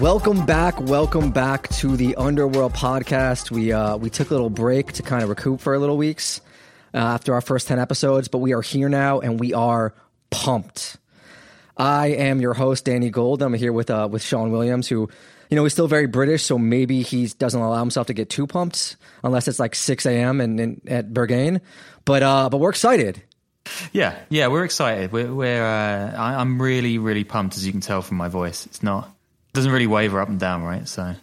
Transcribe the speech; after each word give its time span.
Welcome 0.00 0.46
back, 0.46 0.80
welcome 0.80 1.30
back 1.30 1.68
to 1.68 1.94
the 1.94 2.16
Underworld 2.16 2.72
podcast. 2.72 3.50
We 3.50 3.70
uh, 3.70 3.98
we 3.98 4.08
took 4.08 4.30
a 4.30 4.32
little 4.32 4.48
break 4.48 4.92
to 4.94 5.02
kind 5.02 5.22
of 5.22 5.28
recoup 5.28 5.60
for 5.60 5.74
a 5.74 5.78
little 5.78 5.98
weeks 5.98 6.40
uh, 6.94 6.96
after 6.96 7.34
our 7.34 7.42
first 7.42 7.68
ten 7.68 7.78
episodes, 7.78 8.28
but 8.28 8.38
we 8.38 8.54
are 8.54 8.62
here 8.62 8.88
now 8.88 9.20
and 9.20 9.38
we 9.38 9.52
are 9.52 9.94
pumped. 10.30 10.96
I 11.76 12.08
am 12.08 12.40
your 12.40 12.54
host, 12.54 12.86
Danny 12.86 13.10
Gold. 13.10 13.42
I'm 13.42 13.52
here 13.52 13.74
with 13.74 13.90
uh, 13.90 14.08
with 14.10 14.22
Sean 14.22 14.50
Williams, 14.50 14.88
who 14.88 15.10
you 15.50 15.56
know 15.56 15.64
he's 15.64 15.74
still 15.74 15.86
very 15.86 16.06
British, 16.06 16.44
so 16.44 16.56
maybe 16.56 17.02
he 17.02 17.26
doesn't 17.26 17.60
allow 17.60 17.80
himself 17.80 18.06
to 18.06 18.14
get 18.14 18.30
too 18.30 18.46
pumped 18.46 18.96
unless 19.22 19.48
it's 19.48 19.58
like 19.58 19.74
6 19.74 20.06
a.m. 20.06 20.40
and, 20.40 20.58
and 20.58 20.80
at 20.88 21.10
Berghain. 21.12 21.60
But 22.06 22.22
uh, 22.22 22.48
but 22.48 22.56
we're 22.56 22.70
excited. 22.70 23.22
Yeah, 23.92 24.18
yeah, 24.28 24.48
we're 24.48 24.64
excited. 24.64 25.12
We're, 25.12 25.32
we're 25.32 25.64
uh, 25.64 26.16
I, 26.16 26.40
I'm 26.40 26.60
really, 26.60 26.98
really 26.98 27.24
pumped, 27.24 27.56
as 27.56 27.66
you 27.66 27.72
can 27.72 27.80
tell 27.80 28.02
from 28.02 28.16
my 28.16 28.28
voice. 28.28 28.66
It's 28.66 28.82
not 28.82 29.04
it 29.04 29.54
doesn't 29.54 29.72
really 29.72 29.86
waver 29.86 30.20
up 30.20 30.28
and 30.28 30.38
down, 30.38 30.62
right? 30.62 30.86
So 30.86 31.14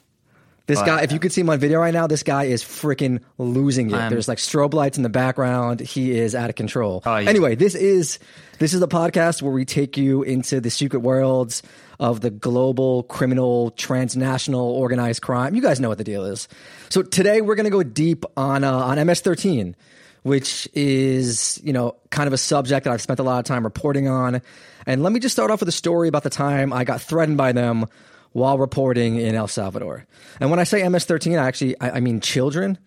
This 0.65 0.79
But- 0.79 0.85
guy, 0.85 1.01
if 1.03 1.13
you 1.13 1.19
could 1.19 1.31
see 1.31 1.47
on 1.47 1.59
video 1.59 1.79
right 1.79 1.93
now, 1.93 2.07
this 2.07 2.23
guy 2.23 2.45
is 2.45 2.61
freaking 2.61 3.21
losing 3.37 3.89
it. 3.89 4.09
There's 4.09 4.27
like 4.27 4.37
strobe 4.37 4.73
lights 4.73 4.97
in 4.97 5.03
the 5.03 5.09
background. 5.09 5.79
He 5.79 6.17
is 6.17 6.35
out 6.35 6.49
of 6.49 6.55
control. 6.57 7.03
Oh, 7.05 7.17
yeah. 7.17 7.29
Anyway, 7.29 7.55
this 7.55 7.73
is 7.73 8.19
this 8.59 8.73
is 8.73 8.81
a 8.81 8.87
podcast 8.87 9.41
where 9.41 9.53
we 9.53 9.63
take 9.63 9.95
you 9.97 10.23
into 10.23 10.59
the 10.59 10.69
secret 10.69 10.99
worlds 10.99 11.63
of 11.99 12.19
the 12.21 12.29
global 12.29 13.03
criminal 13.03 13.71
transnational 13.71 14.69
organized 14.71 15.21
crime. 15.21 15.55
You 15.55 15.61
guys 15.61 15.79
know 15.79 15.89
what 15.89 15.97
the 15.97 16.03
deal 16.03 16.25
is. 16.25 16.47
So 16.89 17.01
today 17.01 17.39
we're 17.41 17.55
going 17.55 17.63
to 17.65 17.69
go 17.71 17.83
deep 17.83 18.25
on 18.35 18.63
uh, 18.63 18.73
on 18.73 18.97
MS13, 18.97 19.73
which 20.27 20.67
is 20.73 21.59
you 21.63 21.73
know 21.73 21.95
kind 22.09 22.27
of 22.27 22.33
a 22.33 22.37
subject 22.37 22.83
that 22.83 22.93
I've 22.93 23.01
spent 23.01 23.19
a 23.19 23.23
lot 23.23 23.39
of 23.39 23.45
time 23.45 23.63
reporting 23.63 24.07
on. 24.07 24.41
And 24.85 25.03
let 25.03 25.11
me 25.11 25.19
just 25.19 25.33
start 25.33 25.51
off 25.51 25.59
with 25.61 25.69
a 25.69 25.73
story 25.73 26.07
about 26.07 26.23
the 26.23 26.29
time 26.29 26.71
I 26.71 26.83
got 26.83 27.01
threatened 27.01 27.37
by 27.37 27.51
them 27.53 27.87
while 28.33 28.57
reporting 28.57 29.15
in 29.17 29.35
El 29.35 29.47
Salvador. 29.47 30.05
And 30.39 30.49
when 30.49 30.59
I 30.59 30.63
say 30.63 30.81
MS13, 30.81 31.39
I 31.39 31.47
actually 31.47 31.79
I, 31.79 31.91
I 31.91 31.99
mean 32.01 32.19
children, 32.19 32.77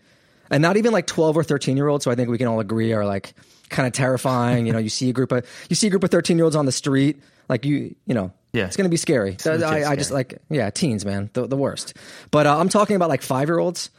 and 0.50 0.62
not 0.62 0.76
even 0.76 0.92
like 0.92 1.06
12 1.06 1.36
or 1.38 1.42
13 1.42 1.76
year 1.76 1.88
olds. 1.88 2.04
So 2.04 2.10
I 2.10 2.14
think 2.14 2.28
we 2.28 2.38
can 2.38 2.46
all 2.46 2.60
agree 2.60 2.92
are 2.92 3.06
like 3.06 3.34
kind 3.70 3.86
of 3.86 3.92
terrifying. 3.92 4.66
you 4.66 4.72
know, 4.72 4.78
you 4.78 4.90
see 4.90 5.08
a 5.08 5.12
group 5.12 5.32
of 5.32 5.46
you 5.68 5.76
see 5.76 5.86
a 5.86 5.90
group 5.90 6.04
of 6.04 6.10
13 6.10 6.36
year 6.36 6.44
olds 6.44 6.56
on 6.56 6.66
the 6.66 6.72
street, 6.72 7.20
like 7.48 7.64
you 7.64 7.94
you 8.06 8.14
know. 8.14 8.32
Yeah. 8.52 8.66
it's 8.66 8.76
going 8.76 8.86
to 8.86 8.90
be 8.90 8.96
scary. 8.96 9.36
So 9.38 9.60
I, 9.60 9.92
I 9.92 9.94
just 9.94 10.10
like 10.10 10.42
yeah, 10.50 10.70
teens, 10.70 11.04
man, 11.04 11.30
the, 11.34 11.46
the 11.46 11.56
worst. 11.56 11.94
But 12.32 12.48
uh, 12.48 12.58
I'm 12.58 12.68
talking 12.68 12.96
about 12.96 13.08
like 13.08 13.22
five 13.22 13.48
year 13.48 13.60
olds. 13.60 13.90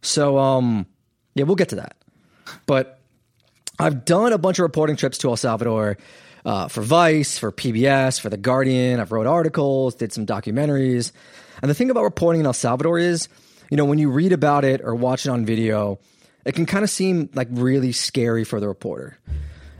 So 0.00 0.38
um, 0.38 0.86
yeah, 1.34 1.42
we'll 1.42 1.56
get 1.56 1.70
to 1.70 1.76
that. 1.76 1.96
But 2.66 3.00
I've 3.78 4.04
done 4.04 4.32
a 4.32 4.38
bunch 4.38 4.58
of 4.58 4.62
reporting 4.62 4.96
trips 4.96 5.18
to 5.18 5.28
El 5.28 5.36
Salvador 5.36 5.98
uh, 6.44 6.68
for 6.68 6.82
Vice, 6.82 7.38
for 7.38 7.52
PBS, 7.52 8.20
for 8.20 8.30
The 8.30 8.36
Guardian. 8.36 9.00
I've 9.00 9.12
wrote 9.12 9.26
articles, 9.26 9.94
did 9.96 10.12
some 10.12 10.24
documentaries. 10.24 11.12
And 11.60 11.70
the 11.70 11.74
thing 11.74 11.90
about 11.90 12.04
reporting 12.04 12.40
in 12.40 12.46
El 12.46 12.52
Salvador 12.52 12.98
is, 12.98 13.28
you 13.70 13.76
know, 13.76 13.84
when 13.84 13.98
you 13.98 14.10
read 14.10 14.32
about 14.32 14.64
it 14.64 14.80
or 14.82 14.94
watch 14.94 15.26
it 15.26 15.30
on 15.30 15.44
video, 15.44 15.98
it 16.44 16.54
can 16.54 16.64
kind 16.64 16.84
of 16.84 16.90
seem 16.90 17.28
like 17.34 17.48
really 17.50 17.92
scary 17.92 18.44
for 18.44 18.60
the 18.60 18.68
reporter. 18.68 19.18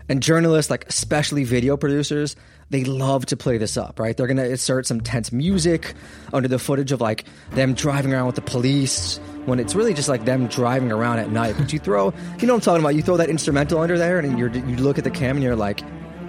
And 0.09 0.23
journalists, 0.23 0.71
like 0.71 0.87
especially 0.89 1.45
video 1.45 1.77
producers, 1.77 2.37
they 2.71 2.85
love 2.85 3.27
to 3.27 3.37
play 3.37 3.59
this 3.59 3.77
up, 3.77 3.99
right? 3.99 4.17
They're 4.17 4.27
going 4.27 4.37
to 4.37 4.49
insert 4.49 4.87
some 4.87 5.01
tense 5.01 5.33
music 5.33 5.95
under 6.33 6.49
the 6.49 6.59
footage 6.59 6.93
of 6.93 7.01
like 7.01 7.25
them 7.53 7.75
driving 7.75 8.13
around 8.13 8.27
with 8.27 8.35
the 8.35 8.43
police 8.43 9.21
when 9.47 9.59
it's 9.59 9.75
really 9.75 9.95
just 9.95 10.09
like 10.09 10.25
them 10.25 10.47
driving 10.49 10.93
around 10.93 11.19
at 11.19 11.31
night. 11.31 11.55
But 11.59 11.73
you 11.73 11.79
throw, 11.79 12.13
you 12.39 12.47
know 12.47 12.53
what 12.53 12.59
I'm 12.59 12.61
talking 12.61 12.83
about? 12.83 12.95
You 12.95 13.03
throw 13.03 13.17
that 13.17 13.31
instrumental 13.31 13.81
under 13.81 13.97
there 13.97 14.19
and 14.19 14.39
you're, 14.39 14.51
you 14.51 14.77
look 14.77 14.99
at 14.99 15.05
the 15.05 15.11
camera 15.11 15.37
and 15.37 15.43
you're 15.43 15.57
like, 15.57 15.81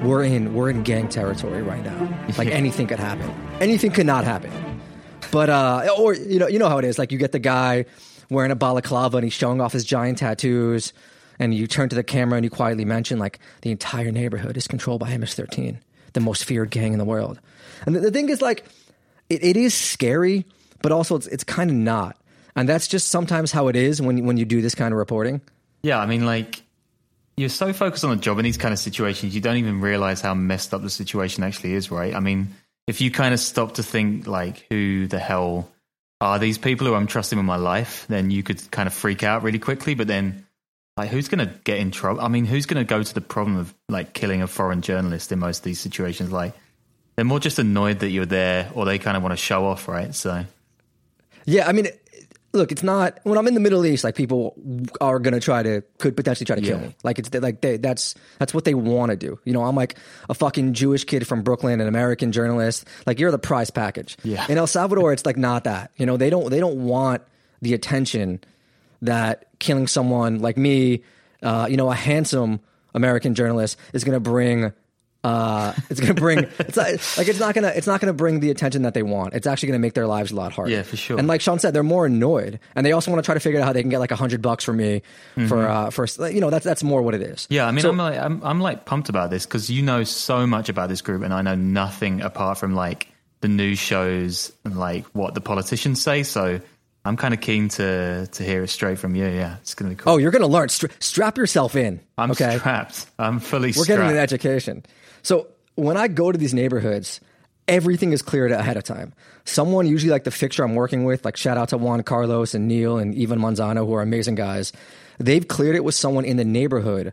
we're 0.01 0.23
in, 0.23 0.53
we're 0.53 0.69
in 0.69 0.83
gang 0.83 1.09
territory 1.09 1.61
right 1.63 1.83
now. 1.83 2.27
Like 2.37 2.47
anything 2.51 2.87
could 2.87 2.99
happen. 2.99 3.29
Anything 3.59 3.91
could 3.91 4.05
not 4.05 4.23
happen. 4.23 4.51
But 5.31 5.49
uh, 5.49 5.87
or 5.97 6.13
you 6.13 6.39
know, 6.39 6.47
you 6.47 6.59
know 6.59 6.69
how 6.69 6.77
it 6.77 6.85
is. 6.85 6.97
Like 6.97 7.11
you 7.11 7.17
get 7.17 7.31
the 7.31 7.39
guy 7.39 7.85
wearing 8.29 8.51
a 8.51 8.55
balaclava 8.55 9.17
and 9.17 9.23
he's 9.23 9.33
showing 9.33 9.61
off 9.61 9.73
his 9.73 9.83
giant 9.83 10.19
tattoos, 10.19 10.93
and 11.39 11.53
you 11.53 11.67
turn 11.67 11.89
to 11.89 11.95
the 11.95 12.03
camera 12.03 12.37
and 12.37 12.43
you 12.43 12.49
quietly 12.49 12.85
mention 12.85 13.19
like 13.19 13.39
the 13.61 13.71
entire 13.71 14.11
neighborhood 14.11 14.57
is 14.57 14.67
controlled 14.67 15.01
by 15.01 15.15
MS-13, 15.15 15.79
the 16.13 16.19
most 16.19 16.45
feared 16.45 16.71
gang 16.71 16.93
in 16.93 16.99
the 16.99 17.05
world. 17.05 17.39
And 17.85 17.95
the, 17.95 17.99
the 17.99 18.11
thing 18.11 18.29
is, 18.29 18.41
like, 18.41 18.65
it, 19.29 19.43
it 19.43 19.57
is 19.57 19.73
scary, 19.73 20.45
but 20.81 20.91
also 20.91 21.15
it's 21.15 21.27
it's 21.27 21.43
kind 21.43 21.69
of 21.69 21.75
not. 21.75 22.17
And 22.57 22.67
that's 22.67 22.87
just 22.87 23.07
sometimes 23.09 23.51
how 23.51 23.67
it 23.69 23.75
is 23.75 24.01
when 24.01 24.17
you- 24.17 24.23
when 24.23 24.35
you 24.37 24.43
do 24.45 24.61
this 24.61 24.75
kind 24.75 24.91
of 24.93 24.97
reporting. 24.97 25.39
yeah, 25.83 25.99
I 25.99 26.05
mean, 26.07 26.25
like 26.25 26.61
you're 27.37 27.49
so 27.49 27.71
focused 27.71 28.03
on 28.03 28.09
the 28.09 28.15
job 28.21 28.39
in 28.39 28.43
these 28.43 28.57
kind 28.57 28.73
of 28.73 28.79
situations, 28.79 29.33
you 29.35 29.39
don't 29.41 29.57
even 29.57 29.79
realize 29.79 30.19
how 30.21 30.33
messed 30.33 30.73
up 30.73 30.81
the 30.81 30.89
situation 30.89 31.43
actually 31.43 31.73
is, 31.73 31.91
right? 31.91 32.15
I 32.15 32.19
mean, 32.19 32.49
if 32.87 32.99
you 32.99 33.11
kind 33.11 33.33
of 33.33 33.39
stop 33.39 33.75
to 33.75 33.83
think 33.83 34.25
like, 34.25 34.65
who 34.71 35.05
the 35.07 35.19
hell 35.19 35.69
are 36.19 36.39
these 36.39 36.57
people 36.57 36.87
who 36.87 36.95
I'm 36.95 37.05
trusting 37.05 37.37
with 37.37 37.45
my 37.45 37.57
life, 37.57 38.05
then 38.09 38.31
you 38.31 38.41
could 38.41 38.59
kind 38.71 38.87
of 38.87 38.93
freak 38.93 39.21
out 39.21 39.43
really 39.43 39.59
quickly. 39.59 39.93
But 39.93 40.07
then, 40.07 40.45
like, 40.97 41.09
who's 41.11 41.27
going 41.27 41.47
to 41.47 41.53
get 41.63 41.77
in 41.77 41.91
trouble? 41.91 42.21
I 42.21 42.27
mean, 42.27 42.45
who's 42.45 42.65
going 42.65 42.83
to 42.83 42.89
go 42.89 43.03
to 43.03 43.13
the 43.13 43.21
problem 43.21 43.57
of 43.57 43.71
like 43.87 44.13
killing 44.13 44.41
a 44.41 44.47
foreign 44.47 44.81
journalist 44.81 45.31
in 45.31 45.37
most 45.37 45.59
of 45.59 45.63
these 45.63 45.79
situations? 45.79 46.31
Like, 46.31 46.53
they're 47.15 47.23
more 47.25 47.39
just 47.39 47.59
annoyed 47.59 47.99
that 47.99 48.09
you're 48.09 48.25
there, 48.25 48.71
or 48.73 48.85
they 48.85 48.97
kind 48.97 49.15
of 49.15 49.21
want 49.21 49.33
to 49.33 49.37
show 49.37 49.67
off, 49.67 49.87
right? 49.87 50.13
So, 50.15 50.43
Yeah, 51.45 51.67
I 51.67 51.71
mean, 51.71 51.87
look, 52.57 52.71
it's 52.71 52.83
not 52.83 53.19
when 53.23 53.37
I'm 53.37 53.47
in 53.47 53.53
the 53.53 53.59
Middle 53.59 53.85
East. 53.85 54.03
Like 54.03 54.15
people 54.15 54.55
are 54.99 55.19
gonna 55.19 55.39
try 55.39 55.63
to 55.63 55.81
could 55.99 56.15
potentially 56.15 56.45
try 56.45 56.55
to 56.55 56.61
kill 56.61 56.79
me. 56.79 56.95
Like 57.03 57.19
it's 57.19 57.33
like 57.33 57.61
they, 57.61 57.77
that's 57.77 58.15
that's 58.39 58.53
what 58.53 58.65
they 58.65 58.73
want 58.73 59.11
to 59.11 59.15
do. 59.15 59.39
You 59.45 59.53
know, 59.53 59.63
I'm 59.63 59.75
like 59.75 59.97
a 60.29 60.33
fucking 60.33 60.73
Jewish 60.73 61.03
kid 61.05 61.27
from 61.27 61.43
Brooklyn, 61.43 61.79
an 61.79 61.87
American 61.87 62.31
journalist. 62.31 62.85
Like 63.05 63.19
you're 63.19 63.31
the 63.31 63.39
prize 63.39 63.69
package. 63.69 64.17
Yeah. 64.23 64.45
In 64.49 64.57
El 64.57 64.67
Salvador, 64.67 65.13
it's 65.13 65.25
like 65.25 65.37
not 65.37 65.63
that. 65.63 65.91
You 65.95 66.05
know, 66.05 66.17
they 66.17 66.29
don't 66.29 66.49
they 66.49 66.59
don't 66.59 66.83
want 66.83 67.21
the 67.61 67.73
attention 67.73 68.41
that 69.01 69.47
killing 69.59 69.87
someone 69.87 70.39
like 70.39 70.57
me, 70.57 71.03
uh, 71.43 71.67
you 71.69 71.77
know, 71.77 71.89
a 71.91 71.95
handsome 71.95 72.59
American 72.93 73.35
journalist 73.35 73.77
is 73.93 74.03
gonna 74.03 74.19
bring. 74.19 74.73
Uh, 75.23 75.73
it's 75.89 75.99
gonna 75.99 76.13
bring. 76.13 76.39
It's 76.59 76.77
not, 76.77 76.87
like 77.17 77.27
it's 77.27 77.39
not 77.39 77.53
gonna. 77.55 77.69
It's 77.69 77.87
not 77.87 77.99
gonna 77.99 78.13
bring 78.13 78.39
the 78.39 78.49
attention 78.51 78.83
that 78.83 78.93
they 78.93 79.03
want. 79.03 79.33
It's 79.33 79.47
actually 79.47 79.67
gonna 79.69 79.79
make 79.79 79.93
their 79.93 80.07
lives 80.07 80.31
a 80.31 80.35
lot 80.35 80.53
harder. 80.53 80.71
Yeah, 80.71 80.83
for 80.83 80.95
sure. 80.95 81.17
And 81.17 81.27
like 81.27 81.41
Sean 81.41 81.59
said, 81.59 81.73
they're 81.73 81.83
more 81.83 82.05
annoyed, 82.05 82.59
and 82.75 82.85
they 82.85 82.91
also 82.91 83.11
want 83.11 83.23
to 83.23 83.25
try 83.25 83.33
to 83.33 83.39
figure 83.39 83.59
out 83.59 83.65
how 83.65 83.73
they 83.73 83.81
can 83.81 83.89
get 83.89 83.99
like 83.99 84.11
a 84.11 84.15
hundred 84.15 84.41
bucks 84.41 84.63
from 84.63 84.77
me 84.77 85.01
for 85.47 85.67
uh, 85.67 85.89
for 85.89 86.05
you 86.29 86.39
know 86.39 86.49
that's 86.49 86.63
that's 86.63 86.83
more 86.83 87.01
what 87.01 87.13
it 87.15 87.21
is. 87.21 87.39
Mm-hmm. 87.41 87.53
Yeah, 87.53 87.67
I 87.67 87.71
mean, 87.71 87.81
So- 87.81 87.89
I'm 87.89 87.97
like, 87.97 88.17
I'm, 88.19 88.41
I'm 88.43 88.61
like 88.61 88.85
pumped 88.85 89.09
about 89.09 89.29
this 89.29 89.45
because 89.45 89.69
you 89.69 89.81
know 89.81 90.03
so 90.03 90.47
much 90.47 90.69
about 90.69 90.87
this 90.89 91.01
group, 91.01 91.23
and 91.23 91.33
I 91.33 91.41
know 91.41 91.55
nothing 91.55 92.21
apart 92.21 92.57
from 92.59 92.75
like 92.75 93.07
the 93.41 93.47
news 93.47 93.79
shows 93.79 94.51
and 94.65 94.77
like 94.77 95.05
what 95.07 95.33
the 95.33 95.41
politicians 95.41 96.01
say. 96.01 96.23
So 96.23 96.59
I'm 97.05 97.17
kind 97.17 97.33
of 97.33 97.41
keen 97.41 97.69
to 97.69 98.27
to 98.27 98.43
hear 98.43 98.63
it 98.63 98.69
straight 98.69 98.99
from 98.99 99.15
you. 99.15 99.25
Yeah, 99.27 99.57
it's 99.57 99.73
gonna 99.73 99.89
be 99.89 99.95
cool. 99.95 100.13
Oh, 100.13 100.17
you're 100.17 100.31
gonna 100.31 100.47
learn. 100.47 100.69
Stra- 100.69 100.89
strap 100.99 101.37
yourself 101.37 101.75
in. 101.75 101.99
I'm 102.17 102.31
okay. 102.31 102.57
strapped. 102.57 103.07
I'm 103.19 103.39
fully 103.39 103.69
We're 103.69 103.83
strapped. 103.83 103.87
getting 103.87 104.11
an 104.11 104.17
education. 104.17 104.85
So 105.27 105.47
when 105.75 105.97
I 105.97 106.07
go 106.07 106.31
to 106.31 106.37
these 106.37 106.53
neighborhoods, 106.53 107.19
everything 107.67 108.13
is 108.13 108.21
cleared 108.21 108.53
ahead 108.53 108.77
of 108.77 108.85
time. 108.85 109.13
Someone, 109.43 109.85
usually 109.85 110.09
like 110.09 110.23
the 110.23 110.31
fixture 110.31 110.63
I'm 110.63 110.73
working 110.73 111.03
with, 111.03 111.25
like 111.25 111.35
shout 111.35 111.57
out 111.57 111.67
to 111.69 111.77
Juan 111.77 112.01
Carlos 112.03 112.53
and 112.53 112.69
Neil 112.69 112.97
and 112.97 113.13
Ivan 113.13 113.37
Manzano, 113.37 113.85
who 113.85 113.93
are 113.93 114.01
amazing 114.01 114.35
guys. 114.35 114.71
They've 115.17 115.45
cleared 115.45 115.75
it 115.75 115.83
with 115.83 115.95
someone 115.95 116.23
in 116.23 116.37
the 116.37 116.45
neighborhood 116.45 117.11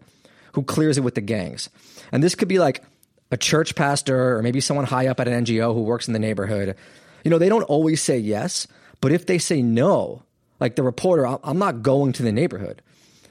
who 0.52 0.62
clears 0.62 0.96
it 0.96 1.00
with 1.00 1.16
the 1.16 1.22
gangs. 1.22 1.70
And 2.12 2.22
this 2.22 2.36
could 2.36 2.46
be 2.46 2.60
like 2.60 2.84
a 3.32 3.36
church 3.36 3.74
pastor 3.74 4.36
or 4.36 4.42
maybe 4.42 4.60
someone 4.60 4.86
high 4.86 5.08
up 5.08 5.18
at 5.18 5.26
an 5.26 5.44
NGO 5.44 5.74
who 5.74 5.82
works 5.82 6.06
in 6.06 6.12
the 6.12 6.20
neighborhood. 6.20 6.76
You 7.24 7.32
know, 7.32 7.38
they 7.38 7.48
don't 7.48 7.64
always 7.64 8.00
say 8.00 8.16
yes, 8.16 8.68
but 9.00 9.10
if 9.10 9.26
they 9.26 9.38
say 9.38 9.60
no, 9.60 10.22
like 10.60 10.76
the 10.76 10.84
reporter, 10.84 11.26
I'm 11.26 11.58
not 11.58 11.82
going 11.82 12.12
to 12.12 12.22
the 12.22 12.30
neighborhood. 12.30 12.80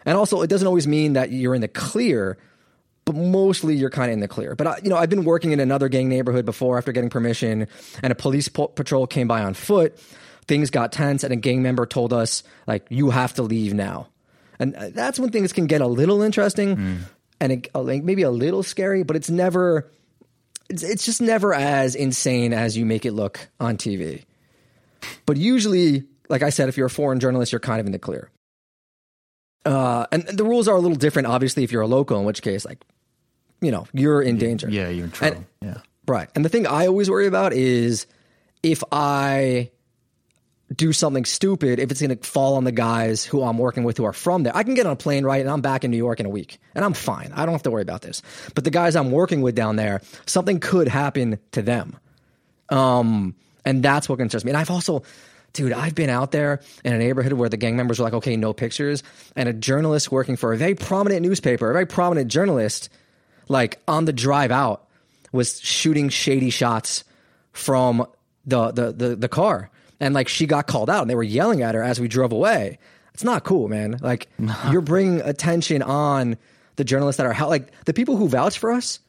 And 0.06 0.18
also, 0.18 0.42
it 0.42 0.50
doesn't 0.50 0.68
always 0.68 0.88
mean 0.88 1.14
that 1.14 1.32
you're 1.32 1.56
in 1.56 1.62
the 1.62 1.70
clear 1.70 2.38
but 3.06 3.16
mostly 3.16 3.76
you're 3.76 3.90
kind 3.90 4.10
of 4.10 4.14
in 4.14 4.20
the 4.20 4.28
clear. 4.28 4.56
But 4.56 4.68
I, 4.68 4.80
you 4.84 4.90
know, 4.90 4.98
I've 4.98 5.10
been 5.10 5.26
working 5.26 5.52
in 5.52 5.60
another 5.60 5.90
gang 5.90 6.10
neighborhood 6.10 6.46
before 6.46 6.78
after 6.78 6.92
getting 6.92 7.10
permission, 7.10 7.68
and 8.02 8.12
a 8.12 8.16
police 8.16 8.48
po- 8.48 8.68
patrol 8.68 9.08
came 9.08 9.28
by 9.28 9.42
on 9.44 9.54
foot. 9.54 9.98
Things 10.48 10.70
got 10.70 10.92
tense, 10.92 11.24
and 11.24 11.32
a 11.34 11.36
gang 11.38 11.62
member 11.62 11.86
told 11.86 12.14
us 12.14 12.44
like, 12.68 12.86
"You 12.90 13.10
have 13.10 13.34
to 13.36 13.44
leave 13.44 13.74
now," 13.74 14.08
and 14.60 14.76
uh, 14.76 14.90
that's 14.92 15.20
when 15.20 15.32
things 15.32 15.54
can 15.54 15.68
get 15.68 15.82
a 15.82 15.88
little 15.88 16.22
interesting, 16.22 17.06
and 17.40 17.52
it, 17.52 17.70
uh, 17.74 17.82
like 17.82 18.04
maybe 18.04 18.24
a 18.24 18.32
little 18.32 18.64
scary. 18.64 19.04
But 19.04 19.16
it's 19.16 19.30
never, 19.30 19.90
it's, 20.70 20.84
it's 20.84 21.06
just 21.06 21.22
never 21.22 21.54
as 21.54 21.96
insane 21.96 22.54
as 22.54 22.78
you 22.78 22.86
make 22.86 23.06
it 23.06 23.12
look 23.14 23.48
on 23.60 23.78
TV. 23.78 24.24
But 25.26 25.38
usually, 25.38 26.04
like 26.30 26.44
I 26.44 26.50
said, 26.50 26.70
if 26.70 26.78
you're 26.78 26.88
a 26.88 26.90
foreign 26.90 27.20
journalist, 27.20 27.52
you're 27.52 27.60
kind 27.60 27.80
of 27.80 27.86
in 27.86 27.92
the 27.92 28.00
clear. 28.00 28.30
Uh, 29.66 30.06
and 30.12 30.24
the 30.28 30.44
rules 30.44 30.68
are 30.68 30.76
a 30.76 30.80
little 30.80 30.98
different, 30.98 31.28
obviously, 31.28 31.64
if 31.64 31.72
you're 31.72 31.82
a 31.82 31.88
local, 31.88 32.20
in 32.20 32.26
which 32.26 32.42
case, 32.42 32.66
like, 32.66 32.84
you 33.62 33.72
know, 33.72 33.88
you're 33.94 34.22
in 34.22 34.38
danger. 34.38 34.70
Yeah, 34.70 34.90
you're 34.90 35.06
in 35.06 35.12
trouble. 35.12 35.46
yeah. 35.62 35.78
Right. 36.06 36.30
And 36.36 36.44
the 36.44 36.50
thing 36.50 36.68
I 36.68 36.88
always 36.88 37.10
worry 37.10 37.28
about 37.28 37.54
is 37.54 38.08
if 38.62 38.84
I 38.92 39.72
do 40.76 40.94
something 40.94 41.26
stupid 41.26 41.80
if 41.80 41.92
it's 41.92 42.02
going 42.02 42.16
to 42.18 42.28
fall 42.28 42.56
on 42.56 42.64
the 42.64 42.72
guys 42.72 43.24
who 43.24 43.44
I'm 43.44 43.58
working 43.58 43.84
with 43.84 43.98
who 43.98 44.06
are 44.06 44.14
from 44.14 44.44
there. 44.44 44.56
I 44.56 44.64
can 44.64 44.74
get 44.74 44.86
on 44.86 44.94
a 44.94 44.98
plane, 44.98 45.24
right? 45.24 45.42
And 45.42 45.50
I'm 45.50 45.62
back 45.62 45.84
in 45.84 45.92
New 45.92 45.98
York 45.98 46.20
in 46.20 46.26
a 46.26 46.30
week 46.30 46.60
and 46.76 46.84
I'm 46.84 46.94
fine. 46.94 47.32
I 47.36 47.46
don't 47.46 47.54
have 47.54 47.64
to 47.64 47.72
worry 47.72 47.82
about 47.82 48.02
this. 48.02 48.22
But 48.56 48.64
the 48.64 48.72
guys 48.72 48.96
I'm 48.96 49.12
working 49.12 49.42
with 49.42 49.56
down 49.56 49.76
there, 49.76 50.02
something 50.26 50.60
could 50.60 50.88
happen 50.88 51.40
to 51.52 51.62
them. 51.62 51.98
Um, 52.70 53.36
and 53.66 53.84
that's 53.84 54.10
what 54.10 54.20
concerns 54.20 54.44
me. 54.46 54.52
And 54.52 54.58
I've 54.58 54.72
also, 54.72 55.04
dude, 55.54 55.72
I've 55.72 55.96
been 55.96 56.10
out 56.10 56.32
there 56.32 56.60
in 56.84 56.94
a 56.94 56.98
neighborhood 56.98 57.34
where 57.34 57.50
the 57.50 57.58
gang 57.58 57.78
members 57.78 58.00
were 58.00 58.04
like, 58.04 58.14
okay, 58.14 58.36
no 58.36 58.54
pictures. 58.54 59.04
And 59.36 59.48
a 59.48 59.54
journalist 59.54 60.12
working 60.12 60.36
for 60.36 60.52
a 60.52 60.58
very 60.58 60.76
prominent 60.76 61.22
newspaper, 61.22 61.70
a 61.70 61.74
very 61.74 61.86
prominent 61.86 62.32
journalist, 62.32 62.90
like 63.48 63.80
on 63.88 64.06
the 64.06 64.14
drive 64.14 64.52
out, 64.52 64.88
was 65.32 65.62
shooting 65.62 66.10
shady 66.10 66.50
shots 66.50 67.04
from 67.52 68.06
the 68.46 68.72
the 68.72 68.92
the, 68.92 69.16
the 69.16 69.30
car. 69.30 69.70
And 70.00 70.14
like 70.14 70.28
she 70.28 70.46
got 70.46 70.68
called 70.68 70.90
out 70.90 71.02
and 71.02 71.10
they 71.10 71.16
were 71.16 71.24
yelling 71.24 71.62
at 71.62 71.76
her 71.76 71.84
as 71.84 72.00
we 72.00 72.08
drove 72.08 72.32
away. 72.32 72.80
It's 73.14 73.24
not 73.24 73.44
cool, 73.44 73.68
man. 73.68 74.00
Like 74.02 74.28
you're 74.72 74.82
bringing 74.82 75.22
attention 75.22 75.82
on 75.82 76.38
the 76.76 76.84
journalists 76.84 77.18
that 77.18 77.28
are 77.28 77.48
like 77.48 77.72
the 77.86 77.94
people 77.94 78.18
who 78.18 78.28
vouch 78.28 78.58
for 78.58 78.72
us, 78.72 79.00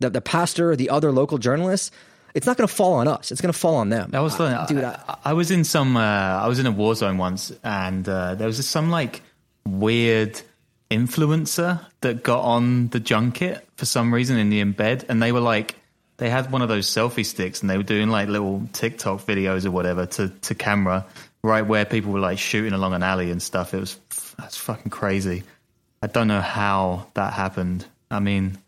the 0.00 0.10
the 0.10 0.20
pastor, 0.20 0.76
the 0.76 0.90
other 0.90 1.10
local 1.12 1.38
journalists. 1.38 1.90
It's 2.34 2.46
not 2.46 2.56
going 2.56 2.66
to 2.66 2.74
fall 2.74 2.94
on 2.94 3.06
us. 3.06 3.30
It's 3.30 3.40
going 3.40 3.52
to 3.52 3.58
fall 3.58 3.76
on 3.76 3.90
them. 3.90 4.10
That 4.10 4.20
was 4.20 4.36
the 4.36 4.64
dude. 4.68 4.82
I, 4.82 5.00
I, 5.08 5.16
I 5.26 5.32
was 5.34 5.52
in 5.52 5.62
some. 5.64 5.96
Uh, 5.96 6.00
I 6.00 6.48
was 6.48 6.58
in 6.58 6.66
a 6.66 6.72
war 6.72 6.94
zone 6.96 7.16
once, 7.16 7.52
and 7.62 8.08
uh, 8.08 8.34
there 8.34 8.48
was 8.48 8.56
just 8.56 8.70
some 8.70 8.90
like 8.90 9.22
weird 9.64 10.40
influencer 10.90 11.80
that 12.00 12.22
got 12.22 12.40
on 12.42 12.88
the 12.88 13.00
junket 13.00 13.66
for 13.76 13.86
some 13.86 14.12
reason 14.12 14.36
in 14.36 14.50
the 14.50 14.62
embed, 14.62 15.04
and 15.08 15.22
they 15.22 15.32
were 15.32 15.40
like, 15.40 15.76
they 16.16 16.28
had 16.28 16.50
one 16.50 16.62
of 16.62 16.68
those 16.68 16.86
selfie 16.88 17.24
sticks, 17.24 17.60
and 17.60 17.70
they 17.70 17.76
were 17.76 17.84
doing 17.84 18.08
like 18.08 18.28
little 18.28 18.68
TikTok 18.72 19.20
videos 19.20 19.64
or 19.64 19.70
whatever 19.70 20.06
to 20.06 20.28
to 20.28 20.54
camera, 20.56 21.06
right 21.42 21.62
where 21.62 21.84
people 21.84 22.12
were 22.12 22.20
like 22.20 22.38
shooting 22.38 22.72
along 22.72 22.94
an 22.94 23.04
alley 23.04 23.30
and 23.30 23.40
stuff. 23.40 23.74
It 23.74 23.80
was 23.80 23.96
that's 24.38 24.56
fucking 24.56 24.90
crazy. 24.90 25.44
I 26.02 26.08
don't 26.08 26.28
know 26.28 26.40
how 26.40 27.06
that 27.14 27.32
happened. 27.32 27.86
I 28.10 28.18
mean, 28.18 28.58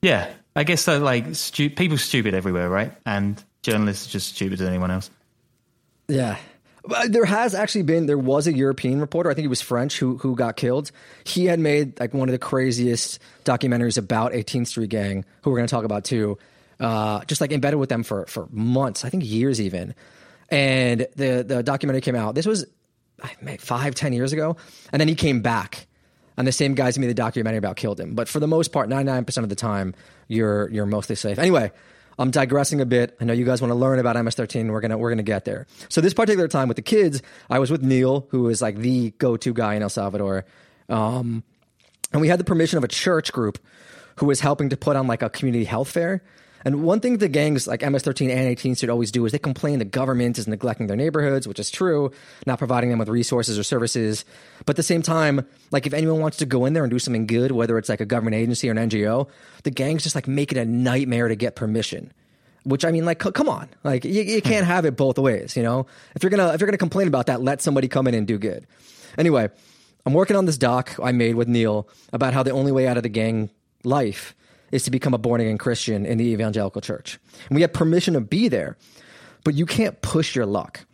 yeah, 0.00 0.32
I 0.54 0.64
guess 0.64 0.82
so. 0.82 0.98
Like, 0.98 1.34
stu- 1.34 1.70
people 1.70 1.98
stupid 1.98 2.34
everywhere, 2.34 2.68
right? 2.68 2.92
And 3.06 3.42
journalists 3.62 4.08
are 4.08 4.10
just 4.10 4.34
stupid 4.34 4.60
as 4.60 4.66
anyone 4.66 4.90
else. 4.90 5.10
Yeah. 6.08 6.36
There 7.08 7.24
has 7.24 7.54
actually 7.54 7.82
been 7.82 8.06
there 8.06 8.18
was 8.18 8.48
a 8.48 8.52
European 8.52 9.00
reporter, 9.00 9.30
I 9.30 9.34
think 9.34 9.44
he 9.44 9.48
was 9.48 9.62
French, 9.62 9.98
who 9.98 10.18
who 10.18 10.34
got 10.34 10.56
killed. 10.56 10.90
He 11.24 11.46
had 11.46 11.60
made 11.60 11.98
like 12.00 12.12
one 12.12 12.28
of 12.28 12.32
the 12.32 12.40
craziest 12.40 13.20
documentaries 13.44 13.96
about 13.96 14.32
18th 14.32 14.66
Street 14.66 14.90
Gang, 14.90 15.24
who 15.42 15.50
we're 15.50 15.58
going 15.58 15.68
to 15.68 15.70
talk 15.70 15.84
about 15.84 16.04
too. 16.04 16.38
Uh, 16.80 17.24
just 17.26 17.40
like 17.40 17.52
embedded 17.52 17.78
with 17.78 17.88
them 17.88 18.02
for 18.02 18.26
for 18.26 18.48
months, 18.50 19.04
I 19.04 19.10
think 19.10 19.24
years 19.24 19.60
even. 19.60 19.94
And 20.48 21.06
the 21.14 21.44
the 21.46 21.62
documentary 21.62 22.00
came 22.00 22.16
out. 22.16 22.34
This 22.34 22.46
was 22.46 22.66
five, 23.60 23.94
ten 23.94 24.12
years 24.12 24.32
ago, 24.32 24.56
and 24.92 24.98
then 24.98 25.06
he 25.06 25.14
came 25.14 25.40
back. 25.40 25.86
And 26.36 26.46
the 26.46 26.52
same 26.52 26.74
guys 26.74 26.96
who 26.96 27.00
made 27.00 27.10
the 27.10 27.14
documentary 27.14 27.58
about 27.58 27.76
killed 27.76 28.00
him. 28.00 28.14
But 28.14 28.28
for 28.28 28.40
the 28.40 28.46
most 28.46 28.72
part, 28.72 28.88
99% 28.88 29.38
of 29.38 29.48
the 29.48 29.54
time, 29.54 29.94
you're 30.28 30.68
you're 30.70 30.86
mostly 30.86 31.16
safe. 31.16 31.38
Anyway, 31.38 31.70
I'm 32.18 32.30
digressing 32.30 32.80
a 32.80 32.86
bit. 32.86 33.16
I 33.20 33.24
know 33.24 33.32
you 33.32 33.44
guys 33.44 33.60
want 33.60 33.70
to 33.70 33.74
learn 33.74 33.98
about 33.98 34.16
MS13. 34.16 34.70
We're 34.70 34.80
gonna 34.80 34.98
we're 34.98 35.10
gonna 35.10 35.22
get 35.22 35.44
there. 35.44 35.66
So 35.88 36.00
this 36.00 36.14
particular 36.14 36.48
time 36.48 36.68
with 36.68 36.76
the 36.76 36.82
kids, 36.82 37.22
I 37.50 37.58
was 37.58 37.70
with 37.70 37.82
Neil, 37.82 38.26
who 38.30 38.48
is 38.48 38.62
like 38.62 38.76
the 38.76 39.10
go-to 39.18 39.52
guy 39.52 39.74
in 39.74 39.82
El 39.82 39.88
Salvador, 39.88 40.44
um, 40.88 41.42
and 42.12 42.20
we 42.20 42.28
had 42.28 42.40
the 42.40 42.44
permission 42.44 42.78
of 42.78 42.84
a 42.84 42.88
church 42.88 43.32
group 43.32 43.58
who 44.16 44.26
was 44.26 44.40
helping 44.40 44.68
to 44.70 44.76
put 44.76 44.96
on 44.96 45.06
like 45.06 45.22
a 45.22 45.30
community 45.30 45.64
health 45.64 45.90
fair. 45.90 46.22
And 46.64 46.82
one 46.82 47.00
thing 47.00 47.18
the 47.18 47.28
gangs 47.28 47.66
like 47.66 47.80
MS13 47.80 48.30
and 48.30 48.40
18 48.40 48.76
should 48.76 48.90
always 48.90 49.10
do 49.10 49.24
is 49.26 49.32
they 49.32 49.38
complain 49.38 49.78
the 49.78 49.84
government 49.84 50.38
is 50.38 50.46
neglecting 50.46 50.86
their 50.86 50.96
neighborhoods, 50.96 51.48
which 51.48 51.58
is 51.58 51.70
true, 51.70 52.12
not 52.46 52.58
providing 52.58 52.90
them 52.90 52.98
with 52.98 53.08
resources 53.08 53.58
or 53.58 53.62
services. 53.62 54.24
But 54.60 54.70
at 54.70 54.76
the 54.76 54.82
same 54.82 55.02
time, 55.02 55.46
like 55.70 55.86
if 55.86 55.92
anyone 55.92 56.20
wants 56.20 56.36
to 56.38 56.46
go 56.46 56.64
in 56.64 56.72
there 56.72 56.84
and 56.84 56.90
do 56.90 56.98
something 56.98 57.26
good, 57.26 57.52
whether 57.52 57.78
it's 57.78 57.88
like 57.88 58.00
a 58.00 58.06
government 58.06 58.36
agency 58.36 58.68
or 58.68 58.72
an 58.72 58.90
NGO, 58.90 59.28
the 59.64 59.70
gangs 59.70 60.02
just 60.02 60.14
like 60.14 60.28
make 60.28 60.52
it 60.52 60.58
a 60.58 60.64
nightmare 60.64 61.28
to 61.28 61.36
get 61.36 61.56
permission. 61.56 62.12
Which 62.64 62.84
I 62.84 62.92
mean, 62.92 63.04
like, 63.04 63.20
c- 63.20 63.32
come 63.32 63.48
on, 63.48 63.68
like 63.82 64.04
you, 64.04 64.22
you 64.22 64.40
can't 64.40 64.64
have 64.64 64.84
it 64.84 64.96
both 64.96 65.18
ways, 65.18 65.56
you 65.56 65.64
know. 65.64 65.86
If 66.14 66.22
you're 66.22 66.30
gonna 66.30 66.52
if 66.52 66.60
you're 66.60 66.68
gonna 66.68 66.78
complain 66.78 67.08
about 67.08 67.26
that, 67.26 67.42
let 67.42 67.60
somebody 67.60 67.88
come 67.88 68.06
in 68.06 68.14
and 68.14 68.24
do 68.24 68.38
good. 68.38 68.68
Anyway, 69.18 69.50
I'm 70.06 70.14
working 70.14 70.36
on 70.36 70.44
this 70.44 70.58
doc 70.58 70.94
I 71.02 71.10
made 71.10 71.34
with 71.34 71.48
Neil 71.48 71.88
about 72.12 72.34
how 72.34 72.44
the 72.44 72.52
only 72.52 72.70
way 72.70 72.86
out 72.86 72.96
of 72.96 73.02
the 73.02 73.08
gang 73.08 73.50
life 73.82 74.36
is 74.72 74.84
to 74.84 74.90
become 74.90 75.14
a 75.14 75.18
born 75.18 75.40
again 75.40 75.58
Christian 75.58 76.04
in 76.04 76.18
the 76.18 76.24
evangelical 76.24 76.80
church. 76.80 77.20
And 77.48 77.54
we 77.54 77.62
have 77.62 77.72
permission 77.72 78.14
to 78.14 78.20
be 78.20 78.48
there, 78.48 78.76
but 79.44 79.54
you 79.54 79.66
can't 79.66 80.00
push 80.02 80.34
your 80.34 80.46
luck. 80.46 80.84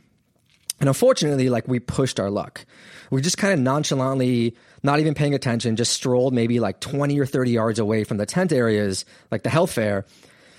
And 0.80 0.88
unfortunately, 0.88 1.48
like 1.48 1.66
we 1.66 1.80
pushed 1.80 2.20
our 2.20 2.30
luck. 2.30 2.64
We 3.10 3.22
just 3.22 3.38
kind 3.38 3.54
of 3.54 3.60
nonchalantly, 3.60 4.56
not 4.82 5.00
even 5.00 5.14
paying 5.14 5.34
attention, 5.34 5.76
just 5.76 5.92
strolled 5.92 6.34
maybe 6.34 6.60
like 6.60 6.80
20 6.80 7.18
or 7.18 7.26
30 7.26 7.50
yards 7.52 7.78
away 7.78 8.04
from 8.04 8.18
the 8.18 8.26
tent 8.26 8.52
areas, 8.52 9.04
like 9.30 9.42
the 9.42 9.50
health 9.50 9.72
fair. 9.72 10.04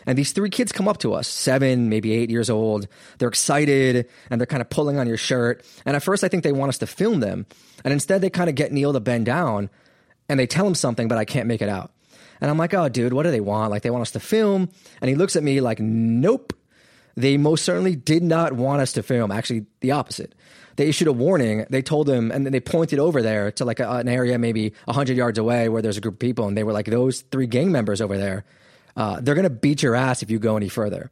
And 0.06 0.18
these 0.18 0.32
three 0.32 0.50
kids 0.50 0.72
come 0.72 0.88
up 0.88 0.98
to 1.00 1.14
us, 1.14 1.28
seven, 1.28 1.90
maybe 1.90 2.14
eight 2.14 2.30
years 2.30 2.50
old. 2.50 2.88
They're 3.18 3.30
excited 3.30 4.10
and 4.30 4.42
they're 4.42 4.48
kind 4.48 4.62
of 4.62 4.70
pulling 4.70 4.98
on 4.98 5.08
your 5.08 5.18
shirt. 5.18 5.64
And 5.86 5.96
at 5.96 6.04
first, 6.04 6.24
I 6.24 6.30
think 6.30 6.44
they 6.44 6.52
want 6.52 6.70
us 6.70 6.80
to 6.80 6.88
film 6.88 7.20
them. 7.20 7.46
And 7.84 7.94
instead, 7.94 8.22
they 8.22 8.30
kind 8.30 8.50
of 8.50 8.56
get 8.56 8.72
Neil 8.72 8.94
to 8.94 9.00
bend 9.00 9.26
down 9.26 9.70
and 10.28 10.40
they 10.40 10.48
tell 10.48 10.66
him 10.66 10.76
something, 10.76 11.08
but 11.08 11.18
I 11.18 11.26
can't 11.26 11.48
make 11.48 11.62
it 11.62 11.70
out. 11.70 11.92
And 12.42 12.50
I'm 12.50 12.58
like, 12.58 12.74
oh, 12.74 12.90
dude, 12.90 13.14
what 13.14 13.24
do 13.24 13.32
they 13.32 13.42
want? 13.42 13.72
Like, 13.72 13.82
they 13.82 13.90
want 13.90 14.02
us 14.02 14.12
to 14.12 14.20
film. 14.20 14.70
And 15.02 15.10
he 15.10 15.16
looks 15.16 15.36
at 15.36 15.44
me 15.44 15.62
like, 15.62 15.80
nope. 15.80 16.54
They 17.16 17.38
most 17.38 17.66
certainly 17.66 17.96
did 17.96 18.24
not 18.24 18.54
want 18.54 18.82
us 18.82 18.94
to 18.94 19.04
film. 19.04 19.32
Actually, 19.32 19.66
the 19.82 19.92
opposite. 19.92 20.34
They 20.78 20.88
issued 20.88 21.10
a 21.10 21.14
warning. 21.14 21.66
They 21.70 21.82
told 21.82 22.10
him, 22.10 22.32
and 22.32 22.46
then 22.46 22.54
they 22.54 22.62
pointed 22.62 23.00
over 23.00 23.22
there 23.22 23.52
to 23.54 23.66
like 23.66 23.82
a, 23.82 23.90
an 23.92 24.08
area 24.08 24.38
maybe 24.40 24.74
100 24.86 25.18
yards 25.18 25.38
away 25.38 25.68
where 25.68 25.82
there's 25.82 25.98
a 25.98 26.02
group 26.02 26.16
of 26.16 26.20
people. 26.20 26.48
And 26.48 26.56
they 26.56 26.64
were 26.64 26.72
like, 26.72 26.86
those 26.86 27.22
three 27.22 27.48
gang 27.48 27.74
members 27.74 28.00
over 28.00 28.18
there, 28.18 28.46
uh, 28.96 29.20
they're 29.20 29.36
going 29.36 29.44
to 29.44 29.50
beat 29.50 29.84
your 29.84 29.96
ass 29.96 30.24
if 30.24 30.32
you 30.32 30.40
go 30.40 30.56
any 30.56 30.70
further. 30.70 31.12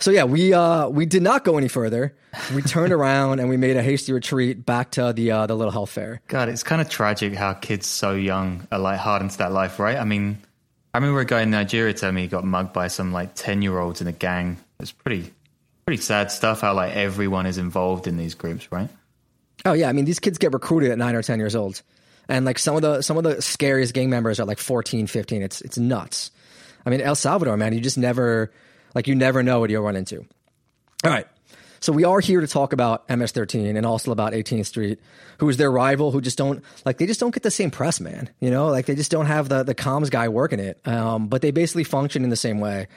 So 0.00 0.12
yeah, 0.12 0.24
we 0.24 0.52
uh, 0.52 0.88
we 0.88 1.06
did 1.06 1.22
not 1.22 1.44
go 1.44 1.58
any 1.58 1.68
further. 1.68 2.14
We 2.54 2.62
turned 2.62 2.92
around 2.98 3.40
and 3.40 3.48
we 3.48 3.56
made 3.56 3.76
a 3.76 3.82
hasty 3.82 4.12
retreat 4.12 4.64
back 4.64 4.92
to 4.92 5.12
the 5.12 5.32
uh, 5.32 5.46
the 5.46 5.56
little 5.56 5.72
health 5.72 5.90
fair. 5.90 6.20
God, 6.28 6.48
it's 6.48 6.62
kind 6.62 6.80
of 6.80 6.88
tragic 6.88 7.34
how 7.34 7.54
kids 7.54 7.86
so 7.86 8.14
young 8.14 8.66
are 8.70 8.78
like 8.78 8.98
hard 8.98 9.22
into 9.22 9.38
that 9.38 9.52
life, 9.52 9.80
right? 9.80 9.96
I 9.96 10.04
mean, 10.04 10.38
I 10.94 10.98
remember 10.98 11.20
a 11.20 11.24
guy 11.24 11.42
in 11.42 11.50
Nigeria 11.50 11.92
telling 11.94 12.14
me 12.14 12.22
he 12.22 12.28
got 12.28 12.44
mugged 12.44 12.72
by 12.72 12.88
some 12.88 13.12
like 13.12 13.34
ten 13.34 13.60
year 13.60 13.78
olds 13.78 14.00
in 14.00 14.06
a 14.06 14.12
gang. 14.12 14.58
It's 14.78 14.92
pretty 14.92 15.32
pretty 15.84 16.00
sad 16.00 16.30
stuff 16.30 16.60
how 16.60 16.74
like 16.74 16.94
everyone 16.94 17.46
is 17.46 17.58
involved 17.58 18.06
in 18.06 18.16
these 18.16 18.34
groups, 18.34 18.70
right? 18.70 18.90
Oh 19.64 19.72
yeah, 19.72 19.88
I 19.88 19.92
mean 19.92 20.04
these 20.04 20.20
kids 20.20 20.38
get 20.38 20.52
recruited 20.52 20.92
at 20.92 20.98
nine 20.98 21.16
or 21.16 21.22
ten 21.22 21.40
years 21.40 21.56
old, 21.56 21.82
and 22.28 22.44
like 22.44 22.60
some 22.60 22.76
of 22.76 22.82
the 22.82 23.02
some 23.02 23.16
of 23.16 23.24
the 23.24 23.42
scariest 23.42 23.94
gang 23.94 24.10
members 24.10 24.38
are 24.38 24.46
like 24.46 24.58
14, 24.58 25.08
15. 25.08 25.42
It's 25.42 25.60
it's 25.60 25.76
nuts. 25.76 26.30
I 26.86 26.90
mean 26.90 27.00
El 27.00 27.16
Salvador, 27.16 27.56
man, 27.56 27.72
you 27.72 27.80
just 27.80 27.98
never 27.98 28.52
like 28.94 29.06
you 29.06 29.14
never 29.14 29.42
know 29.42 29.60
what 29.60 29.70
you'll 29.70 29.82
run 29.82 29.96
into. 29.96 30.24
All 31.04 31.10
right. 31.10 31.26
So 31.80 31.92
we 31.92 32.04
are 32.04 32.18
here 32.20 32.40
to 32.40 32.46
talk 32.46 32.72
about 32.72 33.06
MS13 33.08 33.76
and 33.76 33.86
also 33.86 34.10
about 34.10 34.32
18th 34.32 34.66
Street, 34.66 34.98
who 35.38 35.48
is 35.48 35.56
their 35.58 35.70
rival, 35.70 36.10
who 36.10 36.20
just 36.20 36.36
don't 36.36 36.64
like 36.84 36.98
they 36.98 37.06
just 37.06 37.20
don't 37.20 37.32
get 37.32 37.44
the 37.44 37.50
same 37.50 37.70
press, 37.70 38.00
man. 38.00 38.28
You 38.40 38.50
know, 38.50 38.68
like 38.68 38.86
they 38.86 38.96
just 38.96 39.10
don't 39.10 39.26
have 39.26 39.48
the 39.48 39.62
the 39.62 39.74
comms 39.74 40.10
guy 40.10 40.28
working 40.28 40.58
it. 40.58 40.86
Um, 40.86 41.28
but 41.28 41.42
they 41.42 41.50
basically 41.52 41.84
function 41.84 42.24
in 42.24 42.30
the 42.30 42.36
same 42.36 42.58
way. 42.60 42.88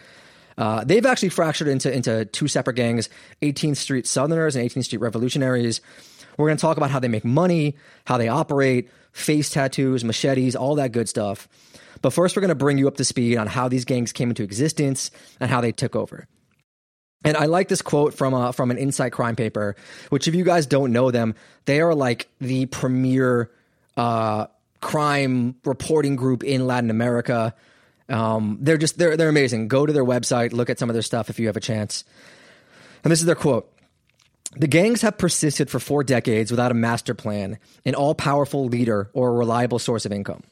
Uh, 0.58 0.84
they've 0.84 1.06
actually 1.06 1.30
fractured 1.30 1.68
into 1.68 1.94
into 1.94 2.26
two 2.26 2.48
separate 2.48 2.76
gangs: 2.76 3.10
18th 3.42 3.78
Street 3.78 4.08
Southerners 4.08 4.56
and 4.56 4.68
18th 4.68 4.86
Street 4.86 5.02
Revolutionaries. 5.02 5.82
We're 6.38 6.48
going 6.48 6.58
to 6.58 6.62
talk 6.62 6.78
about 6.78 6.90
how 6.90 7.00
they 7.00 7.08
make 7.08 7.26
money, 7.26 7.76
how 8.06 8.18
they 8.18 8.30
operate, 8.30 8.90
face 9.12 9.50
tattoos, 9.50 10.04
machetes, 10.04 10.56
all 10.56 10.76
that 10.76 10.92
good 10.92 11.08
stuff. 11.08 11.48
But 12.02 12.14
first, 12.14 12.36
we're 12.36 12.42
going 12.42 12.50
to 12.50 12.56
bring 12.56 12.78
you 12.78 12.88
up 12.88 12.98
to 12.98 13.06
speed 13.06 13.38
on 13.38 13.48
how 13.48 13.68
these 13.68 13.86
gangs 13.86 14.12
came 14.12 14.30
into 14.30 14.44
existence 14.44 15.12
and 15.40 15.50
how 15.50 15.62
they 15.62 15.72
took 15.72 15.96
over. 15.96 16.28
And 17.24 17.38
I 17.38 17.46
like 17.46 17.68
this 17.68 17.82
quote 17.82 18.14
from 18.14 18.34
uh, 18.34 18.52
from 18.52 18.72
an 18.72 18.78
Insight 18.78 19.12
Crime 19.12 19.36
paper, 19.36 19.76
which 20.10 20.28
if 20.28 20.34
you 20.34 20.44
guys 20.44 20.66
don't 20.66 20.92
know 20.92 21.12
them, 21.12 21.36
they 21.66 21.80
are 21.82 21.94
like 21.94 22.28
the 22.40 22.66
premier 22.66 23.52
uh, 23.96 24.48
crime 24.82 25.56
reporting 25.64 26.16
group 26.16 26.44
in 26.44 26.66
Latin 26.66 26.90
America. 26.90 27.54
Um, 28.10 28.58
they're 28.62 28.78
just 28.78 28.98
they're 28.98 29.16
they're 29.18 29.30
amazing. 29.30 29.68
Go 29.68 29.86
to 29.86 29.94
their 29.94 30.04
website, 30.04 30.52
look 30.52 30.72
at 30.72 30.80
some 30.80 30.90
of 30.90 30.94
their 30.94 31.04
stuff 31.04 31.30
if 31.30 31.40
you 31.40 31.46
have 31.46 31.58
a 31.58 31.62
chance. 31.62 32.04
And 33.04 33.12
this 33.12 33.20
is 33.20 33.26
their 33.26 33.36
quote. 33.36 33.72
The 34.56 34.68
gangs 34.68 35.02
have 35.02 35.18
persisted 35.18 35.70
for 35.70 35.80
four 35.80 36.04
decades 36.04 36.52
without 36.52 36.72
a 36.72 36.74
master 36.74 37.14
plan, 37.14 37.58
an 37.86 37.96
all 37.96 38.14
powerful 38.14 38.66
leader, 38.66 39.10
or 39.14 39.30
a 39.30 39.32
reliable 39.32 39.80
source 39.80 40.06
of 40.06 40.12
income. 40.12 40.44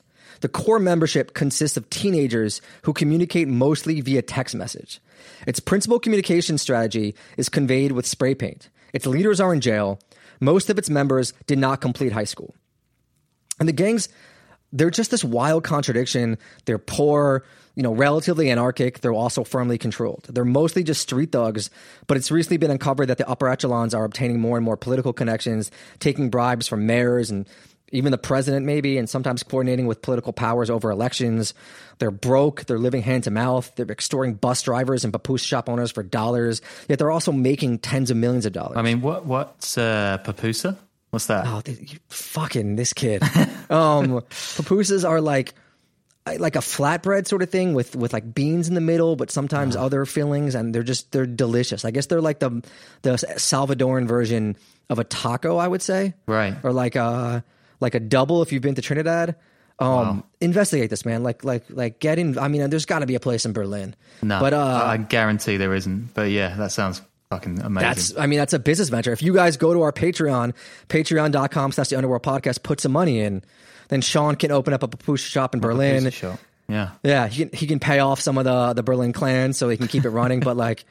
The 0.41 0.49
core 0.49 0.79
membership 0.79 1.33
consists 1.33 1.77
of 1.77 1.89
teenagers 1.89 2.61
who 2.83 2.93
communicate 2.93 3.47
mostly 3.47 4.01
via 4.01 4.21
text 4.21 4.55
message. 4.55 5.01
Its 5.45 5.59
principal 5.59 5.99
communication 5.99 6.57
strategy 6.57 7.15
is 7.37 7.49
conveyed 7.49 7.91
with 7.91 8.05
spray 8.05 8.35
paint. 8.35 8.69
Its 8.93 9.05
leaders 9.05 9.41
are 9.41 9.53
in 9.53 9.61
jail. 9.61 9.99
Most 10.39 10.69
of 10.69 10.77
its 10.77 10.89
members 10.89 11.33
did 11.47 11.59
not 11.59 11.81
complete 11.81 12.13
high 12.13 12.23
school. 12.23 12.55
And 13.59 13.67
the 13.67 13.73
gangs, 13.73 14.07
they're 14.71 14.89
just 14.89 15.11
this 15.11 15.23
wild 15.23 15.63
contradiction. 15.63 16.37
They're 16.65 16.77
poor. 16.77 17.43
you 17.75 17.83
know, 17.83 17.93
relatively 17.93 18.51
anarchic. 18.51 18.99
They're 18.99 19.13
also 19.13 19.45
firmly 19.45 19.77
controlled. 19.77 20.25
They're 20.27 20.43
mostly 20.43 20.83
just 20.83 21.01
street 21.01 21.31
thugs, 21.31 21.69
but 22.07 22.17
it's 22.17 22.29
recently 22.29 22.57
been 22.57 22.71
uncovered 22.71 23.07
that 23.07 23.17
the 23.17 23.29
upper 23.29 23.47
echelons 23.47 23.93
are 23.93 24.03
obtaining 24.03 24.39
more 24.41 24.57
and 24.57 24.65
more 24.65 24.75
political 24.75 25.13
connections, 25.13 25.71
taking 25.99 26.29
bribes 26.29 26.67
from 26.67 26.85
mayors 26.85 27.31
and 27.31 27.47
even 27.91 28.11
the 28.11 28.17
president, 28.17 28.65
maybe, 28.65 28.97
and 28.97 29.09
sometimes 29.09 29.43
coordinating 29.43 29.87
with 29.87 30.01
political 30.01 30.33
powers 30.33 30.69
over 30.69 30.91
elections. 30.91 31.53
They're 31.99 32.11
broke. 32.11 32.65
They're 32.65 32.79
living 32.79 33.01
hand 33.01 33.25
to 33.25 33.31
mouth. 33.31 33.71
They're 33.75 33.85
extorting 33.87 34.35
bus 34.35 34.61
drivers 34.63 35.03
and 35.03 35.13
pupusa 35.13 35.45
shop 35.45 35.69
owners 35.69 35.91
for 35.91 36.03
dollars. 36.03 36.61
Yet 36.87 36.99
they're 36.99 37.11
also 37.11 37.31
making 37.31 37.79
tens 37.79 38.11
of 38.11 38.17
millions 38.17 38.45
of 38.45 38.53
dollars. 38.53 38.77
I 38.77 38.81
mean, 38.81 39.01
what 39.01 39.25
what's 39.25 39.77
uh, 39.77 40.19
papusa? 40.23 40.77
What's 41.09 41.25
that? 41.25 41.45
Oh, 41.47 41.61
you, 41.65 41.97
fucking 42.09 42.75
this 42.75 42.93
kid. 42.93 43.23
um, 43.69 44.21
pupusas 44.29 45.07
are 45.07 45.21
like 45.21 45.53
like 46.37 46.55
a 46.55 46.59
flatbread 46.59 47.27
sort 47.27 47.41
of 47.41 47.49
thing 47.49 47.73
with 47.73 47.95
with 47.95 48.13
like 48.13 48.33
beans 48.33 48.67
in 48.67 48.75
the 48.75 48.81
middle, 48.81 49.15
but 49.15 49.31
sometimes 49.31 49.75
other 49.75 50.05
fillings, 50.05 50.55
and 50.55 50.73
they're 50.73 50.83
just 50.83 51.11
they're 51.11 51.25
delicious. 51.25 51.85
I 51.85 51.91
guess 51.91 52.05
they're 52.05 52.21
like 52.21 52.39
the 52.39 52.61
the 53.01 53.11
Salvadoran 53.11 54.07
version 54.07 54.55
of 54.89 54.99
a 54.99 55.03
taco, 55.03 55.57
I 55.57 55.67
would 55.67 55.81
say, 55.81 56.13
Right. 56.27 56.55
Or 56.63 56.71
like 56.71 56.95
a 56.95 57.43
like 57.79 57.95
a 57.95 57.99
double 57.99 58.41
if 58.41 58.51
you've 58.51 58.61
been 58.61 58.75
to 58.75 58.81
Trinidad. 58.81 59.35
Um, 59.79 60.25
investigate 60.41 60.89
this, 60.89 61.05
man. 61.05 61.23
Like 61.23 61.43
like 61.45 61.63
like 61.69 61.99
get 61.99 62.19
in. 62.19 62.37
I 62.37 62.49
mean, 62.49 62.69
there's 62.69 62.85
got 62.85 62.99
to 62.99 63.05
be 63.05 63.15
a 63.15 63.19
place 63.19 63.45
in 63.45 63.53
Berlin. 63.53 63.95
No, 64.21 64.39
but 64.39 64.53
uh, 64.53 64.83
I 64.85 64.97
guarantee 64.97 65.55
there 65.57 65.73
isn't. 65.73 66.13
But 66.13 66.31
yeah, 66.31 66.55
that 66.57 66.73
sounds 66.73 67.01
fucking 67.29 67.61
amazing. 67.61 67.87
That's, 67.87 68.17
I 68.17 68.25
mean, 68.25 68.39
that's 68.39 68.53
a 68.53 68.59
business 68.59 68.89
venture. 68.89 69.13
If 69.13 69.21
you 69.21 69.33
guys 69.33 69.55
go 69.55 69.73
to 69.73 69.81
our 69.83 69.93
Patreon, 69.93 70.53
patreon.com 70.89 71.71
slash 71.71 71.89
the 71.89 71.95
underworld 71.95 72.23
podcast, 72.23 72.63
put 72.63 72.81
some 72.81 72.91
money 72.91 73.19
in, 73.19 73.43
then 73.89 74.01
Sean 74.01 74.35
can 74.35 74.51
open 74.51 74.73
up 74.73 74.83
a 74.83 74.87
pupusa 74.87 75.25
shop 75.25 75.53
in 75.53 75.61
Berlin. 75.61 76.09
Shop. 76.09 76.39
Yeah. 76.67 76.91
Yeah, 77.03 77.27
he 77.27 77.45
can, 77.45 77.57
he 77.57 77.67
can 77.67 77.79
pay 77.79 77.99
off 77.99 78.19
some 78.19 78.37
of 78.37 78.45
the, 78.45 78.73
the 78.73 78.83
Berlin 78.83 79.13
clans 79.13 79.57
so 79.57 79.69
he 79.69 79.77
can 79.77 79.87
keep 79.87 80.05
it 80.05 80.09
running. 80.09 80.39
but 80.39 80.57
like, 80.57 80.85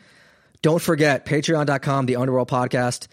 don't 0.62 0.82
forget, 0.82 1.26
patreon.com, 1.26 2.06
the 2.06 2.16
underworld 2.16 2.48
podcast. 2.48 3.06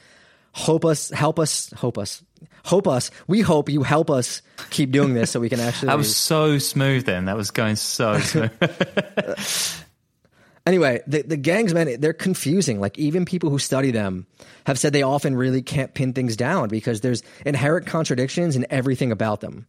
Hope 0.51 0.85
us, 0.85 1.09
help 1.09 1.37
us, 1.37 1.69
hope 1.71 1.97
us, 1.97 2.23
hope 2.65 2.87
us. 2.87 3.11
We 3.27 3.41
hope 3.41 3.69
you 3.69 3.83
help 3.83 4.09
us 4.09 4.41
keep 4.71 4.91
doing 4.91 5.13
this 5.13 5.31
so 5.31 5.39
we 5.39 5.49
can 5.49 5.59
actually. 5.59 5.87
That 5.95 5.97
was 5.97 6.15
so 6.15 6.57
smooth 6.57 7.05
then. 7.05 7.25
That 7.25 7.37
was 7.37 7.51
going 7.51 7.77
so 7.77 8.19
smooth. 8.19 8.51
Anyway, 10.65 10.99
the, 11.05 11.21
the 11.21 11.37
gangs, 11.37 11.75
man, 11.75 11.99
they're 12.01 12.11
confusing. 12.11 12.79
Like, 12.79 12.97
even 12.97 13.23
people 13.25 13.51
who 13.51 13.59
study 13.59 13.91
them 13.91 14.25
have 14.65 14.79
said 14.79 14.93
they 14.93 15.03
often 15.03 15.35
really 15.35 15.61
can't 15.61 15.93
pin 15.93 16.13
things 16.13 16.35
down 16.35 16.69
because 16.69 17.01
there's 17.01 17.21
inherent 17.45 17.85
contradictions 17.85 18.55
in 18.55 18.65
everything 18.71 19.11
about 19.11 19.41
them. 19.41 19.67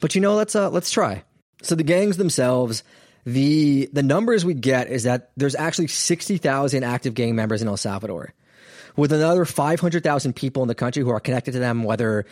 But 0.00 0.14
you 0.14 0.22
know, 0.22 0.34
let's 0.34 0.56
uh, 0.56 0.70
let's 0.70 0.90
try. 0.90 1.24
So 1.62 1.74
the 1.74 1.82
gangs 1.82 2.16
themselves, 2.16 2.82
the 3.24 3.90
the 3.92 4.02
numbers 4.02 4.46
we 4.46 4.54
get 4.54 4.88
is 4.88 5.02
that 5.02 5.30
there's 5.36 5.54
actually 5.54 5.88
sixty 5.88 6.38
thousand 6.38 6.84
active 6.84 7.12
gang 7.12 7.36
members 7.36 7.60
in 7.60 7.68
El 7.68 7.76
Salvador, 7.76 8.32
with 9.00 9.12
another 9.12 9.44
five 9.46 9.80
hundred 9.80 10.04
thousand 10.04 10.34
people 10.36 10.62
in 10.62 10.68
the 10.68 10.74
country 10.74 11.02
who 11.02 11.10
are 11.10 11.20
connected 11.20 11.52
to 11.52 11.58
them, 11.58 11.84
whether 11.84 12.26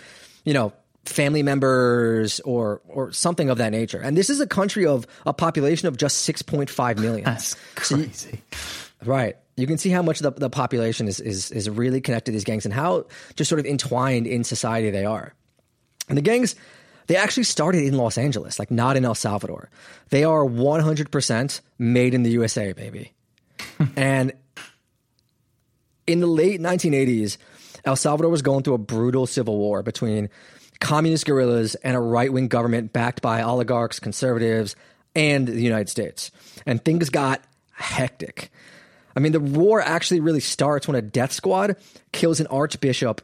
you 0.45 0.53
know 0.53 0.73
family 1.07 1.43
members 1.43 2.41
or 2.41 2.83
or 2.89 3.11
something 3.11 3.49
of 3.49 3.59
that 3.59 3.73
nature. 3.73 3.99
And 3.99 4.17
this 4.17 4.29
is 4.29 4.39
a 4.41 4.47
country 4.47 4.87
of 4.87 5.07
a 5.25 5.33
population 5.33 5.89
of 5.89 5.97
just 5.97 6.19
six 6.19 6.43
point 6.43 6.69
five 6.69 6.99
million. 6.99 7.25
That's 7.25 7.57
crazy. 7.75 8.43
Right. 9.05 9.37
You 9.57 9.67
can 9.67 9.79
see 9.79 9.91
how 9.91 10.03
much 10.03 10.21
the, 10.21 10.31
the 10.31 10.51
population 10.51 11.09
is, 11.09 11.21
is, 11.21 11.51
is 11.51 11.69
really 11.71 12.01
connected 12.01 12.31
to 12.31 12.33
these 12.33 12.45
gangs 12.45 12.65
and 12.65 12.75
how 12.75 13.07
just 13.35 13.49
sort 13.49 13.59
of 13.61 13.67
entwined 13.67 14.27
in 14.27 14.45
society 14.45 14.91
they 14.91 15.05
are. 15.05 15.35
And 16.09 16.17
the 16.17 16.23
gangs, 16.23 16.55
they 17.07 17.17
actually 17.17 17.45
started 17.45 17.83
in 17.83 17.97
Los 17.97 18.19
Angeles, 18.19 18.59
like 18.59 18.71
not 18.71 18.97
in 18.97 19.05
El 19.05 19.15
Salvador. 19.15 19.71
They 20.11 20.25
are 20.25 20.45
100% 20.45 21.61
made 21.79 22.15
in 22.15 22.23
the 22.23 22.31
USA, 22.31 22.73
baby. 22.73 23.13
and 23.97 24.33
in 26.09 26.21
the 26.21 26.27
late 26.27 26.61
1980s, 26.61 27.37
El 27.85 27.97
Salvador 27.97 28.31
was 28.31 28.43
going 28.43 28.65
through 28.65 28.75
a 28.75 28.79
brutal 28.79 29.27
civil 29.27 29.57
war 29.57 29.83
between 29.83 30.31
communist 30.81 31.27
guerrillas 31.27 31.75
and 31.77 31.97
a 31.97 32.01
right 32.01 32.33
wing 32.33 32.49
government 32.49 32.93
backed 32.93 33.23
by 33.23 33.43
oligarchs, 33.43 34.01
conservatives, 34.01 34.75
and 35.15 35.47
the 35.47 35.63
United 35.63 35.89
States. 35.89 36.31
And 36.67 36.85
things 36.85 37.11
got 37.11 37.43
hectic. 37.73 38.51
I 39.15 39.21
mean, 39.21 39.33
the 39.33 39.41
war 39.41 39.81
actually 39.81 40.21
really 40.21 40.41
starts 40.41 40.87
when 40.89 40.97
a 40.97 41.03
death 41.03 41.33
squad 41.33 41.77
kills 42.13 42.41
an 42.41 42.47
archbishop 42.49 43.21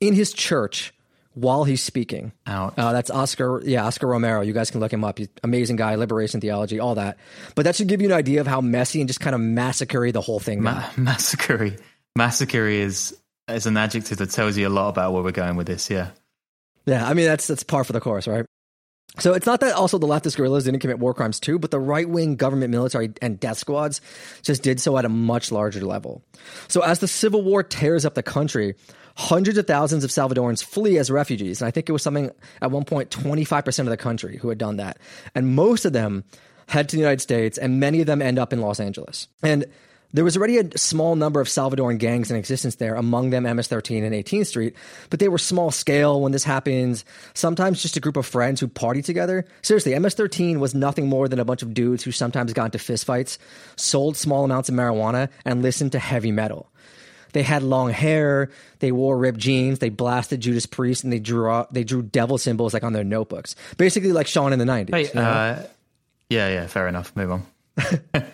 in 0.00 0.14
his 0.14 0.32
church 0.32 0.92
while 1.34 1.64
he's 1.64 1.82
speaking. 1.82 2.32
Ouch. 2.46 2.74
Uh, 2.76 2.92
that's 2.92 3.10
Oscar, 3.10 3.60
yeah, 3.64 3.84
Oscar 3.84 4.06
Romero. 4.06 4.40
You 4.40 4.52
guys 4.52 4.70
can 4.70 4.80
look 4.80 4.92
him 4.92 5.04
up. 5.04 5.18
He's 5.18 5.28
amazing 5.42 5.76
guy, 5.76 5.96
liberation 5.96 6.40
theology, 6.40 6.80
all 6.80 6.94
that. 6.94 7.18
But 7.54 7.64
that 7.64 7.76
should 7.76 7.88
give 7.88 8.00
you 8.00 8.08
an 8.08 8.14
idea 8.14 8.40
of 8.40 8.46
how 8.46 8.60
messy 8.60 9.00
and 9.00 9.08
just 9.08 9.20
kind 9.20 9.34
of 9.34 9.40
massacre 9.40 10.10
the 10.12 10.20
whole 10.20 10.40
thing. 10.40 10.62
Ma- 10.62 10.88
massacre. 10.96 11.76
Massacre 12.16 12.66
is 12.66 13.16
is 13.48 13.66
an 13.66 13.76
adjective 13.76 14.18
that 14.18 14.30
tells 14.30 14.56
you 14.56 14.66
a 14.66 14.70
lot 14.70 14.88
about 14.88 15.12
where 15.12 15.22
we're 15.22 15.32
going 15.32 15.56
with 15.56 15.66
this. 15.66 15.90
Yeah. 15.90 16.10
Yeah, 16.86 17.06
I 17.06 17.14
mean 17.14 17.26
that's 17.26 17.46
that's 17.46 17.62
par 17.62 17.84
for 17.84 17.92
the 17.92 18.00
course, 18.00 18.26
right? 18.28 18.46
So 19.18 19.32
it's 19.32 19.46
not 19.46 19.60
that 19.60 19.74
also 19.74 19.98
the 19.98 20.08
leftist 20.08 20.36
guerrillas 20.36 20.64
didn't 20.64 20.80
commit 20.80 20.98
war 20.98 21.14
crimes 21.14 21.38
too, 21.38 21.58
but 21.58 21.70
the 21.70 21.78
right 21.78 22.08
wing 22.08 22.34
government 22.34 22.72
military 22.72 23.12
and 23.22 23.38
death 23.38 23.58
squads 23.58 24.00
just 24.42 24.62
did 24.62 24.80
so 24.80 24.98
at 24.98 25.04
a 25.04 25.08
much 25.08 25.52
larger 25.52 25.80
level. 25.80 26.24
So 26.66 26.82
as 26.82 26.98
the 26.98 27.06
civil 27.06 27.42
war 27.42 27.62
tears 27.62 28.04
up 28.04 28.14
the 28.14 28.24
country, 28.24 28.74
hundreds 29.16 29.56
of 29.56 29.68
thousands 29.68 30.02
of 30.02 30.10
Salvadorans 30.10 30.64
flee 30.64 30.98
as 30.98 31.12
refugees. 31.12 31.60
And 31.60 31.68
I 31.68 31.70
think 31.70 31.88
it 31.88 31.92
was 31.92 32.02
something 32.02 32.30
at 32.60 32.72
one 32.72 32.84
point 32.84 33.10
25% 33.10 33.78
of 33.80 33.86
the 33.86 33.96
country 33.96 34.36
who 34.38 34.48
had 34.48 34.58
done 34.58 34.78
that. 34.78 34.98
And 35.34 35.54
most 35.54 35.84
of 35.84 35.92
them 35.92 36.24
head 36.66 36.88
to 36.88 36.96
the 36.96 37.00
United 37.00 37.20
States 37.20 37.56
and 37.56 37.78
many 37.78 38.00
of 38.00 38.06
them 38.06 38.20
end 38.20 38.40
up 38.40 38.52
in 38.52 38.60
Los 38.60 38.80
Angeles. 38.80 39.28
And 39.44 39.66
there 40.14 40.24
was 40.24 40.36
already 40.36 40.58
a 40.58 40.78
small 40.78 41.16
number 41.16 41.40
of 41.40 41.48
Salvadoran 41.48 41.98
gangs 41.98 42.30
in 42.30 42.36
existence 42.36 42.76
there, 42.76 42.94
among 42.94 43.30
them 43.30 43.42
MS 43.42 43.66
13 43.66 44.04
and 44.04 44.14
18th 44.14 44.46
Street, 44.46 44.76
but 45.10 45.18
they 45.18 45.28
were 45.28 45.38
small 45.38 45.72
scale 45.72 46.20
when 46.20 46.30
this 46.30 46.44
happens. 46.44 47.04
Sometimes 47.34 47.82
just 47.82 47.96
a 47.96 48.00
group 48.00 48.16
of 48.16 48.24
friends 48.24 48.60
who 48.60 48.68
party 48.68 49.02
together. 49.02 49.44
Seriously, 49.62 49.98
MS 49.98 50.14
13 50.14 50.60
was 50.60 50.72
nothing 50.72 51.08
more 51.08 51.28
than 51.28 51.40
a 51.40 51.44
bunch 51.44 51.62
of 51.62 51.74
dudes 51.74 52.04
who 52.04 52.12
sometimes 52.12 52.52
got 52.52 52.66
into 52.66 52.78
fistfights, 52.78 53.38
sold 53.74 54.16
small 54.16 54.44
amounts 54.44 54.68
of 54.68 54.76
marijuana, 54.76 55.30
and 55.44 55.62
listened 55.62 55.90
to 55.92 55.98
heavy 55.98 56.30
metal. 56.30 56.70
They 57.32 57.42
had 57.42 57.64
long 57.64 57.90
hair, 57.90 58.50
they 58.78 58.92
wore 58.92 59.18
ripped 59.18 59.40
jeans, 59.40 59.80
they 59.80 59.88
blasted 59.88 60.40
Judas 60.40 60.66
Priest, 60.66 61.02
and 61.02 61.12
they 61.12 61.18
drew 61.18 61.66
they 61.72 61.82
drew 61.82 62.02
devil 62.02 62.38
symbols 62.38 62.72
like 62.72 62.84
on 62.84 62.92
their 62.92 63.02
notebooks. 63.02 63.56
Basically, 63.76 64.12
like 64.12 64.28
Sean 64.28 64.52
in 64.52 64.60
the 64.60 64.64
90s. 64.64 64.94
Hey, 64.94 65.02
you 65.06 65.14
know? 65.14 65.22
uh, 65.22 65.62
yeah, 66.30 66.48
yeah, 66.50 66.66
fair 66.68 66.86
enough. 66.86 67.16
Move 67.16 67.32
on. 67.32 67.46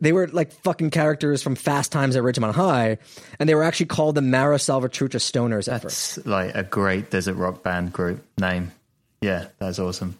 they 0.00 0.12
were 0.12 0.28
like 0.28 0.52
fucking 0.52 0.90
characters 0.90 1.42
from 1.42 1.54
Fast 1.54 1.92
Times 1.92 2.16
at 2.16 2.22
Ridgemont 2.22 2.54
High, 2.54 2.98
and 3.38 3.48
they 3.48 3.54
were 3.54 3.64
actually 3.64 3.86
called 3.86 4.14
the 4.14 4.22
Mara 4.22 4.56
Salvatrucha 4.56 5.20
Stoners 5.20 5.72
at 5.72 5.82
first. 5.82 6.26
Like 6.26 6.54
a 6.54 6.62
great 6.62 7.10
desert 7.10 7.34
rock 7.34 7.62
band 7.62 7.92
group 7.92 8.24
name. 8.38 8.72
Yeah, 9.20 9.46
that's 9.58 9.78
awesome. 9.78 10.18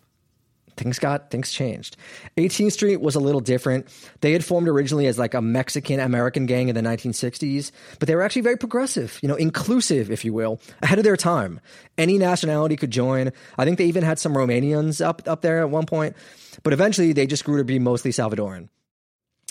Things 0.76 0.99
got 0.99 1.31
things 1.31 1.52
changed. 1.52 1.97
18th 2.37 2.73
Street 2.73 3.00
was 3.00 3.14
a 3.14 3.21
little 3.21 3.40
different. 3.40 3.87
They 4.23 4.33
had 4.33 4.45
formed 4.45 4.66
originally 4.66 5.07
as 5.07 5.19
like 5.19 5.35
a 5.35 5.40
Mexican 5.40 6.00
American 6.00 6.47
gang 6.47 6.69
in 6.69 6.75
the 6.75 6.81
1960s, 6.81 7.71
but 8.00 8.09
they 8.09 8.16
were 8.16 8.23
actually 8.23 8.43
very 8.43 8.57
progressive, 8.57 9.21
you 9.23 9.28
know, 9.28 9.37
inclusive, 9.37 10.11
if 10.11 10.25
you 10.25 10.33
will, 10.33 10.61
ahead 10.83 10.99
of 10.99 11.04
their 11.04 11.16
time. 11.16 11.61
Any 11.97 12.19
nationality 12.19 12.76
could 12.76 12.90
join. 12.90 13.31
I 13.57 13.64
think 13.64 13.78
they 13.78 13.87
even 13.87 14.02
had 14.02 14.19
some 14.19 14.35
Romanians 14.35 15.04
up 15.04 15.23
up 15.26 15.43
there 15.43 15.61
at 15.61 15.71
one 15.71 15.87
point, 15.87 16.16
but 16.64 16.73
eventually 16.73 17.12
they 17.12 17.26
just 17.26 17.45
grew 17.45 17.59
to 17.59 17.64
be 17.64 17.78
mostly 17.78 18.11
Salvadoran. 18.11 18.69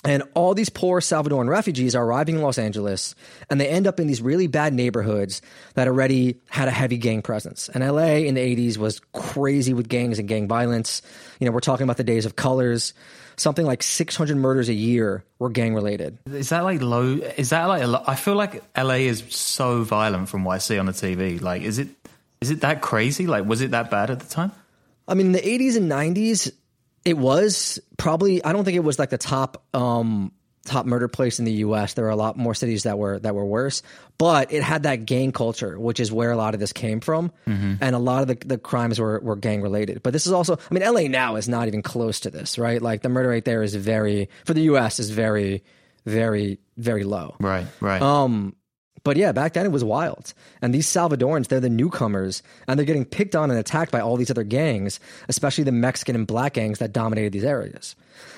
And 0.06 0.24
all 0.34 0.54
these 0.54 0.70
poor 0.70 1.00
Salvadoran 1.00 1.48
refugees 1.48 1.96
are 1.96 2.04
arriving 2.04 2.36
in 2.36 2.42
Los 2.42 2.58
Angeles, 2.58 3.16
and 3.50 3.60
they 3.60 3.70
end 3.70 3.88
up 3.88 4.00
in 4.00 4.08
these 4.08 4.22
really 4.22 4.48
bad 4.48 4.74
neighborhoods 4.74 5.42
that 5.76 5.88
already 5.88 6.42
had 6.50 6.68
a 6.68 6.72
heavy 6.72 6.98
gang 6.98 7.22
presence. 7.22 7.70
And 7.70 7.84
LA 7.84 8.18
in 8.28 8.36
the 8.36 8.42
80s 8.42 8.78
was 8.78 9.00
crazy 9.14 9.74
with 9.74 9.88
gangs 9.88 10.20
and 10.20 10.28
gang 10.28 10.48
violence. 10.48 11.02
You 11.40 11.46
know, 11.46 11.54
we're 11.54 11.62
talking 11.62 11.86
about 11.86 11.98
the 11.98 12.04
days 12.04 12.26
of 12.26 12.36
colors. 12.36 12.94
Something 13.38 13.66
like 13.66 13.82
600 13.82 14.36
murders 14.36 14.70
a 14.70 14.74
year 14.74 15.24
were 15.40 15.50
gang 15.50 15.74
related. 15.74 16.20
Is 16.28 16.50
that 16.50 16.64
like 16.66 16.82
low? 16.82 17.20
Is 17.38 17.50
that 17.50 17.66
like 17.66 18.08
I 18.08 18.16
feel 18.16 18.36
like 18.36 18.62
LA 18.78 19.06
is 19.06 19.24
so 19.30 19.84
violent 19.84 20.30
from 20.30 20.44
what 20.44 20.56
I 20.56 20.58
see 20.60 20.78
on 20.78 20.86
the 20.86 20.92
TV. 20.92 21.42
Like, 21.42 21.64
is 21.64 21.80
it 21.80 21.88
is 22.42 22.52
it 22.52 22.62
that 22.62 22.82
crazy? 22.82 23.26
Like, 23.26 23.46
was 23.46 23.62
it 23.62 23.72
that 23.72 23.90
bad 23.90 24.12
at 24.12 24.20
the 24.20 24.28
time? 24.28 24.52
I 25.08 25.14
mean, 25.16 25.28
in 25.28 25.32
the 25.32 25.40
80s 25.40 25.78
and 25.78 25.90
90s, 25.90 26.52
it 27.06 27.18
was 27.18 27.80
probably, 27.98 28.44
I 28.44 28.54
don't 28.54 28.66
think 28.66 28.76
it 28.76 28.84
was 28.84 29.00
like 29.00 29.10
the 29.10 29.18
top, 29.18 29.64
um, 29.74 30.32
top 30.66 30.86
murder 30.86 31.08
place 31.08 31.40
in 31.40 31.46
the 31.46 31.52
U.S. 31.54 31.94
There 31.94 32.06
were 32.06 32.12
a 32.12 32.16
lot 32.16 32.38
more 32.38 32.56
cities 32.56 32.84
that 32.84 32.98
were 32.98 33.20
that 33.20 33.36
were 33.36 33.46
worse, 33.46 33.84
but 34.18 34.54
it 34.54 34.64
had 34.64 34.84
that 34.84 35.06
gang 35.06 35.34
culture, 35.34 35.78
which 35.78 36.00
is 36.00 36.12
where 36.12 36.32
a 36.32 36.38
lot 36.38 36.54
of 36.54 36.60
this 36.62 36.72
came 36.72 37.02
from, 37.02 37.32
and 37.82 37.96
a 37.96 38.00
lot 38.00 38.22
of 38.22 38.28
the, 38.30 38.48
the 38.48 38.58
crimes 38.58 39.00
were 39.00 39.20
were 39.20 39.36
gang 39.36 39.62
related. 39.62 40.02
But 40.02 40.14
this 40.14 40.26
is 40.26 40.32
also, 40.32 40.56
I 40.56 40.74
mean, 40.74 40.84
L.A. 40.84 41.10
now 41.10 41.36
is 41.36 41.50
not 41.50 41.68
even 41.68 41.82
close 41.82 42.22
to 42.22 42.30
this, 42.30 42.58
right? 42.58 42.82
Like 42.82 43.02
the 43.02 43.10
murder 43.10 43.30
rate 43.30 43.44
there 43.44 43.62
is 43.62 43.76
very 43.76 44.30
for 44.46 44.54
the 44.54 44.62
U.S. 44.62 45.00
is 45.00 45.10
very, 45.10 45.64
very, 46.06 46.60
very 46.78 47.04
low. 47.04 47.36
Right, 47.40 47.68
right. 47.82 48.02
Um, 48.02 48.56
But 49.04 49.18
yeah, 49.18 49.34
back 49.34 49.54
then 49.54 49.66
it 49.66 49.72
was 49.72 49.84
wild. 49.84 50.34
And 50.62 50.74
these 50.74 50.88
Salvadorans, 50.88 51.48
they're 51.48 51.60
the 51.60 51.70
newcomers, 51.70 52.42
and 52.68 52.80
they're 52.80 52.86
getting 52.86 53.06
picked 53.06 53.36
on 53.36 53.52
and 53.52 53.60
attacked 53.60 53.92
by 53.92 54.00
all 54.00 54.16
these 54.16 54.32
other 54.32 54.44
gangs, 54.44 55.00
especially 55.28 55.66
the 55.66 55.74
Mexican 55.74 56.16
and 56.16 56.26
black 56.26 56.54
gangs 56.54 56.80
that 56.80 56.94
dominated 56.94 57.34
these 57.34 57.44
areas. 57.44 57.96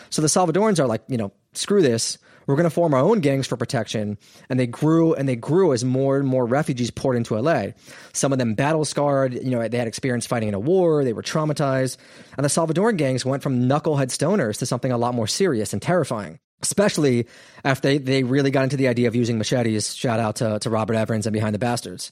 So 0.09 0.21
the 0.21 0.27
Salvadorans 0.27 0.79
are 0.79 0.87
like, 0.87 1.03
you 1.07 1.17
know, 1.17 1.31
screw 1.53 1.81
this. 1.81 2.17
We're 2.47 2.55
going 2.55 2.65
to 2.65 2.71
form 2.71 2.93
our 2.93 2.99
own 2.99 3.21
gangs 3.21 3.47
for 3.47 3.57
protection. 3.57 4.17
And 4.49 4.59
they 4.59 4.67
grew 4.67 5.13
and 5.13 5.27
they 5.27 5.35
grew 5.35 5.73
as 5.73 5.83
more 5.83 6.17
and 6.17 6.27
more 6.27 6.45
refugees 6.45 6.91
poured 6.91 7.17
into 7.17 7.39
LA. 7.39 7.67
Some 8.13 8.31
of 8.31 8.37
them 8.37 8.53
battle 8.53 8.85
scarred, 8.85 9.33
you 9.33 9.49
know, 9.49 9.67
they 9.67 9.77
had 9.77 9.87
experience 9.87 10.27
fighting 10.27 10.49
in 10.49 10.53
a 10.53 10.59
war, 10.59 11.03
they 11.03 11.13
were 11.13 11.23
traumatized. 11.23 11.97
And 12.37 12.45
the 12.45 12.49
Salvadoran 12.49 12.97
gangs 12.97 13.25
went 13.25 13.41
from 13.41 13.63
knucklehead 13.63 14.07
stoners 14.07 14.59
to 14.59 14.65
something 14.65 14.91
a 14.91 14.97
lot 14.97 15.15
more 15.15 15.27
serious 15.27 15.73
and 15.73 15.81
terrifying 15.81 16.39
especially 16.65 17.27
after 17.63 17.87
they, 17.87 17.97
they 17.97 18.23
really 18.23 18.51
got 18.51 18.63
into 18.63 18.77
the 18.77 18.87
idea 18.87 19.07
of 19.07 19.15
using 19.15 19.37
machetes. 19.37 19.95
Shout 19.95 20.19
out 20.19 20.37
to, 20.37 20.59
to 20.59 20.69
Robert 20.69 20.95
Evans 20.95 21.25
and 21.25 21.33
Behind 21.33 21.53
the 21.53 21.59
Bastards. 21.59 22.11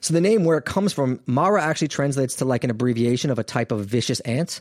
So 0.00 0.14
the 0.14 0.20
name, 0.20 0.44
where 0.44 0.56
it 0.56 0.64
comes 0.64 0.92
from, 0.92 1.20
Mara 1.26 1.62
actually 1.62 1.88
translates 1.88 2.36
to 2.36 2.44
like 2.44 2.64
an 2.64 2.70
abbreviation 2.70 3.30
of 3.30 3.38
a 3.38 3.44
type 3.44 3.72
of 3.72 3.84
vicious 3.84 4.20
ant. 4.20 4.60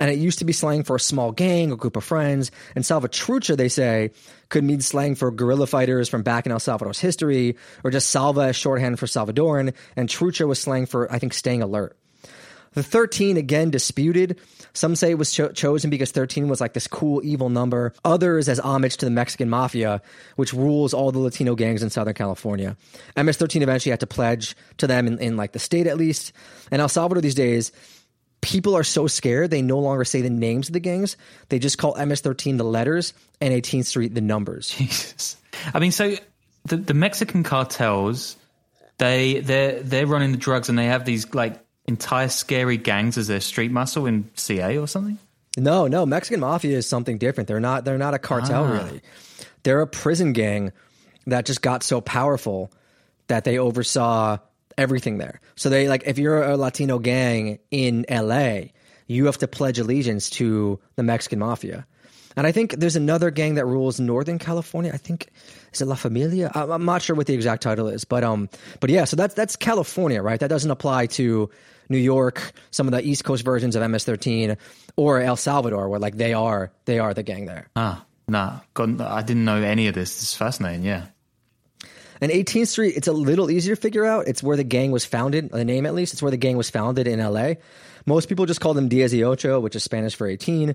And 0.00 0.10
it 0.10 0.18
used 0.18 0.40
to 0.40 0.44
be 0.44 0.52
slang 0.52 0.82
for 0.82 0.96
a 0.96 1.00
small 1.00 1.30
gang 1.30 1.70
or 1.70 1.76
group 1.76 1.96
of 1.96 2.02
friends. 2.02 2.50
And 2.74 2.82
Salvatrucha, 2.82 3.56
they 3.56 3.68
say, 3.68 4.10
could 4.48 4.64
mean 4.64 4.80
slang 4.80 5.14
for 5.14 5.30
guerrilla 5.30 5.66
fighters 5.66 6.08
from 6.08 6.22
back 6.22 6.46
in 6.46 6.50
El 6.50 6.58
Salvador's 6.58 6.98
history, 6.98 7.56
or 7.84 7.90
just 7.90 8.10
salva 8.10 8.40
as 8.40 8.56
shorthand 8.56 8.98
for 8.98 9.06
Salvadoran. 9.06 9.74
And 9.94 10.08
trucha 10.08 10.48
was 10.48 10.58
slang 10.58 10.86
for, 10.86 11.12
I 11.12 11.18
think, 11.18 11.34
staying 11.34 11.62
alert. 11.62 11.96
The 12.74 12.82
13 12.82 13.36
again 13.36 13.70
disputed. 13.70 14.40
Some 14.72 14.96
say 14.96 15.10
it 15.10 15.18
was 15.18 15.32
cho- 15.32 15.52
chosen 15.52 15.90
because 15.90 16.10
13 16.10 16.48
was 16.48 16.60
like 16.60 16.72
this 16.72 16.86
cool 16.86 17.20
evil 17.24 17.50
number. 17.50 17.92
Others 18.04 18.48
as 18.48 18.58
homage 18.58 18.96
to 18.98 19.04
the 19.04 19.10
Mexican 19.10 19.50
mafia, 19.50 20.00
which 20.36 20.52
rules 20.52 20.94
all 20.94 21.12
the 21.12 21.18
Latino 21.18 21.54
gangs 21.54 21.82
in 21.82 21.90
Southern 21.90 22.14
California. 22.14 22.76
MS-13 23.16 23.60
eventually 23.62 23.90
had 23.90 24.00
to 24.00 24.06
pledge 24.06 24.56
to 24.78 24.86
them 24.86 25.06
in, 25.06 25.18
in 25.18 25.36
like 25.36 25.52
the 25.52 25.58
state 25.58 25.86
at 25.86 25.98
least. 25.98 26.32
And 26.70 26.80
El 26.80 26.88
Salvador 26.88 27.20
these 27.20 27.34
days, 27.34 27.72
people 28.40 28.74
are 28.74 28.84
so 28.84 29.06
scared 29.06 29.50
they 29.50 29.62
no 29.62 29.78
longer 29.78 30.04
say 30.04 30.22
the 30.22 30.30
names 30.30 30.68
of 30.68 30.72
the 30.72 30.80
gangs. 30.80 31.16
They 31.50 31.58
just 31.58 31.78
call 31.78 31.94
MS-13 31.94 32.56
the 32.56 32.64
letters 32.64 33.12
and 33.40 33.52
18th 33.52 33.86
Street 33.86 34.14
the 34.14 34.20
numbers. 34.20 34.70
Jesus. 34.70 35.36
I 35.74 35.78
mean, 35.78 35.92
so 35.92 36.16
the, 36.64 36.76
the 36.76 36.94
Mexican 36.94 37.42
cartels, 37.42 38.36
they 38.98 39.40
they're 39.40 39.82
they're 39.82 40.06
running 40.06 40.32
the 40.32 40.38
drugs 40.38 40.68
and 40.68 40.78
they 40.78 40.86
have 40.86 41.04
these 41.04 41.34
like 41.34 41.58
entire 41.86 42.28
scary 42.28 42.76
gangs 42.76 43.18
as 43.18 43.28
their 43.28 43.40
street 43.40 43.70
muscle 43.70 44.06
in 44.06 44.30
CA 44.34 44.78
or 44.78 44.86
something? 44.86 45.18
No, 45.56 45.86
no. 45.86 46.06
Mexican 46.06 46.40
mafia 46.40 46.78
is 46.78 46.86
something 46.86 47.18
different. 47.18 47.48
They're 47.48 47.60
not. 47.60 47.84
They're 47.84 47.98
not 47.98 48.14
a 48.14 48.18
cartel 48.18 48.64
ah. 48.64 48.72
really. 48.72 49.02
They're 49.62 49.80
a 49.80 49.86
prison 49.86 50.32
gang 50.32 50.72
that 51.26 51.46
just 51.46 51.62
got 51.62 51.82
so 51.82 52.00
powerful 52.00 52.72
that 53.28 53.44
they 53.44 53.58
oversaw 53.58 54.38
everything 54.76 55.18
there. 55.18 55.40
So 55.56 55.68
they 55.68 55.88
like 55.88 56.04
if 56.06 56.18
you're 56.18 56.42
a 56.42 56.56
Latino 56.56 56.98
gang 56.98 57.58
in 57.70 58.04
LA, 58.10 58.60
you 59.06 59.26
have 59.26 59.38
to 59.38 59.48
pledge 59.48 59.78
allegiance 59.78 60.30
to 60.30 60.80
the 60.96 61.02
Mexican 61.02 61.38
mafia. 61.38 61.86
And 62.36 62.46
I 62.46 62.52
think 62.52 62.76
there's 62.78 62.96
another 62.96 63.30
gang 63.30 63.54
that 63.54 63.66
rules 63.66 64.00
Northern 64.00 64.38
California. 64.38 64.90
I 64.92 64.96
think 64.96 65.28
is 65.72 65.80
it 65.80 65.86
La 65.86 65.94
Familia? 65.94 66.50
I'm 66.54 66.84
not 66.84 67.02
sure 67.02 67.16
what 67.16 67.26
the 67.26 67.34
exact 67.34 67.62
title 67.62 67.88
is, 67.88 68.04
but 68.04 68.24
um, 68.24 68.48
but 68.80 68.90
yeah. 68.90 69.04
So 69.04 69.16
that's 69.16 69.34
that's 69.34 69.56
California, 69.56 70.22
right? 70.22 70.40
That 70.40 70.48
doesn't 70.48 70.70
apply 70.70 71.06
to 71.06 71.50
New 71.88 71.98
York, 71.98 72.52
some 72.70 72.86
of 72.86 72.92
the 72.92 73.02
East 73.02 73.24
Coast 73.24 73.44
versions 73.44 73.76
of 73.76 73.88
MS-13, 73.88 74.56
or 74.96 75.20
El 75.20 75.36
Salvador, 75.36 75.88
where 75.88 76.00
like 76.00 76.16
they 76.16 76.32
are 76.32 76.72
they 76.84 76.98
are 76.98 77.14
the 77.14 77.22
gang 77.22 77.46
there. 77.46 77.68
Ah, 77.76 78.04
nah, 78.28 78.60
God, 78.74 79.00
I 79.00 79.22
didn't 79.22 79.44
know 79.44 79.62
any 79.62 79.88
of 79.88 79.94
this. 79.94 80.22
It's 80.22 80.34
fascinating. 80.34 80.84
Yeah. 80.84 81.06
And 82.20 82.30
18th 82.30 82.68
Street, 82.68 82.96
it's 82.96 83.08
a 83.08 83.12
little 83.12 83.50
easier 83.50 83.74
to 83.74 83.80
figure 83.80 84.04
out. 84.04 84.28
It's 84.28 84.44
where 84.44 84.56
the 84.56 84.62
gang 84.62 84.92
was 84.92 85.04
founded, 85.04 85.50
the 85.50 85.64
name 85.64 85.86
at 85.86 85.94
least. 85.94 86.12
It's 86.12 86.22
where 86.22 86.30
the 86.30 86.36
gang 86.36 86.56
was 86.56 86.70
founded 86.70 87.08
in 87.08 87.18
LA. 87.18 87.54
Most 88.06 88.28
people 88.28 88.46
just 88.46 88.60
call 88.60 88.74
them 88.74 88.88
Diez 88.88 89.12
y 89.14 89.22
Ocho, 89.22 89.60
which 89.60 89.76
is 89.76 89.82
Spanish 89.82 90.14
for 90.14 90.26
18. 90.26 90.74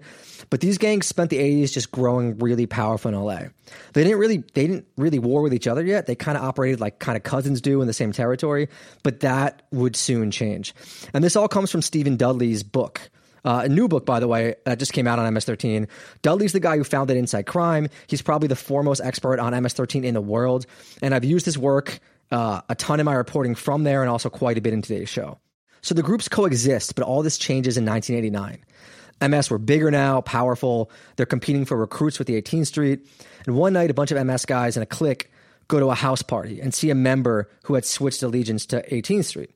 But 0.50 0.62
these 0.62 0.78
gangs 0.78 1.08
spent 1.08 1.30
the 1.30 1.38
80s 1.38 1.74
just 1.74 1.92
growing 1.92 2.38
really 2.38 2.66
powerful 2.66 3.10
in 3.10 3.16
LA. 3.16 3.50
They 3.94 4.04
didn't 4.04 4.20
really 4.20 4.38
they 4.54 4.68
didn't 4.68 4.88
really 4.98 5.20
war 5.20 5.42
with 5.42 5.54
each 5.54 5.68
other 5.68 5.84
yet. 5.84 6.06
They 6.06 6.16
kind 6.16 6.38
of 6.38 6.44
operated 6.44 6.80
like 6.80 7.00
kind 7.00 7.18
of 7.18 7.24
cousins 7.24 7.62
do 7.62 7.82
in 7.82 7.88
the 7.88 7.94
same 7.94 8.12
territory, 8.12 8.70
but 9.04 9.22
that 9.22 9.64
would 9.72 9.96
soon 9.96 10.32
change. 10.32 10.74
And 11.14 11.24
this 11.24 11.36
all 11.36 11.48
comes 11.48 11.72
from 11.72 11.82
Steven 11.82 12.18
Dudley's 12.18 12.64
book. 12.64 13.10
Uh, 13.46 13.62
a 13.64 13.70
new 13.70 13.88
book, 13.88 14.06
by 14.06 14.20
the 14.20 14.28
way, 14.28 14.56
that 14.66 14.78
just 14.78 14.92
came 14.92 15.08
out 15.08 15.20
on 15.20 15.34
MS-13. 15.34 15.88
Dudley's 16.22 16.52
the 16.52 16.60
guy 16.60 16.76
who 16.76 16.84
founded 16.84 17.16
InSight 17.16 17.46
Crime. 17.46 17.88
He's 18.08 18.22
probably 18.22 18.50
the 18.50 18.58
foremost 18.58 19.00
expert 19.02 19.40
on 19.40 19.54
MS-13 19.54 20.04
in 20.04 20.13
the 20.13 20.22
world, 20.22 20.66
and 21.02 21.16
I've 21.16 21.24
used 21.24 21.46
his 21.46 21.58
work 21.58 22.00
uh, 22.32 22.62
a 22.68 22.76
ton 22.76 23.00
in 23.00 23.06
my 23.06 23.13
reporting 23.13 23.56
from 23.56 23.84
there, 23.84 24.02
and 24.02 24.10
also 24.10 24.30
quite 24.30 24.58
a 24.58 24.62
bit 24.62 24.74
in 24.74 24.82
today's 24.82 25.10
show. 25.10 25.40
So 25.88 25.95
the 25.95 26.04
groups 26.04 26.28
coexist, 26.28 26.95
but 26.95 27.06
all 27.06 27.23
this 27.23 27.38
changes 27.38 27.78
in 27.78 27.86
1989. 27.86 29.30
MS 29.30 29.50
were 29.50 29.58
bigger 29.58 29.89
now, 29.89 30.19
powerful. 30.19 30.91
They're 31.15 31.26
competing 31.26 31.63
for 31.63 31.78
recruits 31.78 32.19
with 32.19 32.28
the 32.28 32.41
18th 32.41 32.67
Street. 32.67 33.08
And 33.45 33.56
one 33.56 33.71
night, 33.71 33.89
a 33.89 33.93
bunch 33.93 34.12
of 34.12 34.21
MS 34.28 34.43
guys 34.43 34.76
and 34.76 34.84
a 34.84 34.86
clique 34.86 35.32
go 35.69 35.80
to 35.80 35.86
a 35.86 35.95
house 35.95 36.21
party 36.21 36.60
and 36.60 36.73
see 36.73 36.89
a 36.89 36.95
member 36.95 37.50
who 37.63 37.76
had 37.76 37.86
switched 37.86 38.21
allegiance 38.21 38.65
to 38.65 38.86
18th 38.93 39.23
Street. 39.23 39.52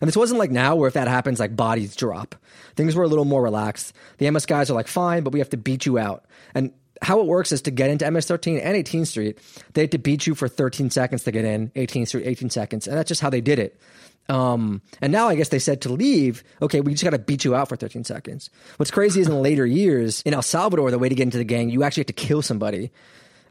And 0.00 0.08
this 0.08 0.16
wasn't 0.16 0.40
like 0.40 0.50
now 0.50 0.74
where 0.74 0.88
if 0.88 0.94
that 0.94 1.06
happens, 1.06 1.38
like 1.38 1.54
bodies 1.54 1.94
drop. 1.94 2.34
Things 2.74 2.96
were 2.96 3.04
a 3.04 3.08
little 3.08 3.24
more 3.24 3.44
relaxed. 3.44 3.92
The 4.18 4.28
MS 4.28 4.46
guys 4.46 4.68
are 4.68 4.74
like, 4.74 4.88
fine, 4.88 5.22
but 5.22 5.32
we 5.32 5.38
have 5.38 5.50
to 5.50 5.56
beat 5.56 5.86
you 5.86 5.98
out. 5.98 6.24
And 6.52 6.72
how 7.00 7.20
it 7.20 7.26
works 7.26 7.52
is 7.52 7.62
to 7.62 7.70
get 7.70 7.90
into 7.90 8.10
MS 8.10 8.26
13 8.26 8.58
and 8.58 8.84
18th 8.84 9.06
Street, 9.06 9.38
they 9.74 9.82
had 9.82 9.92
to 9.92 9.98
beat 9.98 10.26
you 10.26 10.34
for 10.34 10.48
13 10.48 10.90
seconds 10.90 11.22
to 11.22 11.30
get 11.30 11.44
in, 11.44 11.70
18th 11.76 12.08
Street, 12.08 12.26
18 12.26 12.50
seconds. 12.50 12.88
And 12.88 12.98
that's 12.98 13.06
just 13.06 13.20
how 13.20 13.30
they 13.30 13.40
did 13.40 13.60
it. 13.60 13.80
Um, 14.28 14.82
and 15.00 15.12
now 15.12 15.28
I 15.28 15.36
guess 15.36 15.50
they 15.50 15.58
said 15.58 15.82
to 15.82 15.88
leave, 15.92 16.42
okay, 16.60 16.80
we 16.80 16.92
just 16.92 17.04
got 17.04 17.10
to 17.10 17.18
beat 17.18 17.44
you 17.44 17.54
out 17.54 17.68
for 17.68 17.76
13 17.76 18.04
seconds. 18.04 18.50
What's 18.76 18.90
crazy 18.90 19.20
is 19.20 19.28
in 19.28 19.42
later 19.42 19.64
years, 19.64 20.22
in 20.22 20.34
El 20.34 20.42
Salvador, 20.42 20.90
the 20.90 20.98
way 20.98 21.08
to 21.08 21.14
get 21.14 21.22
into 21.24 21.38
the 21.38 21.44
gang, 21.44 21.70
you 21.70 21.82
actually 21.82 22.02
have 22.02 22.06
to 22.06 22.12
kill 22.12 22.42
somebody. 22.42 22.90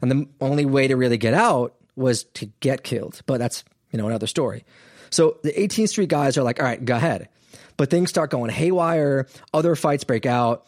And 0.02 0.10
the 0.10 0.28
only 0.40 0.66
way 0.66 0.88
to 0.88 0.96
really 0.96 1.16
get 1.16 1.34
out 1.34 1.74
was 1.96 2.24
to 2.24 2.46
get 2.60 2.82
killed. 2.82 3.22
But 3.26 3.38
that's, 3.38 3.64
you 3.90 3.98
know, 3.98 4.06
another 4.06 4.26
story. 4.26 4.64
So 5.10 5.38
the 5.42 5.52
18th 5.52 5.88
Street 5.88 6.08
guys 6.08 6.36
are 6.36 6.42
like, 6.42 6.60
all 6.60 6.66
right, 6.66 6.84
go 6.84 6.96
ahead. 6.96 7.28
But 7.76 7.90
things 7.90 8.10
start 8.10 8.30
going 8.30 8.50
haywire. 8.50 9.26
Other 9.54 9.76
fights 9.76 10.04
break 10.04 10.26
out. 10.26 10.66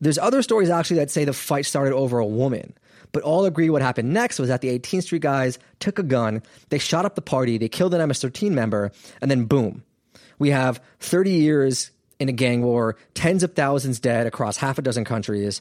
There's 0.00 0.18
other 0.18 0.42
stories 0.42 0.70
actually 0.70 0.98
that 0.98 1.10
say 1.10 1.24
the 1.24 1.32
fight 1.32 1.66
started 1.66 1.94
over 1.94 2.18
a 2.18 2.26
woman. 2.26 2.74
But 3.12 3.22
all 3.22 3.44
agree 3.44 3.70
what 3.70 3.82
happened 3.82 4.12
next 4.12 4.38
was 4.38 4.48
that 4.48 4.60
the 4.60 4.78
18th 4.78 5.04
Street 5.04 5.22
guys 5.22 5.58
took 5.78 5.98
a 5.98 6.02
gun, 6.02 6.42
they 6.68 6.78
shot 6.78 7.04
up 7.04 7.14
the 7.14 7.22
party, 7.22 7.58
they 7.58 7.68
killed 7.68 7.94
an 7.94 8.06
MS 8.06 8.20
13 8.20 8.54
member, 8.54 8.92
and 9.20 9.30
then 9.30 9.44
boom. 9.46 9.82
We 10.38 10.50
have 10.50 10.80
30 11.00 11.30
years 11.30 11.90
in 12.18 12.28
a 12.28 12.32
gang 12.32 12.62
war, 12.62 12.96
tens 13.14 13.42
of 13.42 13.54
thousands 13.54 13.98
dead 13.98 14.26
across 14.26 14.56
half 14.56 14.78
a 14.78 14.82
dozen 14.82 15.04
countries. 15.04 15.60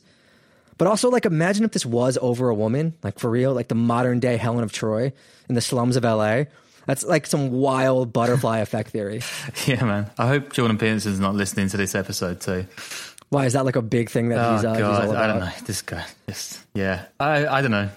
But 0.77 0.87
also, 0.87 1.09
like, 1.09 1.25
imagine 1.25 1.65
if 1.65 1.71
this 1.71 1.85
was 1.85 2.17
over 2.21 2.49
a 2.49 2.55
woman, 2.55 2.93
like 3.03 3.19
for 3.19 3.29
real, 3.29 3.53
like 3.53 3.67
the 3.67 3.75
modern 3.75 4.19
day 4.19 4.37
Helen 4.37 4.63
of 4.63 4.71
Troy 4.71 5.11
in 5.49 5.55
the 5.55 5.61
slums 5.61 5.97
of 5.97 6.03
LA. 6.03 6.43
That's 6.85 7.03
like 7.03 7.27
some 7.27 7.51
wild 7.51 8.13
butterfly 8.13 8.59
effect 8.61 8.91
theory. 8.91 9.21
Yeah, 9.67 9.83
man. 9.83 10.09
I 10.17 10.27
hope 10.27 10.53
Jordan 10.53 10.77
Peterson's 10.77 11.19
not 11.19 11.35
listening 11.35 11.67
to 11.69 11.77
this 11.77 11.95
episode 11.95 12.41
too. 12.41 12.65
Why 13.29 13.45
is 13.45 13.53
that 13.53 13.65
like 13.65 13.75
a 13.75 13.81
big 13.81 14.09
thing 14.09 14.29
that 14.29 14.39
oh, 14.39 14.55
he's, 14.55 14.65
uh, 14.65 14.73
he's 14.73 14.83
all 14.83 15.01
about? 15.01 15.15
I 15.15 15.27
don't 15.27 15.39
know. 15.39 15.51
This 15.65 15.81
guy, 15.81 16.05
just 16.27 16.59
yeah. 16.73 17.05
I 17.19 17.47
I 17.47 17.61
don't 17.61 17.71
know. 17.71 17.89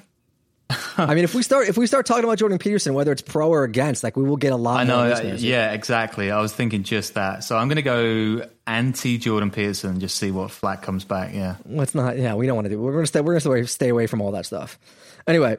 I 0.96 1.14
mean, 1.14 1.24
if 1.24 1.34
we 1.34 1.42
start 1.42 1.68
if 1.68 1.76
we 1.76 1.86
start 1.86 2.06
talking 2.06 2.24
about 2.24 2.38
Jordan 2.38 2.58
Peterson, 2.58 2.94
whether 2.94 3.12
it's 3.12 3.22
pro 3.22 3.48
or 3.48 3.64
against, 3.64 4.04
like 4.04 4.16
we 4.16 4.24
will 4.24 4.36
get 4.36 4.52
a 4.52 4.56
lot. 4.56 4.80
I 4.80 4.84
know. 4.84 5.00
Uh, 5.00 5.36
yeah, 5.38 5.72
exactly. 5.72 6.30
I 6.30 6.40
was 6.40 6.52
thinking 6.52 6.82
just 6.82 7.14
that. 7.14 7.44
So 7.44 7.56
I'm 7.56 7.68
going 7.68 7.76
to 7.76 7.82
go 7.82 8.48
anti 8.66 9.18
Jordan 9.18 9.50
Peterson, 9.50 9.90
and 9.90 10.00
just 10.00 10.16
see 10.16 10.30
what 10.30 10.50
flat 10.50 10.82
comes 10.82 11.04
back. 11.04 11.34
Yeah. 11.34 11.56
Let's 11.66 11.94
not. 11.94 12.18
Yeah, 12.18 12.34
we 12.34 12.46
don't 12.46 12.56
want 12.56 12.66
to 12.66 12.70
do. 12.70 12.80
We're 12.80 12.92
going 12.92 13.04
to 13.04 13.08
stay. 13.08 13.20
We're 13.20 13.38
going 13.38 13.62
to 13.62 13.66
stay 13.66 13.88
away 13.88 14.06
from 14.06 14.20
all 14.20 14.32
that 14.32 14.46
stuff. 14.46 14.78
Anyway, 15.26 15.56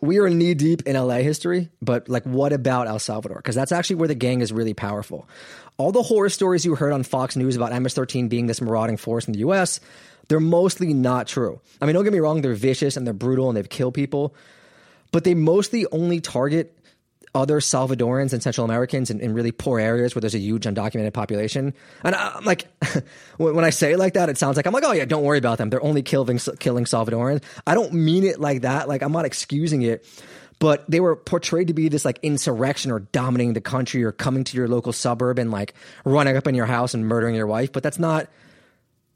we 0.00 0.18
are 0.18 0.28
knee 0.30 0.54
deep 0.54 0.82
in 0.86 0.96
LA 0.96 1.16
history, 1.16 1.68
but 1.82 2.08
like, 2.08 2.24
what 2.24 2.52
about 2.52 2.88
El 2.88 2.98
Salvador? 2.98 3.36
Because 3.36 3.54
that's 3.54 3.72
actually 3.72 3.96
where 3.96 4.08
the 4.08 4.14
gang 4.14 4.40
is 4.40 4.52
really 4.52 4.74
powerful. 4.74 5.28
All 5.76 5.92
the 5.92 6.02
horror 6.02 6.28
stories 6.28 6.64
you 6.64 6.74
heard 6.74 6.92
on 6.92 7.02
Fox 7.02 7.36
News 7.36 7.56
about 7.56 7.78
MS 7.80 7.94
13 7.94 8.28
being 8.28 8.46
this 8.46 8.60
marauding 8.60 8.96
force 8.96 9.26
in 9.26 9.32
the 9.32 9.40
US, 9.40 9.80
they're 10.28 10.40
mostly 10.40 10.94
not 10.94 11.26
true. 11.26 11.60
I 11.80 11.86
mean, 11.86 11.94
don't 11.94 12.04
get 12.04 12.12
me 12.12 12.20
wrong, 12.20 12.40
they're 12.40 12.54
vicious 12.54 12.96
and 12.96 13.06
they're 13.06 13.14
brutal 13.14 13.48
and 13.48 13.56
they've 13.56 13.68
killed 13.68 13.94
people, 13.94 14.34
but 15.12 15.24
they 15.24 15.34
mostly 15.34 15.86
only 15.92 16.20
target 16.20 16.76
other 17.34 17.60
Salvadorans 17.60 18.32
and 18.32 18.42
Central 18.42 18.64
Americans 18.64 19.10
in, 19.10 19.20
in, 19.20 19.32
really 19.34 19.52
poor 19.52 19.78
areas 19.78 20.14
where 20.14 20.20
there's 20.20 20.34
a 20.34 20.38
huge 20.40 20.64
undocumented 20.64 21.12
population. 21.12 21.72
And 22.02 22.16
I'm 22.16 22.44
like, 22.44 22.66
when 23.36 23.64
I 23.64 23.70
say 23.70 23.92
it 23.92 23.98
like 23.98 24.14
that, 24.14 24.28
it 24.28 24.36
sounds 24.36 24.56
like 24.56 24.66
I'm 24.66 24.72
like, 24.72 24.84
oh 24.84 24.92
yeah, 24.92 25.04
don't 25.04 25.22
worry 25.22 25.38
about 25.38 25.58
them. 25.58 25.70
They're 25.70 25.82
only 25.82 26.02
killing 26.02 26.38
killing 26.58 26.86
Salvadorans. 26.86 27.42
I 27.66 27.74
don't 27.74 27.92
mean 27.92 28.24
it 28.24 28.40
like 28.40 28.62
that. 28.62 28.88
Like 28.88 29.02
I'm 29.02 29.12
not 29.12 29.24
excusing 29.26 29.82
it, 29.82 30.04
but 30.58 30.90
they 30.90 30.98
were 30.98 31.14
portrayed 31.14 31.68
to 31.68 31.74
be 31.74 31.88
this 31.88 32.04
like 32.04 32.18
insurrection 32.22 32.90
or 32.90 32.98
dominating 32.98 33.52
the 33.52 33.60
country 33.60 34.02
or 34.02 34.10
coming 34.10 34.42
to 34.44 34.56
your 34.56 34.66
local 34.66 34.92
suburb 34.92 35.38
and 35.38 35.52
like 35.52 35.74
running 36.04 36.36
up 36.36 36.48
in 36.48 36.56
your 36.56 36.66
house 36.66 36.94
and 36.94 37.06
murdering 37.06 37.36
your 37.36 37.46
wife. 37.46 37.72
But 37.72 37.82
that's 37.82 37.98
not 37.98 38.28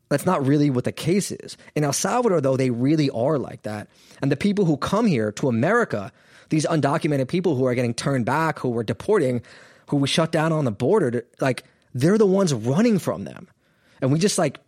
That's 0.09 0.27
not 0.27 0.47
really 0.47 0.71
what 0.71 0.85
the 0.85 0.93
case 0.93 1.33
is. 1.33 1.57
In 1.75 1.83
El 1.83 1.93
Salvador, 1.93 2.41
though, 2.41 2.57
they 2.57 2.71
really 2.71 3.11
are 3.11 3.39
like 3.39 3.63
that. 3.63 3.89
And 4.23 4.31
the 4.31 4.37
people 4.37 4.67
who 4.67 4.77
come 4.77 5.07
here 5.07 5.33
to 5.33 5.49
America, 5.49 6.13
these 6.49 6.67
undocumented 6.67 7.29
people 7.29 7.55
who 7.55 7.67
are 7.67 7.75
getting 7.75 7.95
turned 7.95 8.27
back, 8.27 8.59
who 8.59 8.69
we're 8.69 8.83
deporting, 8.83 9.43
who 9.89 9.97
we 9.97 10.09
shut 10.09 10.33
down 10.33 10.53
on 10.53 10.65
the 10.65 10.73
border, 10.73 11.11
to, 11.11 11.25
like 11.41 11.65
they're 11.95 12.19
the 12.19 12.27
ones 12.27 12.53
running 12.53 12.99
from 12.99 13.25
them. 13.25 13.49
And 14.01 14.13
we 14.13 14.19
just 14.19 14.39
like, 14.39 14.59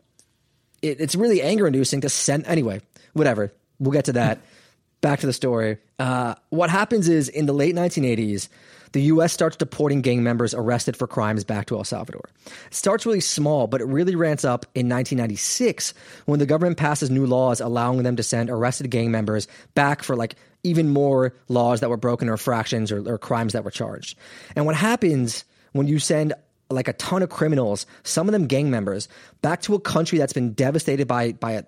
it, 0.83 1.01
it's 1.01 1.15
really 1.15 1.43
anger 1.43 1.67
inducing 1.67 2.03
to 2.03 2.09
send, 2.09 2.47
anyway, 2.47 2.81
whatever. 3.13 3.53
We'll 3.79 3.93
get 3.93 4.07
to 4.07 4.15
that. 4.15 4.41
Back 5.03 5.21
to 5.21 5.27
the 5.27 5.33
story. 5.33 5.79
Uh, 5.99 6.35
what 6.49 6.71
happens 6.71 7.09
is 7.09 7.29
in 7.29 7.47
the 7.47 7.53
late 7.53 7.75
1980s, 7.75 8.49
the 8.93 9.03
U.S. 9.03 9.33
starts 9.33 9.57
deporting 9.57 10.01
gang 10.01 10.23
members 10.23 10.55
arrested 10.55 10.97
for 10.97 11.07
crimes 11.07 11.45
back 11.45 11.67
to 11.67 11.77
El 11.77 11.85
Salvador. 11.85 12.31
It 12.67 12.75
starts 12.75 13.05
really 13.05 13.21
small, 13.21 13.67
but 13.67 13.83
it 13.83 13.85
really 13.85 14.15
ramps 14.15 14.45
up 14.45 14.65
in 14.75 14.89
1996 14.89 15.93
when 16.25 16.39
the 16.39 16.47
government 16.47 16.79
passes 16.79 17.11
new 17.11 17.27
laws 17.27 17.61
allowing 17.61 18.05
them 18.05 18.17
to 18.17 18.23
send 18.23 18.49
arrested 18.49 18.91
gang 18.91 19.11
members 19.11 19.49
back 19.75 20.03
for 20.03 20.17
like 20.17 20.37
even 20.67 20.89
more 20.89 21.33
laws 21.49 21.81
that 21.81 21.89
were 21.89 21.97
broken 21.97 22.29
or 22.29 22.37
fractions 22.37 22.91
or, 22.91 23.09
or 23.09 23.19
crimes 23.19 23.53
that 23.53 23.65
were 23.65 23.71
charged. 23.71 24.19
And 24.55 24.67
what 24.67 24.75
happens 24.75 25.45
when 25.73 25.87
you 25.87 25.99
send 25.99 26.35
like 26.69 26.89
a 26.89 26.93
ton 26.95 27.23
of 27.23 27.31
criminals, 27.31 27.87
some 28.03 28.29
of 28.29 28.33
them 28.33 28.47
gang 28.47 28.71
members, 28.71 29.09
back 29.41 29.63
to 29.63 29.75
a 29.75 29.81
country 29.81 30.19
that's 30.19 30.33
been 30.33 30.53
devastated 30.53 31.07
by 31.07 31.33
by 31.33 31.53
a 31.53 31.65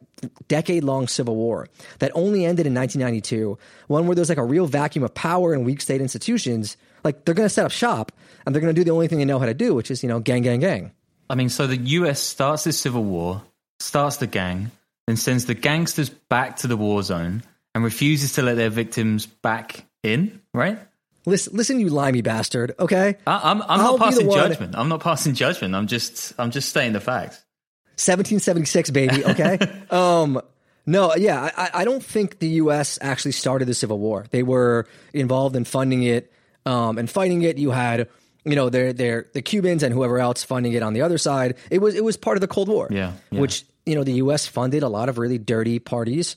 decade 0.48 0.82
long 0.82 1.06
civil 1.06 1.36
war 1.36 1.68
that 2.00 2.10
only 2.14 2.44
ended 2.44 2.66
in 2.66 2.74
1992, 2.74 3.56
one 3.86 4.06
where 4.06 4.16
there's 4.16 4.28
like 4.28 4.38
a 4.38 4.44
real 4.44 4.66
vacuum 4.66 5.04
of 5.04 5.14
power 5.14 5.52
and 5.52 5.64
weak 5.64 5.80
state 5.80 6.00
institutions. 6.00 6.76
Like 7.04 7.24
they're 7.24 7.34
going 7.34 7.46
to 7.46 7.54
set 7.54 7.64
up 7.64 7.70
shop 7.70 8.10
and 8.44 8.54
they're 8.54 8.60
going 8.60 8.74
to 8.74 8.78
do 8.78 8.84
the 8.84 8.90
only 8.90 9.06
thing 9.06 9.18
they 9.18 9.24
know 9.24 9.38
how 9.38 9.46
to 9.46 9.54
do, 9.54 9.74
which 9.74 9.90
is 9.90 10.02
you 10.02 10.08
know 10.08 10.18
gang, 10.18 10.42
gang, 10.42 10.60
gang. 10.60 10.90
I 11.30 11.34
mean, 11.34 11.48
so 11.48 11.66
the 11.66 11.76
U.S. 11.76 12.20
starts 12.20 12.64
this 12.64 12.78
civil 12.78 13.04
war, 13.04 13.42
starts 13.78 14.16
the 14.16 14.26
gang, 14.26 14.70
then 15.06 15.16
sends 15.16 15.44
the 15.44 15.54
gangsters 15.54 16.08
back 16.08 16.56
to 16.56 16.66
the 16.66 16.76
war 16.76 17.02
zone 17.02 17.42
and 17.78 17.84
refuses 17.84 18.32
to 18.32 18.42
let 18.42 18.56
their 18.56 18.70
victims 18.70 19.26
back 19.26 19.84
in, 20.02 20.42
right? 20.52 20.80
Listen, 21.26 21.56
listen, 21.56 21.78
you 21.78 21.90
limey 21.90 22.22
bastard. 22.22 22.74
Okay, 22.76 23.16
I, 23.24 23.40
I'm 23.50 23.62
I'm 23.62 23.78
not 23.78 24.00
passing 24.00 24.28
judgment. 24.28 24.74
I'm 24.76 24.88
not 24.88 25.00
passing 25.00 25.34
judgment. 25.34 25.76
I'm 25.76 25.86
just 25.86 26.34
I'm 26.38 26.50
just 26.50 26.70
stating 26.70 26.92
the 26.92 27.00
facts. 27.00 27.44
1776, 27.94 28.90
baby. 28.90 29.24
Okay. 29.24 29.58
um, 29.90 30.40
no, 30.86 31.14
yeah, 31.14 31.50
I, 31.56 31.70
I 31.74 31.84
don't 31.84 32.02
think 32.02 32.40
the 32.40 32.48
U.S. 32.62 32.98
actually 33.00 33.32
started 33.32 33.66
the 33.66 33.74
Civil 33.74 33.98
War. 33.98 34.26
They 34.30 34.42
were 34.42 34.88
involved 35.12 35.54
in 35.54 35.64
funding 35.64 36.02
it 36.02 36.32
um, 36.66 36.98
and 36.98 37.08
fighting 37.08 37.42
it. 37.42 37.58
You 37.58 37.70
had, 37.70 38.08
you 38.44 38.56
know, 38.56 38.70
they're, 38.70 38.92
they're, 38.92 39.26
the 39.34 39.42
Cubans 39.42 39.84
and 39.84 39.94
whoever 39.94 40.18
else 40.18 40.42
funding 40.42 40.72
it 40.72 40.82
on 40.82 40.94
the 40.94 41.02
other 41.02 41.18
side. 41.18 41.56
It 41.70 41.78
was 41.78 41.94
it 41.94 42.02
was 42.02 42.16
part 42.16 42.36
of 42.36 42.40
the 42.40 42.48
Cold 42.48 42.68
War. 42.68 42.88
Yeah, 42.90 43.12
yeah. 43.30 43.40
which 43.40 43.64
you 43.86 43.94
know 43.94 44.02
the 44.02 44.14
U.S. 44.14 44.46
funded 44.46 44.82
a 44.82 44.88
lot 44.88 45.08
of 45.08 45.18
really 45.18 45.38
dirty 45.38 45.78
parties. 45.78 46.36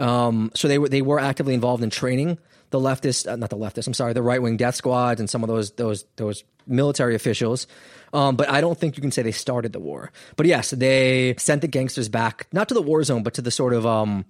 Um, 0.00 0.50
so 0.54 0.66
they 0.66 0.78
were 0.78 0.88
they 0.88 1.02
were 1.02 1.20
actively 1.20 1.54
involved 1.54 1.82
in 1.82 1.90
training 1.90 2.38
the 2.70 2.78
leftist, 2.78 3.30
uh, 3.30 3.36
not 3.36 3.50
the 3.50 3.56
leftist. 3.56 3.86
I'm 3.86 3.94
sorry, 3.94 4.12
the 4.12 4.22
right 4.22 4.40
wing 4.40 4.56
death 4.56 4.74
squads 4.74 5.20
and 5.20 5.28
some 5.28 5.42
of 5.42 5.48
those 5.48 5.72
those 5.72 6.04
those 6.16 6.44
military 6.66 7.14
officials. 7.14 7.66
Um, 8.12 8.36
but 8.36 8.48
I 8.48 8.60
don't 8.60 8.78
think 8.78 8.96
you 8.96 9.00
can 9.00 9.12
say 9.12 9.22
they 9.22 9.32
started 9.32 9.72
the 9.72 9.80
war. 9.80 10.10
But 10.36 10.46
yes, 10.46 10.70
they 10.70 11.34
sent 11.38 11.60
the 11.60 11.68
gangsters 11.68 12.08
back, 12.08 12.46
not 12.52 12.68
to 12.68 12.74
the 12.74 12.82
war 12.82 13.04
zone, 13.04 13.22
but 13.22 13.34
to 13.34 13.42
the 13.42 13.50
sort 13.50 13.74
of. 13.74 13.86
Um, 13.86 14.24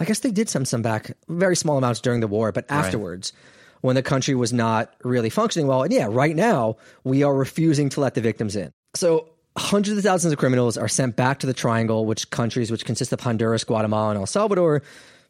I 0.00 0.04
guess 0.04 0.20
they 0.20 0.30
did 0.30 0.48
send 0.48 0.68
some 0.68 0.80
back, 0.80 1.16
very 1.28 1.56
small 1.56 1.76
amounts 1.76 2.00
during 2.00 2.20
the 2.20 2.28
war, 2.28 2.52
but 2.52 2.66
afterwards. 2.68 3.32
Right. 3.34 3.54
When 3.80 3.94
the 3.94 4.02
country 4.02 4.34
was 4.34 4.52
not 4.52 4.92
really 5.04 5.30
functioning 5.30 5.68
well. 5.68 5.84
And 5.84 5.92
yeah, 5.92 6.08
right 6.10 6.34
now, 6.34 6.78
we 7.04 7.22
are 7.22 7.32
refusing 7.32 7.88
to 7.90 8.00
let 8.00 8.14
the 8.14 8.20
victims 8.20 8.56
in. 8.56 8.72
So 8.96 9.28
hundreds 9.58 9.98
of 9.98 10.04
thousands 10.04 10.32
of 10.32 10.38
criminals 10.38 10.78
are 10.78 10.88
sent 10.88 11.16
back 11.16 11.40
to 11.40 11.46
the 11.46 11.54
triangle, 11.54 12.06
which 12.06 12.30
countries, 12.30 12.70
which 12.70 12.84
consist 12.84 13.12
of 13.12 13.20
Honduras, 13.20 13.64
Guatemala, 13.64 14.10
and 14.10 14.18
El 14.18 14.26
Salvador, 14.26 14.82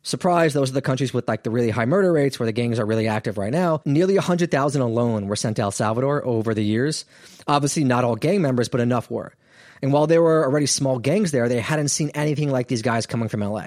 Surprise, 0.02 0.54
those 0.54 0.70
are 0.70 0.74
the 0.74 0.80
countries 0.80 1.12
with 1.12 1.26
like 1.28 1.42
the 1.42 1.50
really 1.50 1.70
high 1.70 1.84
murder 1.84 2.12
rates 2.12 2.38
where 2.38 2.46
the 2.46 2.52
gangs 2.52 2.78
are 2.78 2.86
really 2.86 3.08
active 3.08 3.36
right 3.36 3.52
now. 3.52 3.82
Nearly 3.84 4.14
100,000 4.14 4.80
alone 4.80 5.26
were 5.26 5.36
sent 5.36 5.56
to 5.56 5.62
El 5.62 5.70
Salvador 5.70 6.24
over 6.24 6.54
the 6.54 6.64
years. 6.64 7.04
Obviously, 7.46 7.84
not 7.84 8.04
all 8.04 8.16
gang 8.16 8.40
members, 8.40 8.68
but 8.68 8.80
enough 8.80 9.10
were. 9.10 9.34
And 9.82 9.92
while 9.92 10.06
there 10.06 10.22
were 10.22 10.44
already 10.44 10.66
small 10.66 10.98
gangs 10.98 11.30
there, 11.30 11.48
they 11.48 11.60
hadn't 11.60 11.88
seen 11.88 12.10
anything 12.14 12.50
like 12.50 12.68
these 12.68 12.82
guys 12.82 13.06
coming 13.06 13.28
from 13.28 13.40
LA. 13.40 13.66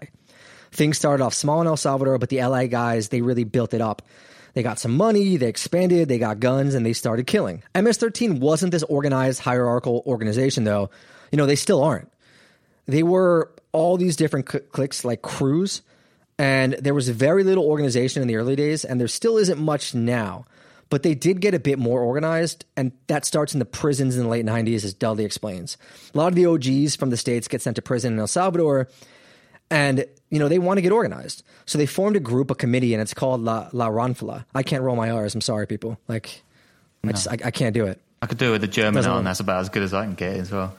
Things 0.72 0.98
started 0.98 1.24
off 1.24 1.34
small 1.34 1.62
in 1.62 1.68
El 1.68 1.78
Salvador, 1.78 2.18
but 2.18 2.30
the 2.30 2.42
LA 2.42 2.66
guys, 2.66 3.10
they 3.10 3.22
really 3.22 3.44
built 3.44 3.74
it 3.74 3.82
up. 3.82 4.02
They 4.54 4.64
got 4.64 4.80
some 4.80 4.96
money, 4.96 5.38
they 5.38 5.48
expanded, 5.48 6.10
they 6.10 6.18
got 6.18 6.40
guns, 6.40 6.76
and 6.76 6.86
they 6.86 6.94
started 6.94 7.28
killing. 7.28 7.64
MS 7.76 7.98
13 7.98 8.40
wasn't 8.40 8.72
this 8.72 8.84
organized, 8.84 9.40
hierarchical 9.40 10.04
organization, 10.06 10.64
though. 10.64 10.90
You 11.32 11.38
know, 11.38 11.46
they 11.46 11.56
still 11.56 11.84
aren't. 11.84 12.12
They 12.86 13.04
were 13.04 13.52
all 13.72 13.98
these 13.98 14.16
different 14.16 14.50
cl- 14.50 14.64
cliques, 14.72 15.06
like 15.06 15.22
crews 15.22 15.82
and 16.42 16.74
there 16.74 16.96
was 16.96 17.08
very 17.08 17.44
little 17.44 17.66
organization 17.66 18.24
in 18.24 18.28
the 18.28 18.36
early 18.36 18.56
days, 18.56 18.84
and 18.84 19.00
there 19.00 19.08
still 19.08 19.38
isn't 19.38 19.60
much 19.60 19.94
now. 19.94 20.46
But 20.90 21.04
they 21.04 21.14
did 21.14 21.40
get 21.40 21.54
a 21.54 21.60
bit 21.60 21.78
more 21.78 22.02
organized, 22.02 22.66
and 22.76 22.94
that 23.06 23.26
starts 23.26 23.54
in 23.54 23.60
the 23.60 23.66
prisons 23.66 24.18
in 24.18 24.24
the 24.24 24.28
late 24.28 24.44
90s, 24.44 24.84
as 24.84 24.96
Dudley 24.96 25.24
explains. 25.24 25.78
A 26.16 26.18
lot 26.18 26.30
of 26.30 26.36
the 26.36 26.48
OGs 26.48 26.96
from 26.96 27.12
the 27.12 27.18
States 27.18 27.48
get 27.48 27.62
sent 27.62 27.76
to 27.76 27.84
prison 27.84 28.14
in 28.14 28.20
El 28.20 28.26
Salvador, 28.26 28.90
and 29.72 30.06
you 30.30 30.38
know 30.38 30.48
they 30.48 30.60
want 30.60 30.78
to 30.78 30.82
get 30.82 30.92
organized. 30.92 31.44
So 31.66 31.80
they 31.80 31.88
formed 31.88 32.16
a 32.16 32.20
group, 32.20 32.52
a 32.52 32.56
committee, 32.56 32.94
and 32.94 33.02
it's 33.02 33.16
called 33.16 33.42
La, 33.42 33.70
La 33.72 33.88
Ranfla. 33.88 34.46
I 34.54 34.62
can't 34.62 34.84
roll 34.84 34.96
my 34.96 35.10
R's. 35.10 35.34
I'm 35.34 35.42
sorry, 35.42 35.66
people. 35.66 35.98
Like, 36.08 36.44
no. 37.04 37.10
I 37.10 37.12
just 37.14 37.28
I, 37.28 37.38
I, 37.46 37.52
can't 37.52 37.74
do 37.74 37.88
it. 37.88 38.00
I 38.22 38.28
could 38.28 38.38
do 38.38 38.50
it 38.50 38.52
with 38.52 38.62
the 38.62 38.68
German 38.68 39.04
and 39.04 39.26
that's 39.26 39.40
about 39.40 39.62
as 39.62 39.70
good 39.70 39.82
as 39.82 39.94
I 39.94 40.06
can 40.06 40.14
get 40.14 40.36
as 40.36 40.52
well. 40.52 40.76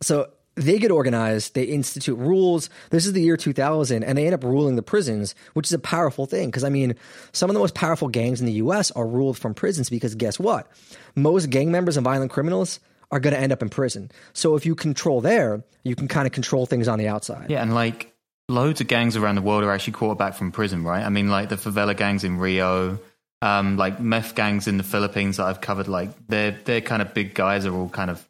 So 0.00 0.30
they 0.54 0.78
get 0.78 0.90
organized, 0.90 1.54
they 1.54 1.64
institute 1.64 2.16
rules. 2.16 2.70
This 2.90 3.06
is 3.06 3.12
the 3.12 3.20
year 3.20 3.36
2000, 3.36 4.04
and 4.04 4.16
they 4.16 4.26
end 4.26 4.34
up 4.34 4.44
ruling 4.44 4.76
the 4.76 4.82
prisons, 4.82 5.34
which 5.54 5.66
is 5.66 5.72
a 5.72 5.78
powerful 5.78 6.26
thing. 6.26 6.48
Because, 6.48 6.62
I 6.62 6.68
mean, 6.68 6.94
some 7.32 7.50
of 7.50 7.54
the 7.54 7.60
most 7.60 7.74
powerful 7.74 8.08
gangs 8.08 8.40
in 8.40 8.46
the 8.46 8.52
US 8.54 8.90
are 8.92 9.06
ruled 9.06 9.36
from 9.36 9.54
prisons 9.54 9.90
because 9.90 10.14
guess 10.14 10.38
what? 10.38 10.70
Most 11.16 11.50
gang 11.50 11.72
members 11.72 11.96
and 11.96 12.04
violent 12.04 12.30
criminals 12.30 12.78
are 13.14 13.20
going 13.20 13.32
to 13.32 13.40
end 13.40 13.52
up 13.52 13.62
in 13.62 13.68
prison. 13.68 14.10
So 14.32 14.56
if 14.56 14.66
you 14.66 14.74
control 14.74 15.20
there, 15.20 15.62
you 15.84 15.94
can 15.94 16.08
kind 16.08 16.26
of 16.26 16.32
control 16.32 16.66
things 16.66 16.88
on 16.88 16.98
the 16.98 17.06
outside. 17.06 17.48
Yeah, 17.48 17.62
and 17.62 17.72
like 17.72 18.12
loads 18.48 18.80
of 18.80 18.88
gangs 18.88 19.16
around 19.16 19.36
the 19.36 19.42
world 19.42 19.62
are 19.62 19.70
actually 19.70 19.92
quarterbacked 19.92 20.36
from 20.36 20.50
prison, 20.50 20.82
right? 20.82 21.04
I 21.04 21.10
mean, 21.10 21.28
like 21.28 21.48
the 21.48 21.54
favela 21.54 21.96
gangs 21.96 22.24
in 22.24 22.38
Rio, 22.38 22.98
um, 23.40 23.76
like 23.76 24.00
meth 24.00 24.34
gangs 24.34 24.66
in 24.66 24.78
the 24.78 24.82
Philippines 24.82 25.36
that 25.36 25.44
I've 25.44 25.60
covered, 25.60 25.86
like 25.86 26.10
they're, 26.26 26.58
they're 26.64 26.80
kind 26.80 27.02
of 27.02 27.14
big 27.14 27.34
guys 27.34 27.66
are 27.66 27.74
all 27.74 27.88
kind 27.88 28.10
of 28.10 28.26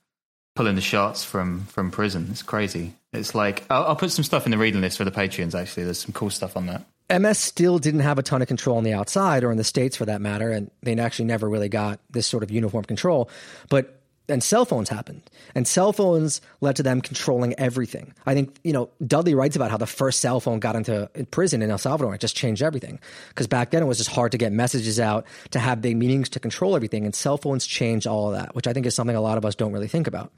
pulling 0.54 0.74
the 0.74 0.82
shots 0.82 1.24
from 1.24 1.64
from 1.64 1.90
prison. 1.90 2.28
It's 2.30 2.42
crazy. 2.42 2.92
It's 3.14 3.34
like 3.34 3.64
I'll, 3.70 3.84
I'll, 3.84 3.96
put 3.96 4.10
some 4.10 4.22
stuff 4.22 4.44
in 4.44 4.50
the 4.50 4.58
reading 4.58 4.82
list 4.82 4.98
for 4.98 5.04
the 5.04 5.10
Patreons. 5.10 5.58
Actually, 5.58 5.84
there's 5.84 5.98
some 6.00 6.12
cool 6.12 6.30
stuff 6.30 6.56
on 6.56 6.66
that. 6.66 6.84
MS 7.10 7.38
still 7.38 7.78
didn't 7.78 8.00
have 8.00 8.18
a 8.18 8.22
ton 8.22 8.42
of 8.42 8.48
control 8.48 8.76
on 8.76 8.84
the 8.84 8.92
outside 8.92 9.44
or 9.44 9.50
in 9.50 9.56
the 9.56 9.64
states 9.64 9.96
for 9.96 10.04
that 10.04 10.20
matter, 10.20 10.50
and 10.50 10.70
they 10.82 10.96
actually 10.98 11.26
never 11.26 11.48
really 11.48 11.68
got 11.68 12.00
this 12.10 12.26
sort 12.26 12.42
of 12.42 12.50
uniform 12.50 12.84
control. 12.84 13.30
But 13.68 14.03
and 14.28 14.42
cell 14.42 14.64
phones 14.64 14.88
happened. 14.88 15.22
And 15.54 15.68
cell 15.68 15.92
phones 15.92 16.40
led 16.60 16.76
to 16.76 16.82
them 16.82 17.00
controlling 17.00 17.58
everything. 17.58 18.14
I 18.26 18.34
think 18.34 18.58
you 18.64 18.72
know 18.72 18.90
dudley 19.06 19.34
writes 19.34 19.56
about 19.56 19.70
how 19.70 19.76
the 19.76 19.86
first 19.86 20.20
cell 20.20 20.40
phone 20.40 20.60
got 20.60 20.76
into 20.76 21.10
prison 21.30 21.62
in 21.62 21.70
el 21.70 21.78
salvador. 21.78 22.14
It 22.14 22.20
just 22.20 22.36
changed 22.36 22.62
everything. 22.62 23.00
Because 23.28 23.46
back 23.46 23.70
then 23.70 23.82
it 23.82 23.86
was 23.86 23.98
just 23.98 24.10
hard 24.10 24.32
to 24.32 24.38
get 24.38 24.52
messages 24.52 24.98
out 24.98 25.26
to 25.50 25.58
have 25.58 25.82
big 25.82 25.96
meetings 25.96 26.28
to 26.30 26.40
control 26.40 26.74
everything 26.76 27.04
and 27.04 27.14
cell 27.14 27.36
phones 27.36 27.66
changed 27.66 28.06
all 28.06 28.28
of 28.28 28.34
that 28.34 28.54
which 28.54 28.66
i 28.66 28.72
think 28.72 28.86
is 28.86 28.94
something 28.94 29.16
a 29.16 29.20
lot 29.20 29.38
of 29.38 29.44
us 29.44 29.54
don't 29.54 29.72
really 29.72 29.88
think 29.88 30.06
about. 30.06 30.32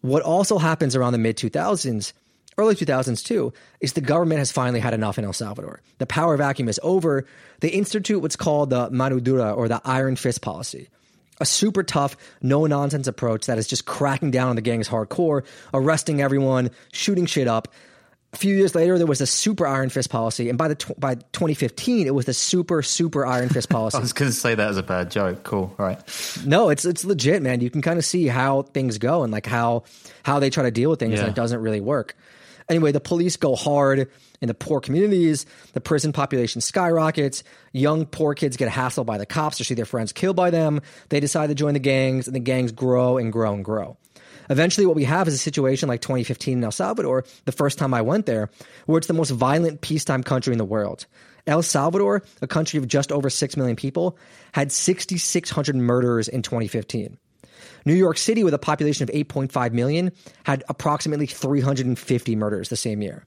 What 0.00 0.22
also 0.22 0.58
happens 0.58 0.96
around 0.96 1.12
the 1.12 1.18
mid 1.18 1.36
2000s 1.36 2.12
early 2.58 2.74
2000s 2.74 3.24
too 3.24 3.52
is 3.80 3.92
the 3.92 4.00
government 4.00 4.38
has 4.38 4.52
finally 4.52 4.80
had 4.80 4.92
enough 4.92 5.18
in 5.18 5.24
El 5.24 5.32
Salvador. 5.32 5.80
The 5.98 6.06
power 6.06 6.36
vacuum 6.36 6.68
is 6.68 6.80
over. 6.82 7.26
They 7.60 7.68
institute 7.68 8.20
what's 8.20 8.36
called 8.36 8.70
the 8.70 8.90
mano 8.90 9.18
dura 9.18 9.52
or 9.52 9.68
the 9.68 9.80
iron 9.84 10.16
fist 10.16 10.42
policy 10.42 10.88
a 11.40 11.46
super 11.46 11.82
tough, 11.82 12.16
no 12.42 12.66
nonsense 12.66 13.06
approach 13.06 13.46
that 13.46 13.58
is 13.58 13.66
just 13.66 13.86
cracking 13.86 14.30
down 14.30 14.50
on 14.50 14.56
the 14.56 14.62
gangs 14.62 14.88
hardcore, 14.88 15.44
arresting 15.74 16.20
everyone, 16.20 16.70
shooting 16.92 17.26
shit 17.26 17.48
up. 17.48 17.68
A 18.32 18.36
few 18.36 18.54
years 18.54 18.76
later, 18.76 18.96
there 18.96 19.08
was 19.08 19.20
a 19.20 19.26
super 19.26 19.66
Iron 19.66 19.88
Fist 19.88 20.08
policy, 20.08 20.48
and 20.48 20.56
by 20.56 20.68
the 20.68 20.76
tw- 20.76 20.98
by 21.00 21.16
2015, 21.16 22.06
it 22.06 22.14
was 22.14 22.26
the 22.26 22.34
super 22.34 22.80
super 22.80 23.26
Iron 23.26 23.48
Fist 23.48 23.68
policy. 23.70 23.98
I 23.98 24.00
was 24.00 24.12
going 24.12 24.30
to 24.30 24.36
say 24.36 24.54
that 24.54 24.68
as 24.68 24.76
a 24.76 24.84
bad 24.84 25.10
joke. 25.10 25.42
Cool, 25.42 25.74
all 25.76 25.86
right? 25.86 25.98
No, 26.46 26.68
it's 26.68 26.84
it's 26.84 27.04
legit, 27.04 27.42
man. 27.42 27.60
You 27.60 27.70
can 27.70 27.82
kind 27.82 27.98
of 27.98 28.04
see 28.04 28.28
how 28.28 28.62
things 28.62 28.98
go 28.98 29.24
and 29.24 29.32
like 29.32 29.46
how 29.46 29.82
how 30.22 30.38
they 30.38 30.48
try 30.48 30.62
to 30.62 30.70
deal 30.70 30.90
with 30.90 31.00
things, 31.00 31.14
yeah. 31.14 31.20
and 31.20 31.28
it 31.28 31.34
doesn't 31.34 31.60
really 31.60 31.80
work. 31.80 32.14
Anyway, 32.70 32.92
the 32.92 33.00
police 33.00 33.36
go 33.36 33.56
hard 33.56 34.08
in 34.40 34.48
the 34.48 34.54
poor 34.54 34.80
communities. 34.80 35.44
The 35.72 35.80
prison 35.80 36.12
population 36.12 36.60
skyrockets. 36.60 37.42
Young 37.72 38.06
poor 38.06 38.34
kids 38.34 38.56
get 38.56 38.70
hassled 38.70 39.06
by 39.06 39.18
the 39.18 39.26
cops 39.26 39.60
or 39.60 39.64
see 39.64 39.74
their 39.74 39.84
friends 39.84 40.12
killed 40.12 40.36
by 40.36 40.50
them. 40.50 40.80
They 41.08 41.18
decide 41.18 41.48
to 41.48 41.54
join 41.54 41.74
the 41.74 41.80
gangs, 41.80 42.28
and 42.28 42.34
the 42.34 42.40
gangs 42.40 42.70
grow 42.70 43.18
and 43.18 43.32
grow 43.32 43.52
and 43.52 43.64
grow. 43.64 43.96
Eventually, 44.48 44.86
what 44.86 44.96
we 44.96 45.04
have 45.04 45.28
is 45.28 45.34
a 45.34 45.38
situation 45.38 45.88
like 45.88 46.00
2015 46.00 46.58
in 46.58 46.64
El 46.64 46.72
Salvador, 46.72 47.24
the 47.44 47.52
first 47.52 47.78
time 47.78 47.92
I 47.92 48.02
went 48.02 48.26
there, 48.26 48.50
where 48.86 48.98
it's 48.98 49.06
the 49.06 49.14
most 49.14 49.30
violent 49.30 49.80
peacetime 49.80 50.22
country 50.22 50.52
in 50.52 50.58
the 50.58 50.64
world. 50.64 51.06
El 51.46 51.62
Salvador, 51.62 52.22
a 52.40 52.46
country 52.46 52.78
of 52.78 52.86
just 52.86 53.10
over 53.10 53.30
6 53.30 53.56
million 53.56 53.76
people, 53.76 54.16
had 54.52 54.70
6,600 54.70 55.76
murders 55.76 56.28
in 56.28 56.42
2015. 56.42 57.18
New 57.84 57.94
York 57.94 58.18
City, 58.18 58.44
with 58.44 58.54
a 58.54 58.58
population 58.58 59.02
of 59.08 59.14
8.5 59.14 59.72
million, 59.72 60.12
had 60.44 60.62
approximately 60.68 61.26
350 61.26 62.36
murders 62.36 62.68
the 62.68 62.76
same 62.76 63.02
year. 63.02 63.26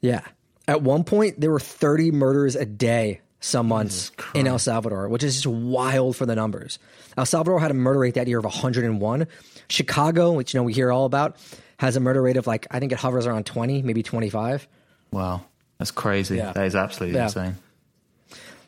Yeah. 0.00 0.20
At 0.66 0.82
one 0.82 1.04
point, 1.04 1.40
there 1.40 1.50
were 1.50 1.60
30 1.60 2.10
murders 2.12 2.54
a 2.56 2.64
day 2.66 3.20
some 3.40 3.68
months 3.68 4.10
in 4.34 4.46
El 4.46 4.58
Salvador, 4.58 5.08
which 5.08 5.22
is 5.22 5.34
just 5.34 5.46
wild 5.46 6.16
for 6.16 6.26
the 6.26 6.34
numbers. 6.34 6.78
El 7.16 7.24
Salvador 7.26 7.60
had 7.60 7.70
a 7.70 7.74
murder 7.74 8.00
rate 8.00 8.14
that 8.14 8.26
year 8.28 8.38
of 8.38 8.44
101. 8.44 9.26
Chicago, 9.68 10.32
which 10.32 10.52
you 10.54 10.58
know 10.60 10.64
we 10.64 10.72
hear 10.72 10.90
all 10.90 11.04
about, 11.04 11.36
has 11.78 11.94
a 11.96 12.00
murder 12.00 12.20
rate 12.20 12.36
of 12.36 12.46
like 12.46 12.66
I 12.70 12.80
think 12.80 12.92
it 12.92 12.98
hovers 12.98 13.26
around 13.26 13.46
20, 13.46 13.82
maybe 13.82 14.02
25. 14.02 14.66
Wow, 15.12 15.42
that's 15.78 15.90
crazy. 15.90 16.36
Yeah. 16.36 16.52
That 16.52 16.66
is 16.66 16.74
absolutely 16.74 17.16
Yeah. 17.16 17.24
insane. 17.24 17.56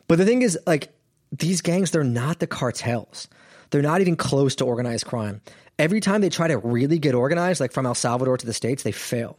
But 0.07 0.17
the 0.17 0.25
thing 0.25 0.41
is, 0.41 0.57
like, 0.65 0.93
these 1.31 1.61
gangs, 1.61 1.91
they're 1.91 2.03
not 2.03 2.39
the 2.39 2.47
cartels. 2.47 3.27
They're 3.71 3.81
not 3.81 4.01
even 4.01 4.15
close 4.15 4.55
to 4.55 4.65
organized 4.65 5.05
crime. 5.05 5.41
Every 5.79 5.99
time 5.99 6.21
they 6.21 6.29
try 6.29 6.47
to 6.47 6.57
really 6.57 6.99
get 6.99 7.15
organized, 7.15 7.59
like 7.59 7.71
from 7.71 7.85
El 7.85 7.95
Salvador 7.95 8.37
to 8.37 8.45
the 8.45 8.53
States, 8.53 8.83
they 8.83 8.91
fail. 8.91 9.37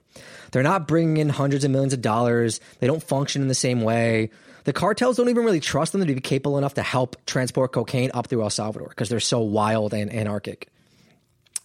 They're 0.50 0.62
not 0.62 0.88
bringing 0.88 1.18
in 1.18 1.28
hundreds 1.28 1.64
of 1.64 1.70
millions 1.70 1.92
of 1.92 2.00
dollars. 2.00 2.60
They 2.80 2.86
don't 2.86 3.02
function 3.02 3.42
in 3.42 3.48
the 3.48 3.54
same 3.54 3.82
way. 3.82 4.30
The 4.64 4.72
cartels 4.72 5.16
don't 5.16 5.28
even 5.28 5.44
really 5.44 5.60
trust 5.60 5.92
them 5.92 6.00
to 6.00 6.14
be 6.14 6.20
capable 6.20 6.58
enough 6.58 6.74
to 6.74 6.82
help 6.82 7.16
transport 7.26 7.72
cocaine 7.72 8.10
up 8.14 8.26
through 8.26 8.42
El 8.42 8.50
Salvador 8.50 8.88
because 8.88 9.08
they're 9.08 9.20
so 9.20 9.40
wild 9.40 9.94
and 9.94 10.12
anarchic. 10.12 10.68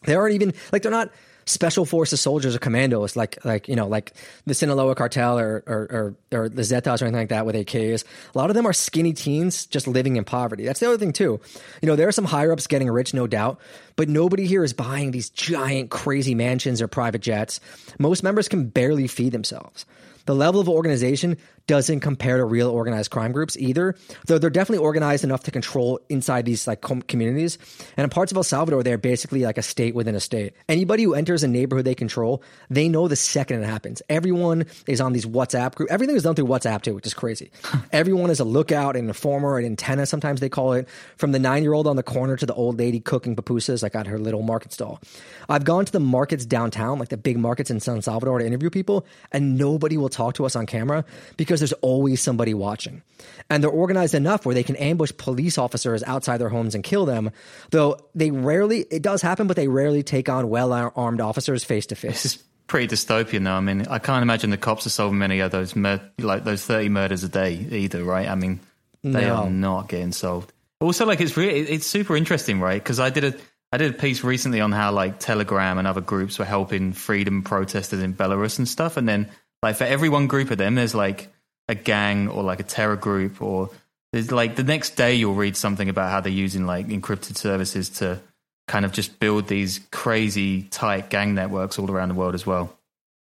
They 0.03 0.15
aren't 0.15 0.36
even 0.36 0.53
like 0.71 0.84
they're 0.84 0.91
not 0.91 1.12
special 1.48 1.86
forces 1.86 2.22
soldiers 2.22 2.56
or 2.56 2.60
commandos 2.60 3.16
like 3.16 3.44
like 3.46 3.68
you 3.68 3.76
know 3.76 3.88
like 3.88 4.14
the 4.46 4.54
Sinaloa 4.54 4.96
cartel 4.96 5.40
or 5.40 5.64
or 5.66 6.16
or, 6.32 6.40
or 6.40 6.50
the 6.50 6.62
Zetas 6.62 7.02
or 7.02 7.06
anything 7.06 7.22
like 7.22 7.30
that 7.30 7.46
with 7.46 7.56
AKs. 7.56 8.04
A 8.36 8.38
lot 8.38 8.50
of 8.50 8.56
them 8.56 8.66
are 8.66 8.74
skinny 8.74 9.14
teens 9.14 9.66
just 9.66 9.88
living 9.88 10.18
in 10.18 10.24
poverty. 10.24 10.66
That's 10.66 10.80
the 10.80 10.88
other 10.88 10.98
thing 10.98 11.14
too. 11.14 11.40
You 11.82 11.88
know 11.88 11.96
there 11.96 12.08
are 12.08 12.14
some 12.14 12.26
higher 12.26 12.52
ups 12.52 12.68
getting 12.68 12.90
rich, 12.90 13.14
no 13.14 13.28
doubt, 13.28 13.60
but 13.96 14.10
nobody 14.10 14.46
here 14.46 14.64
is 14.64 14.74
buying 14.74 15.12
these 15.12 15.30
giant 15.30 15.90
crazy 15.90 16.36
mansions 16.36 16.82
or 16.82 16.88
private 16.88 17.22
jets. 17.22 17.60
Most 17.98 18.24
members 18.24 18.48
can 18.48 18.68
barely 18.68 19.08
feed 19.08 19.32
themselves. 19.32 19.86
The 20.26 20.36
level 20.36 20.60
of 20.60 20.68
organization 20.68 21.38
doesn't 21.67 21.99
compare 21.99 22.38
to 22.38 22.45
real 22.45 22.69
organized 22.69 23.12
crime 23.12 23.32
groups 23.32 23.58
either, 23.58 23.95
though 24.25 24.38
they're 24.38 24.49
definitely 24.49 24.84
organized 24.84 25.23
enough 25.23 25.43
to 25.43 25.51
control 25.51 25.99
inside 26.10 26.45
these 26.45 26.65
like 26.65 26.82
com- 26.82 27.01
communities. 27.01 27.58
And 27.97 28.03
in 28.06 28.10
parts 28.10 28.32
of 28.32 28.38
El 28.38 28.43
Salvador, 28.43 28.84
they're 28.84 28.97
basically 28.97 29.41
like 29.41 29.58
a 29.58 29.62
state 29.62 29.93
within 29.93 30.15
a 30.15 30.19
state. 30.19 30.53
Anybody 30.69 31.03
who 31.03 31.13
enters 31.13 31.43
a 31.43 31.47
neighborhood 31.47 31.86
they 31.86 31.95
control, 31.95 32.41
they 32.69 32.88
know 32.88 33.08
the 33.08 33.15
second 33.15 33.62
it 33.62 33.65
happens. 33.65 34.01
Everyone 34.10 34.65
is 34.88 35.01
on 35.01 35.13
these 35.13 35.25
WhatsApp 35.25 35.75
group. 35.75 35.91
Everything 35.91 36.15
is 36.15 36.23
done 36.23 36.36
through 36.36 36.45
WhatsApp 36.45 36.82
too, 36.82 36.95
which 36.95 37.06
is 37.06 37.13
crazy. 37.13 37.51
Everyone 37.91 38.30
is 38.30 38.39
a 38.39 38.45
lookout, 38.45 38.95
an 38.95 39.08
informer, 39.08 39.58
an 39.58 39.65
antenna. 39.65 40.06
Sometimes 40.06 40.39
they 40.39 40.49
call 40.49 40.73
it. 40.73 40.88
From 41.17 41.32
the 41.34 41.39
nine-year-old 41.39 41.88
on 41.88 41.95
the 41.95 42.03
corner 42.03 42.38
to 42.38 42.45
the 42.45 42.53
old 42.53 42.80
lady 42.80 42.99
cooking 42.99 43.36
pupusas, 43.36 43.84
like 43.84 43.95
at 43.95 44.08
her 44.08 44.17
little 44.17 44.41
market 44.41 44.71
stall. 44.71 45.01
I've 45.49 45.65
gone 45.65 45.86
to 45.86 45.91
the 45.91 45.99
markets 45.99 46.45
downtown, 46.45 46.99
like 46.99 47.10
the 47.10 47.17
big 47.17 47.38
markets 47.38 47.69
in 47.69 47.80
San 47.80 48.01
Salvador, 48.01 48.39
to 48.39 48.45
interview 48.45 48.69
people, 48.69 49.06
and 49.32 49.58
nobody 49.58 49.97
will 49.97 50.10
talk 50.10 50.36
to 50.36 50.45
us 50.45 50.56
on 50.56 50.65
camera 50.65 51.03
because 51.36 51.57
there's 51.60 51.74
always 51.74 52.22
somebody 52.22 52.54
watching. 52.54 53.02
And 53.50 53.63
they're 53.63 53.70
organized 53.72 54.13
enough 54.13 54.46
where 54.46 54.54
they 54.56 54.63
can 54.63 54.76
ambush 54.76 55.12
police 55.17 55.58
officers 55.58 56.04
outside 56.04 56.38
their 56.39 56.50
homes 56.50 56.76
and 56.76 56.84
kill 56.84 57.06
them. 57.06 57.32
Though 57.72 57.98
they 58.13 58.32
rarely, 58.32 58.82
it 58.91 59.02
does 59.02 59.22
happen, 59.22 59.48
but 59.48 59.56
they 59.56 59.67
rarely 59.67 60.04
take 60.04 60.28
on 60.30 60.50
well 60.50 60.74
armed 60.74 61.22
officers 61.22 61.63
face 61.63 61.86
to 61.88 61.96
face. 61.96 62.24
This 62.24 62.36
is 62.36 62.43
pretty 62.67 62.93
dystopian, 62.93 63.46
though. 63.46 63.54
I 63.54 63.62
mean, 63.62 63.88
I 63.89 64.00
can't 64.00 64.22
imagine 64.22 64.50
the 64.50 64.58
cops 64.58 64.86
are 64.86 64.89
solving 64.89 65.17
many 65.17 65.39
of 65.39 65.52
those 65.52 65.76
mur- 65.76 66.02
like 66.20 66.43
those 66.43 66.65
thirty 66.65 66.89
murders 66.89 67.24
a 67.24 67.30
day 67.30 67.54
either, 67.54 68.04
right? 68.04 68.28
I 68.28 68.36
mean, 68.36 68.60
they 69.04 69.26
No. 69.26 69.36
are 69.36 69.50
not 69.50 69.88
getting 69.88 70.12
solved. 70.12 70.52
Also, 70.82 71.06
like 71.06 71.22
it's 71.22 71.38
really 71.38 71.60
it's 71.62 71.88
super 71.88 72.17
interesting, 72.17 72.60
right? 72.60 72.84
Because 72.84 73.00
I 73.00 73.10
did 73.10 73.24
a 73.24 73.34
I 73.72 73.78
did 73.78 73.91
a 73.96 73.98
piece 73.98 74.24
recently 74.24 74.60
on 74.62 74.72
how 74.74 74.91
like 74.91 75.20
Telegram 75.20 75.78
and 75.78 75.88
other 75.88 76.02
groups 76.02 76.38
were 76.38 76.46
helping 76.46 76.91
freedom 76.93 77.43
protesters 77.43 78.02
in 78.02 78.13
Belarus 78.13 78.58
and 78.60 78.67
stuff, 78.67 78.98
and 78.98 79.08
then 79.08 79.30
like 79.63 79.78
for 79.78 79.86
every 79.86 80.10
one 80.10 80.28
group 80.28 80.52
of 80.52 80.58
them, 80.58 80.76
there's 80.76 80.93
like 80.93 81.30
a 81.69 81.75
gang 81.75 82.27
or 82.30 82.43
like 82.43 82.60
a 82.60 82.63
terror 82.63 82.95
group 82.95 83.41
or 83.41 83.69
there's 84.13 84.32
like 84.32 84.56
the 84.56 84.63
next 84.63 84.91
day 84.95 85.15
you'll 85.15 85.34
read 85.36 85.58
something 85.58 85.89
about 85.89 86.10
how 86.12 86.21
they're 86.21 86.32
using 86.32 86.65
like 86.65 86.88
encrypted 86.88 87.36
services 87.38 87.89
to 87.89 88.19
kind 88.67 88.86
of 88.86 88.91
just 88.91 89.19
build 89.19 89.47
these 89.47 89.80
crazy 89.91 90.63
tight 90.63 91.10
gang 91.10 91.36
networks 91.36 91.77
all 91.77 91.89
around 91.91 92.10
the 92.10 92.15
world 92.15 92.34
as 92.36 92.45
well. 92.45 92.73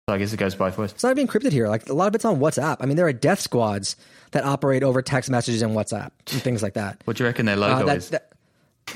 So 0.08 0.16
I 0.16 0.18
guess 0.18 0.34
it 0.34 0.38
goes 0.38 0.56
both 0.56 0.78
ways. 0.78 0.92
It's 0.92 1.04
not 1.04 1.12
even 1.12 1.28
encrypted 1.28 1.52
here. 1.52 1.68
Like 1.68 1.88
a 1.90 1.94
lot 1.94 2.08
of 2.08 2.16
it's 2.16 2.26
on 2.26 2.40
WhatsApp. 2.40 2.78
I 2.80 2.86
mean, 2.86 2.98
there 2.98 3.06
are 3.08 3.14
death 3.14 3.40
squads 3.40 3.96
that 4.32 4.44
operate 4.44 4.84
over 4.84 5.02
text 5.02 5.30
messages 5.30 5.62
and 5.62 5.76
WhatsApp 5.76 6.12
and 6.32 6.42
things 6.42 6.64
like 6.64 6.74
that. 6.74 7.02
What 7.06 7.18
do 7.18 7.24
you 7.24 7.28
reckon 7.28 7.46
their 7.46 7.56
Uh, 7.58 7.60
logo 7.60 7.86
that, 7.88 7.98
is? 7.98 8.10
that 8.10 8.32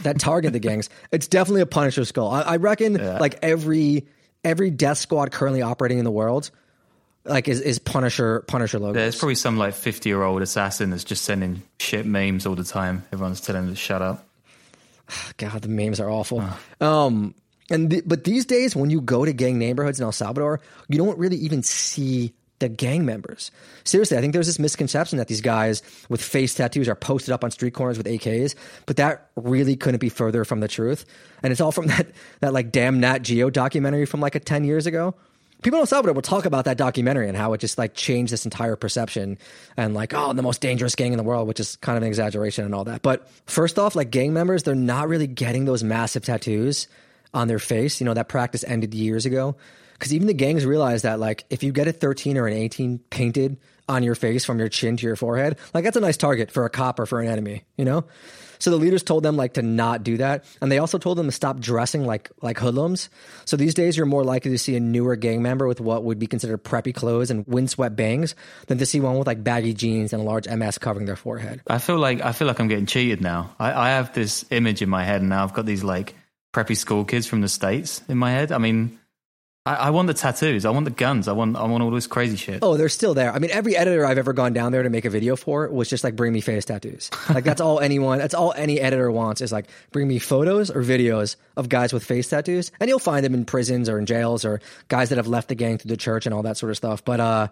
that 0.01 0.19
target 0.19 0.53
the 0.53 0.59
gangs. 0.59 0.89
It's 1.11 1.27
definitely 1.27 1.61
a 1.61 1.67
Punisher 1.67 2.03
skull. 2.05 2.29
I, 2.31 2.41
I 2.41 2.55
reckon 2.57 2.93
like 3.19 3.37
every 3.43 4.07
every 4.43 4.71
death 4.71 4.97
squad 4.97 5.31
currently 5.31 5.61
operating 5.61 5.99
in 5.99 6.03
the 6.03 6.11
world, 6.11 6.49
like 7.25 7.47
is, 7.47 7.61
is 7.61 7.79
Punisher 7.79 8.41
Punisher 8.47 8.79
logos. 8.79 8.95
There's 8.95 9.17
probably 9.17 9.35
some 9.35 9.57
like 9.57 9.73
50 9.73 10.09
year 10.09 10.23
old 10.23 10.41
assassin 10.41 10.89
that's 10.89 11.03
just 11.03 11.23
sending 11.23 11.63
shit 11.79 12.05
memes 12.05 12.45
all 12.45 12.55
the 12.55 12.63
time. 12.63 13.03
Everyone's 13.11 13.41
telling 13.41 13.63
him 13.63 13.69
to 13.69 13.75
shut 13.75 14.01
up. 14.01 14.27
God, 15.37 15.61
the 15.61 15.69
memes 15.69 15.99
are 15.99 16.09
awful. 16.09 16.43
Um, 16.81 17.35
and 17.69 17.89
th- 17.89 18.03
but 18.05 18.23
these 18.23 18.45
days, 18.45 18.75
when 18.75 18.89
you 18.89 19.01
go 19.01 19.25
to 19.25 19.33
gang 19.33 19.57
neighborhoods 19.57 19.99
in 19.99 20.03
El 20.03 20.11
Salvador, 20.11 20.59
you 20.89 20.97
don't 20.97 21.17
really 21.17 21.37
even 21.37 21.63
see 21.63 22.33
the 22.59 22.69
gang 22.69 23.05
members. 23.05 23.51
Seriously, 23.83 24.17
I 24.17 24.21
think 24.21 24.31
there's 24.31 24.47
this 24.47 24.59
misconception 24.59 25.17
that 25.17 25.27
these 25.27 25.41
guys 25.41 25.81
with 26.07 26.21
face 26.21 26.53
tattoos 26.53 26.87
are 26.87 26.95
posted 26.95 27.33
up 27.33 27.43
on 27.43 27.51
street 27.51 27.73
corners 27.73 27.97
with 27.97 28.07
AKs, 28.07 28.55
but 28.85 28.95
that 28.97 29.29
really 29.35 29.75
couldn't 29.75 29.99
be 29.99 30.09
further 30.09 30.45
from 30.45 30.59
the 30.61 30.67
truth. 30.67 31.05
And 31.41 31.51
it's 31.51 31.59
all 31.59 31.71
from 31.71 31.87
that 31.93 32.07
that 32.41 32.53
like 32.53 32.71
damn 32.71 32.99
Nat 32.99 33.19
Geo 33.19 33.49
documentary 33.49 34.05
from 34.05 34.19
like 34.21 34.35
a 34.35 34.39
ten 34.39 34.63
years 34.63 34.85
ago. 34.85 35.15
People 35.63 35.79
in 35.79 35.81
El 35.81 35.87
Salvador 35.87 36.13
will 36.13 36.21
talk 36.21 36.45
about 36.45 36.65
that 36.65 36.77
documentary 36.77 37.27
and 37.27 37.37
how 37.37 37.53
it 37.53 37.59
just 37.59 37.77
like 37.77 37.93
changed 37.93 38.31
this 38.31 38.45
entire 38.45 38.75
perception 38.75 39.37
and 39.77 39.93
like, 39.93 40.13
oh, 40.13 40.33
the 40.33 40.43
most 40.43 40.61
dangerous 40.61 40.95
gang 40.95 41.13
in 41.13 41.17
the 41.17 41.23
world, 41.23 41.47
which 41.47 41.59
is 41.59 41.77
kind 41.77 41.97
of 41.97 42.03
an 42.03 42.07
exaggeration 42.07 42.65
and 42.65 42.75
all 42.75 42.83
that. 42.83 43.01
But 43.01 43.27
first 43.45 43.79
off, 43.79 43.95
like 43.95 44.11
gang 44.11 44.33
members, 44.33 44.63
they're 44.63 44.75
not 44.75 45.07
really 45.07 45.27
getting 45.27 45.65
those 45.65 45.83
massive 45.83 46.23
tattoos 46.25 46.87
on 47.33 47.47
their 47.47 47.59
face. 47.59 47.99
You 47.99 48.05
know, 48.05 48.13
that 48.13 48.29
practice 48.29 48.63
ended 48.65 48.93
years 48.93 49.25
ago. 49.25 49.55
Because 49.93 50.13
even 50.13 50.27
the 50.27 50.33
gangs 50.33 50.65
realize 50.65 51.03
that, 51.03 51.19
like, 51.19 51.45
if 51.49 51.63
you 51.63 51.71
get 51.71 51.87
a 51.87 51.93
13 51.93 52.37
or 52.37 52.45
an 52.45 52.53
18 52.53 52.99
painted 53.09 53.57
on 53.87 54.03
your 54.03 54.15
face 54.15 54.43
from 54.43 54.59
your 54.59 54.67
chin 54.67 54.97
to 54.97 55.05
your 55.05 55.15
forehead, 55.15 55.57
like, 55.73 55.85
that's 55.85 55.95
a 55.95 56.01
nice 56.01 56.17
target 56.17 56.51
for 56.51 56.65
a 56.65 56.69
cop 56.69 56.99
or 56.99 57.05
for 57.05 57.21
an 57.21 57.29
enemy, 57.29 57.63
you 57.77 57.85
know? 57.85 58.03
So 58.63 58.71
the 58.71 58.77
leaders 58.77 59.03
told 59.03 59.23
them 59.23 59.35
like 59.35 59.55
to 59.55 59.61
not 59.61 60.03
do 60.03 60.15
that, 60.15 60.45
and 60.61 60.71
they 60.71 60.77
also 60.77 60.97
told 60.97 61.17
them 61.17 61.25
to 61.25 61.33
stop 61.33 61.59
dressing 61.59 62.05
like 62.05 62.31
like 62.41 62.57
hoodlums. 62.57 63.09
So 63.43 63.57
these 63.57 63.73
days, 63.73 63.97
you're 63.97 64.05
more 64.05 64.23
likely 64.23 64.51
to 64.51 64.57
see 64.57 64.77
a 64.77 64.79
newer 64.79 65.17
gang 65.17 65.41
member 65.41 65.67
with 65.67 65.81
what 65.81 66.05
would 66.05 66.17
be 66.17 66.27
considered 66.27 66.63
preppy 66.63 66.95
clothes 66.95 67.29
and 67.29 67.45
windswept 67.45 67.97
bangs 67.97 68.35
than 68.67 68.77
to 68.77 68.85
see 68.85 69.01
one 69.01 69.17
with 69.17 69.27
like 69.27 69.43
baggy 69.43 69.73
jeans 69.73 70.13
and 70.13 70.21
a 70.21 70.25
large 70.25 70.47
MS 70.47 70.77
covering 70.77 71.05
their 71.07 71.17
forehead. 71.17 71.59
I 71.67 71.79
feel 71.79 71.97
like 71.97 72.21
I 72.21 72.31
feel 72.31 72.47
like 72.47 72.61
I'm 72.61 72.69
getting 72.69 72.85
cheated 72.85 73.19
now. 73.19 73.53
I, 73.59 73.73
I 73.73 73.89
have 73.89 74.13
this 74.13 74.45
image 74.49 74.81
in 74.81 74.87
my 74.87 75.03
head, 75.03 75.19
and 75.19 75.29
now 75.29 75.43
I've 75.43 75.53
got 75.53 75.65
these 75.65 75.83
like 75.83 76.15
preppy 76.53 76.77
school 76.77 77.03
kids 77.03 77.27
from 77.27 77.41
the 77.41 77.49
states 77.49 78.01
in 78.07 78.17
my 78.17 78.31
head. 78.31 78.53
I 78.53 78.59
mean, 78.59 78.97
I, 79.65 79.75
I 79.75 79.89
want 79.91 80.07
the 80.07 80.13
tattoos, 80.13 80.65
I 80.65 80.71
want 80.71 80.83
the 80.85 80.91
guns, 80.91 81.27
I 81.27 81.31
want 81.31 81.55
I 81.55 81.63
want 81.63 81.83
all 81.83 81.91
this 81.91 82.07
crazy 82.07 82.35
shit. 82.35 82.59
Oh, 82.61 82.75
they're 82.75 82.89
still 82.89 83.13
there. 83.13 83.31
I 83.33 83.39
mean, 83.39 83.49
every 83.51 83.77
editor 83.77 84.05
I've 84.05 84.17
ever 84.17 84.33
gone 84.33 84.51
down 84.51 84.73
there 84.73 84.83
to 84.83 84.89
make 84.89 85.05
a 85.05 85.09
video 85.09 85.35
for 85.37 85.69
was 85.69 85.89
just 85.89 86.03
like, 86.03 86.15
bring 86.15 86.33
me 86.33 86.41
face 86.41 86.65
tattoos. 86.65 87.09
Like 87.29 87.45
that's 87.45 87.61
all 87.61 87.79
anyone, 87.79 88.17
that's 88.17 88.33
all 88.33 88.53
any 88.57 88.79
editor 88.79 89.09
wants 89.09 89.39
is 89.39 89.51
like, 89.51 89.67
bring 89.91 90.07
me 90.07 90.19
photos 90.19 90.69
or 90.69 90.81
videos 90.81 91.37
of 91.55 91.69
guys 91.69 91.93
with 91.93 92.03
face 92.03 92.27
tattoos, 92.27 92.71
and 92.79 92.89
you'll 92.89 92.99
find 92.99 93.25
them 93.25 93.33
in 93.33 93.45
prisons 93.45 93.87
or 93.87 93.97
in 93.99 94.05
jails 94.05 94.43
or 94.43 94.59
guys 94.89 95.09
that 95.09 95.17
have 95.17 95.27
left 95.27 95.47
the 95.47 95.55
gang 95.55 95.77
through 95.77 95.89
the 95.89 95.97
church 95.97 96.25
and 96.25 96.33
all 96.33 96.43
that 96.43 96.57
sort 96.57 96.69
of 96.69 96.77
stuff. 96.77 97.05
But 97.05 97.19
uh, 97.21 97.47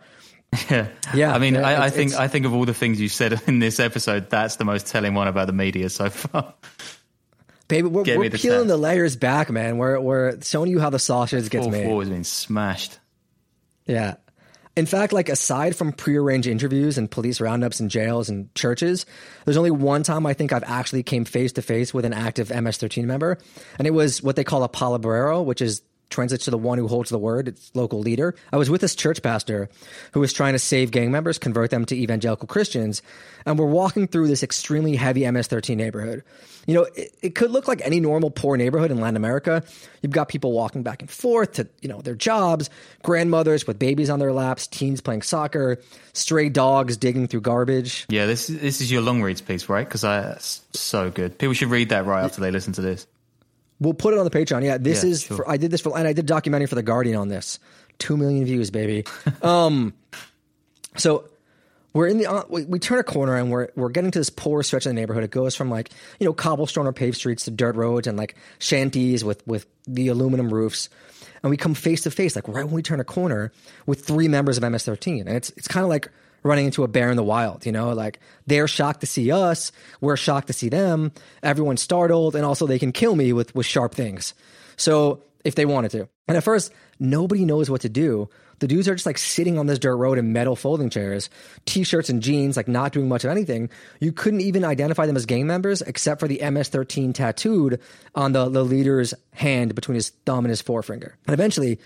Yeah, 0.69 0.87
Yeah, 1.13 1.33
I 1.33 1.39
mean, 1.39 1.55
yeah, 1.55 1.67
I, 1.67 1.85
I 1.85 1.89
think 1.89 2.13
I 2.13 2.27
think 2.27 2.45
of 2.45 2.53
all 2.53 2.65
the 2.65 2.73
things 2.73 2.99
you 2.99 3.07
said 3.07 3.41
in 3.47 3.59
this 3.59 3.79
episode, 3.79 4.29
that's 4.29 4.57
the 4.57 4.65
most 4.65 4.87
telling 4.87 5.13
one 5.13 5.27
about 5.27 5.47
the 5.47 5.53
media 5.53 5.89
so 5.89 6.09
far. 6.09 6.53
Baby, 7.71 7.87
we're, 7.87 8.03
we're 8.03 8.29
the 8.29 8.37
peeling 8.37 8.59
tat. 8.59 8.67
the 8.67 8.77
layers 8.77 9.15
back, 9.15 9.49
man. 9.49 9.77
We're 9.77 9.99
we're 9.99 10.39
showing 10.41 10.69
you 10.69 10.79
how 10.79 10.91
the 10.91 10.99
sausage 10.99 11.49
gets 11.49 11.65
Four 11.65 11.71
made. 11.71 11.85
four 11.85 12.01
has 12.01 12.09
been 12.09 12.23
smashed. 12.23 12.99
Yeah. 13.87 14.15
In 14.77 14.85
fact, 14.85 15.11
like 15.11 15.27
aside 15.27 15.75
from 15.75 15.91
prearranged 15.91 16.47
interviews 16.47 16.97
and 16.97 17.11
police 17.11 17.41
roundups 17.41 17.81
in 17.81 17.89
jails 17.89 18.29
and 18.29 18.53
churches, 18.55 19.05
there's 19.43 19.57
only 19.57 19.71
one 19.71 20.03
time 20.03 20.25
I 20.25 20.33
think 20.33 20.53
I've 20.53 20.63
actually 20.63 21.03
came 21.03 21.25
face 21.25 21.51
to 21.53 21.61
face 21.61 21.93
with 21.93 22.05
an 22.05 22.13
active 22.13 22.49
MS-13 22.49 23.03
member, 23.03 23.37
and 23.77 23.85
it 23.85 23.91
was 23.91 24.23
what 24.23 24.37
they 24.37 24.45
call 24.45 24.63
a 24.63 24.69
palabrero, 24.69 25.41
which 25.41 25.61
is 25.61 25.81
translates 26.11 26.45
to 26.45 26.51
the 26.51 26.57
one 26.57 26.77
who 26.77 26.87
holds 26.87 27.09
the 27.09 27.17
word, 27.17 27.47
its 27.47 27.71
local 27.73 27.99
leader. 27.99 28.35
I 28.51 28.57
was 28.57 28.69
with 28.69 28.81
this 28.81 28.95
church 28.95 29.21
pastor 29.21 29.69
who 30.11 30.19
was 30.19 30.33
trying 30.33 30.53
to 30.53 30.59
save 30.59 30.91
gang 30.91 31.11
members, 31.11 31.37
convert 31.37 31.71
them 31.71 31.85
to 31.85 31.95
evangelical 31.95 32.47
Christians, 32.47 33.01
and 33.45 33.57
we're 33.57 33.65
walking 33.65 34.07
through 34.07 34.27
this 34.27 34.43
extremely 34.43 34.95
heavy 34.95 35.29
MS-13 35.29 35.75
neighborhood. 35.75 36.23
You 36.67 36.75
know, 36.75 36.83
it, 36.95 37.15
it 37.21 37.35
could 37.35 37.51
look 37.51 37.67
like 37.67 37.81
any 37.83 37.99
normal 37.99 38.29
poor 38.29 38.55
neighborhood 38.55 38.91
in 38.91 38.99
Latin 38.99 39.15
America. 39.15 39.63
You've 40.01 40.11
got 40.11 40.29
people 40.29 40.51
walking 40.51 40.83
back 40.83 41.01
and 41.01 41.09
forth 41.09 41.53
to, 41.53 41.67
you 41.81 41.89
know, 41.89 42.01
their 42.01 42.15
jobs, 42.15 42.69
grandmothers 43.03 43.65
with 43.65 43.79
babies 43.79 44.09
on 44.09 44.19
their 44.19 44.31
laps, 44.31 44.67
teens 44.67 45.01
playing 45.01 45.23
soccer, 45.23 45.79
stray 46.13 46.49
dogs 46.49 46.97
digging 46.97 47.27
through 47.27 47.41
garbage. 47.41 48.05
Yeah, 48.09 48.25
this 48.25 48.47
this 48.47 48.81
is 48.81 48.91
your 48.91 49.01
long 49.01 49.21
reads 49.21 49.41
piece, 49.41 49.69
right? 49.69 49.87
Because 49.87 50.01
that's 50.01 50.61
so 50.73 51.09
good. 51.09 51.37
People 51.37 51.53
should 51.53 51.69
read 51.69 51.89
that 51.89 52.05
right 52.05 52.23
after 52.23 52.41
they 52.41 52.51
listen 52.51 52.73
to 52.73 52.81
this. 52.81 53.07
We'll 53.81 53.93
put 53.95 54.13
it 54.13 54.19
on 54.19 54.25
the 54.25 54.31
Patreon. 54.31 54.63
Yeah, 54.63 54.77
this 54.77 55.03
Yeah, 55.03 55.09
is 55.09 55.23
sure. 55.23 55.37
for, 55.37 55.49
I 55.49 55.57
did 55.57 55.71
this 55.71 55.81
for 55.81 55.97
and 55.97 56.07
I 56.07 56.13
did 56.13 56.25
a 56.25 56.27
documentary 56.27 56.67
for 56.67 56.75
the 56.75 56.83
Guardian 56.83 57.17
on 57.17 57.27
this. 57.27 57.59
Two 57.97 58.15
million 58.15 58.45
views, 58.45 58.69
baby. 58.69 59.03
um, 59.41 59.93
so 60.97 61.25
we're 61.93 62.07
in 62.07 62.19
the 62.19 62.27
uh, 62.27 62.43
we, 62.47 62.63
we 62.65 62.79
turn 62.79 62.99
a 62.99 63.03
corner 63.03 63.35
and 63.35 63.51
we're 63.51 63.69
we're 63.75 63.89
getting 63.89 64.11
to 64.11 64.19
this 64.19 64.29
poor 64.29 64.63
stretch 64.63 64.85
of 64.85 64.91
the 64.91 64.93
neighborhood. 64.93 65.23
It 65.23 65.31
goes 65.31 65.55
from 65.55 65.69
like 65.69 65.89
you 66.19 66.25
know 66.25 66.33
cobblestone 66.33 66.87
or 66.87 66.93
paved 66.93 67.17
streets 67.17 67.45
to 67.45 67.51
dirt 67.51 67.75
roads 67.75 68.07
and 68.07 68.17
like 68.17 68.35
shanties 68.59 69.23
with 69.23 69.45
with 69.47 69.65
the 69.87 70.07
aluminum 70.09 70.53
roofs. 70.53 70.87
And 71.43 71.49
we 71.49 71.57
come 71.57 71.73
face 71.73 72.01
to 72.03 72.11
face, 72.11 72.35
like 72.35 72.47
right 72.47 72.65
when 72.65 72.73
we 72.73 72.83
turn 72.83 72.99
a 72.99 73.03
corner, 73.03 73.51
with 73.85 74.05
three 74.05 74.27
members 74.27 74.57
of 74.57 74.63
MS-13, 74.63 75.21
and 75.21 75.29
it's 75.29 75.49
it's 75.51 75.67
kind 75.67 75.83
of 75.83 75.89
like 75.89 76.09
running 76.43 76.65
into 76.65 76.83
a 76.83 76.87
bear 76.87 77.09
in 77.09 77.17
the 77.17 77.23
wild. 77.23 77.65
You 77.65 77.71
know, 77.71 77.93
like 77.93 78.19
they're 78.47 78.67
shocked 78.67 79.01
to 79.01 79.07
see 79.07 79.31
us, 79.31 79.71
we're 80.01 80.17
shocked 80.17 80.47
to 80.47 80.53
see 80.53 80.69
them. 80.69 81.11
Everyone's 81.41 81.81
startled, 81.81 82.35
and 82.35 82.45
also 82.45 82.67
they 82.67 82.79
can 82.79 82.91
kill 82.91 83.15
me 83.15 83.33
with 83.33 83.55
with 83.55 83.65
sharp 83.65 83.95
things. 83.95 84.33
So 84.77 85.23
if 85.43 85.55
they 85.55 85.65
wanted 85.65 85.91
to, 85.91 86.07
and 86.27 86.37
at 86.37 86.43
first 86.43 86.71
nobody 86.99 87.45
knows 87.45 87.69
what 87.69 87.81
to 87.81 87.89
do. 87.89 88.29
The 88.59 88.67
dudes 88.67 88.87
are 88.87 88.93
just 88.93 89.07
like 89.07 89.17
sitting 89.17 89.57
on 89.57 89.65
this 89.65 89.79
dirt 89.79 89.95
road 89.95 90.19
in 90.19 90.33
metal 90.33 90.55
folding 90.55 90.91
chairs, 90.91 91.31
t-shirts 91.65 92.09
and 92.09 92.21
jeans, 92.21 92.55
like 92.55 92.67
not 92.67 92.91
doing 92.91 93.09
much 93.09 93.23
of 93.23 93.31
anything. 93.31 93.71
You 93.99 94.11
couldn't 94.11 94.41
even 94.41 94.63
identify 94.63 95.07
them 95.07 95.15
as 95.15 95.25
gang 95.25 95.47
members 95.47 95.81
except 95.81 96.19
for 96.19 96.27
the 96.27 96.37
MS-13 96.37 97.11
tattooed 97.15 97.81
on 98.13 98.33
the, 98.33 98.49
the 98.49 98.63
leader's 98.63 99.15
hand 99.33 99.73
between 99.73 99.95
his 99.95 100.09
thumb 100.27 100.45
and 100.45 100.51
his 100.51 100.61
forefinger. 100.61 101.17
And 101.25 101.33
eventually, 101.33 101.79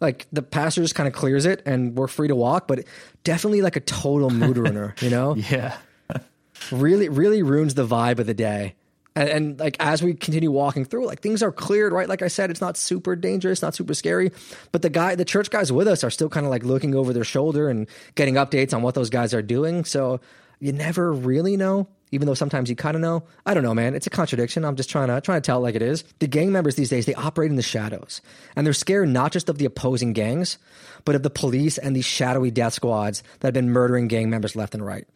like 0.00 0.26
the 0.32 0.42
pastor 0.42 0.82
just 0.82 0.96
kind 0.96 1.06
of 1.06 1.12
clears 1.12 1.46
it 1.46 1.62
and 1.64 1.96
we're 1.96 2.08
free 2.08 2.26
to 2.26 2.34
walk, 2.34 2.66
but 2.66 2.84
definitely 3.22 3.62
like 3.62 3.76
a 3.76 3.80
total 3.80 4.30
mood 4.30 4.56
ruiner, 4.58 4.96
you 5.00 5.10
know? 5.10 5.36
Yeah. 5.36 5.76
really 6.72 7.08
really 7.08 7.42
ruins 7.42 7.74
the 7.74 7.86
vibe 7.86 8.18
of 8.18 8.26
the 8.26 8.34
day 8.34 8.74
and, 9.20 9.28
and 9.28 9.60
like 9.60 9.76
as 9.80 10.02
we 10.02 10.14
continue 10.14 10.50
walking 10.50 10.84
through 10.84 11.06
like 11.06 11.20
things 11.20 11.42
are 11.42 11.52
cleared 11.52 11.92
right? 11.92 12.08
Like 12.08 12.22
i 12.22 12.28
said 12.28 12.50
it's 12.50 12.60
not 12.60 12.76
super 12.76 13.14
dangerous 13.14 13.62
not 13.62 13.74
super 13.74 13.94
scary. 13.94 14.32
But 14.72 14.82
the 14.82 14.90
guy 14.90 15.14
the 15.14 15.24
church 15.24 15.50
guys 15.50 15.70
with 15.70 15.86
us 15.88 16.02
are 16.02 16.10
still 16.10 16.28
kind 16.28 16.46
of 16.46 16.50
like 16.50 16.64
looking 16.64 16.94
over 16.94 17.12
their 17.12 17.24
shoulder 17.24 17.68
and 17.68 17.86
getting 18.14 18.34
updates 18.34 18.74
on 18.74 18.82
what 18.82 18.94
those 18.94 19.10
guys 19.10 19.34
are 19.34 19.42
doing. 19.42 19.84
So 19.84 20.20
you 20.58 20.72
never 20.72 21.12
really 21.12 21.56
know 21.56 21.88
even 22.12 22.26
though 22.26 22.34
sometimes 22.34 22.68
you 22.68 22.76
kind 22.76 22.94
of 22.96 23.00
know 23.00 23.22
i 23.46 23.54
don't 23.54 23.62
know 23.62 23.74
man 23.74 23.94
it's 23.94 24.06
a 24.06 24.10
contradiction 24.10 24.64
i'm 24.64 24.76
just 24.76 24.90
trying 24.90 25.08
to 25.08 25.20
trying 25.20 25.40
to 25.40 25.46
tell 25.46 25.58
it 25.58 25.62
like 25.62 25.74
it 25.74 25.82
is 25.82 26.04
the 26.18 26.26
gang 26.26 26.52
members 26.52 26.74
these 26.74 26.90
days 26.90 27.06
they 27.06 27.14
operate 27.14 27.50
in 27.50 27.56
the 27.56 27.62
shadows 27.62 28.20
and 28.56 28.66
they're 28.66 28.74
scared 28.74 29.08
not 29.08 29.32
just 29.32 29.48
of 29.48 29.58
the 29.58 29.64
opposing 29.64 30.12
gangs 30.12 30.58
but 31.04 31.14
of 31.14 31.22
the 31.22 31.30
police 31.30 31.78
and 31.78 31.94
these 31.96 32.04
shadowy 32.04 32.50
death 32.50 32.74
squads 32.74 33.22
that 33.40 33.48
have 33.48 33.54
been 33.54 33.70
murdering 33.70 34.08
gang 34.08 34.28
members 34.30 34.56
left 34.56 34.74
and 34.74 34.84
right 34.84 35.06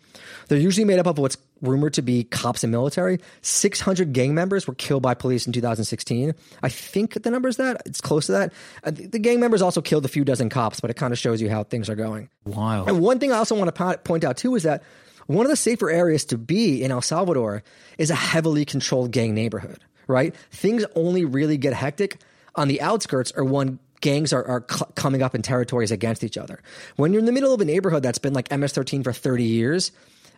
they're 0.49 0.59
usually 0.59 0.85
made 0.85 0.99
up 0.99 1.07
of 1.07 1.19
what's 1.19 1.37
rumored 1.61 1.95
to 1.95 2.03
be 2.03 2.25
cops 2.25 2.63
and 2.63 2.71
military. 2.71 3.19
600 3.43 4.13
gang 4.13 4.35
members 4.35 4.67
were 4.67 4.75
killed 4.75 5.03
by 5.03 5.15
police 5.15 5.47
in 5.47 5.53
2016. 5.53 6.35
I 6.63 6.69
think 6.69 7.23
the 7.23 7.31
number 7.31 7.49
is 7.49 7.57
that. 7.57 7.83
It's 7.87 8.01
close 8.01 8.27
to 8.27 8.33
that. 8.33 8.53
Uh, 8.85 8.91
The 8.91 9.07
the 9.07 9.19
gang 9.19 9.41
members 9.41 9.63
also 9.63 9.81
killed 9.81 10.05
a 10.05 10.09
few 10.09 10.25
dozen 10.25 10.51
cops, 10.51 10.81
but 10.81 10.91
it 10.91 10.95
kind 10.95 11.13
of 11.13 11.19
shows 11.19 11.41
you 11.41 11.51
how 11.51 11.65
things 11.65 11.89
are 11.89 11.95
going. 11.95 12.29
Wild. 12.45 12.89
And 12.89 13.01
one 13.01 13.19
thing 13.19 13.33
I 13.33 13.37
also 13.39 13.57
want 13.57 13.75
to 13.75 13.99
point 14.05 14.25
out 14.25 14.37
too 14.37 14.55
is 14.55 14.63
that 14.63 14.83
one 15.27 15.47
of 15.47 15.51
the 15.51 15.57
safer 15.57 15.91
areas 15.91 16.25
to 16.27 16.39
be 16.39 16.83
in 16.83 16.91
El 16.91 17.03
Salvador 17.03 17.63
is 17.99 18.11
a 18.11 18.15
heavily 18.15 18.65
controlled 18.65 19.11
gang 19.11 19.35
neighborhood, 19.35 19.81
right? 20.07 20.35
Things 20.51 20.85
only 20.95 21.25
really 21.25 21.57
get 21.57 21.73
hectic 21.73 22.19
on 22.55 22.69
the 22.69 22.81
outskirts 22.81 23.33
or 23.37 23.45
when 23.45 23.79
gangs 24.01 24.33
are, 24.33 24.45
are 24.45 24.65
cl- 24.69 24.91
coming 24.95 25.23
up 25.23 25.35
in 25.35 25.43
territories 25.43 25.91
against 25.91 26.23
each 26.23 26.37
other. 26.37 26.61
When 26.97 27.13
you're 27.13 27.21
in 27.21 27.27
the 27.27 27.33
middle 27.33 27.55
of 27.55 27.61
a 27.61 27.65
neighborhood 27.65 28.03
that's 28.03 28.19
been 28.19 28.35
like 28.35 28.51
MS-13 28.51 29.03
for 29.03 29.13
30 29.13 29.45
years 29.45 29.93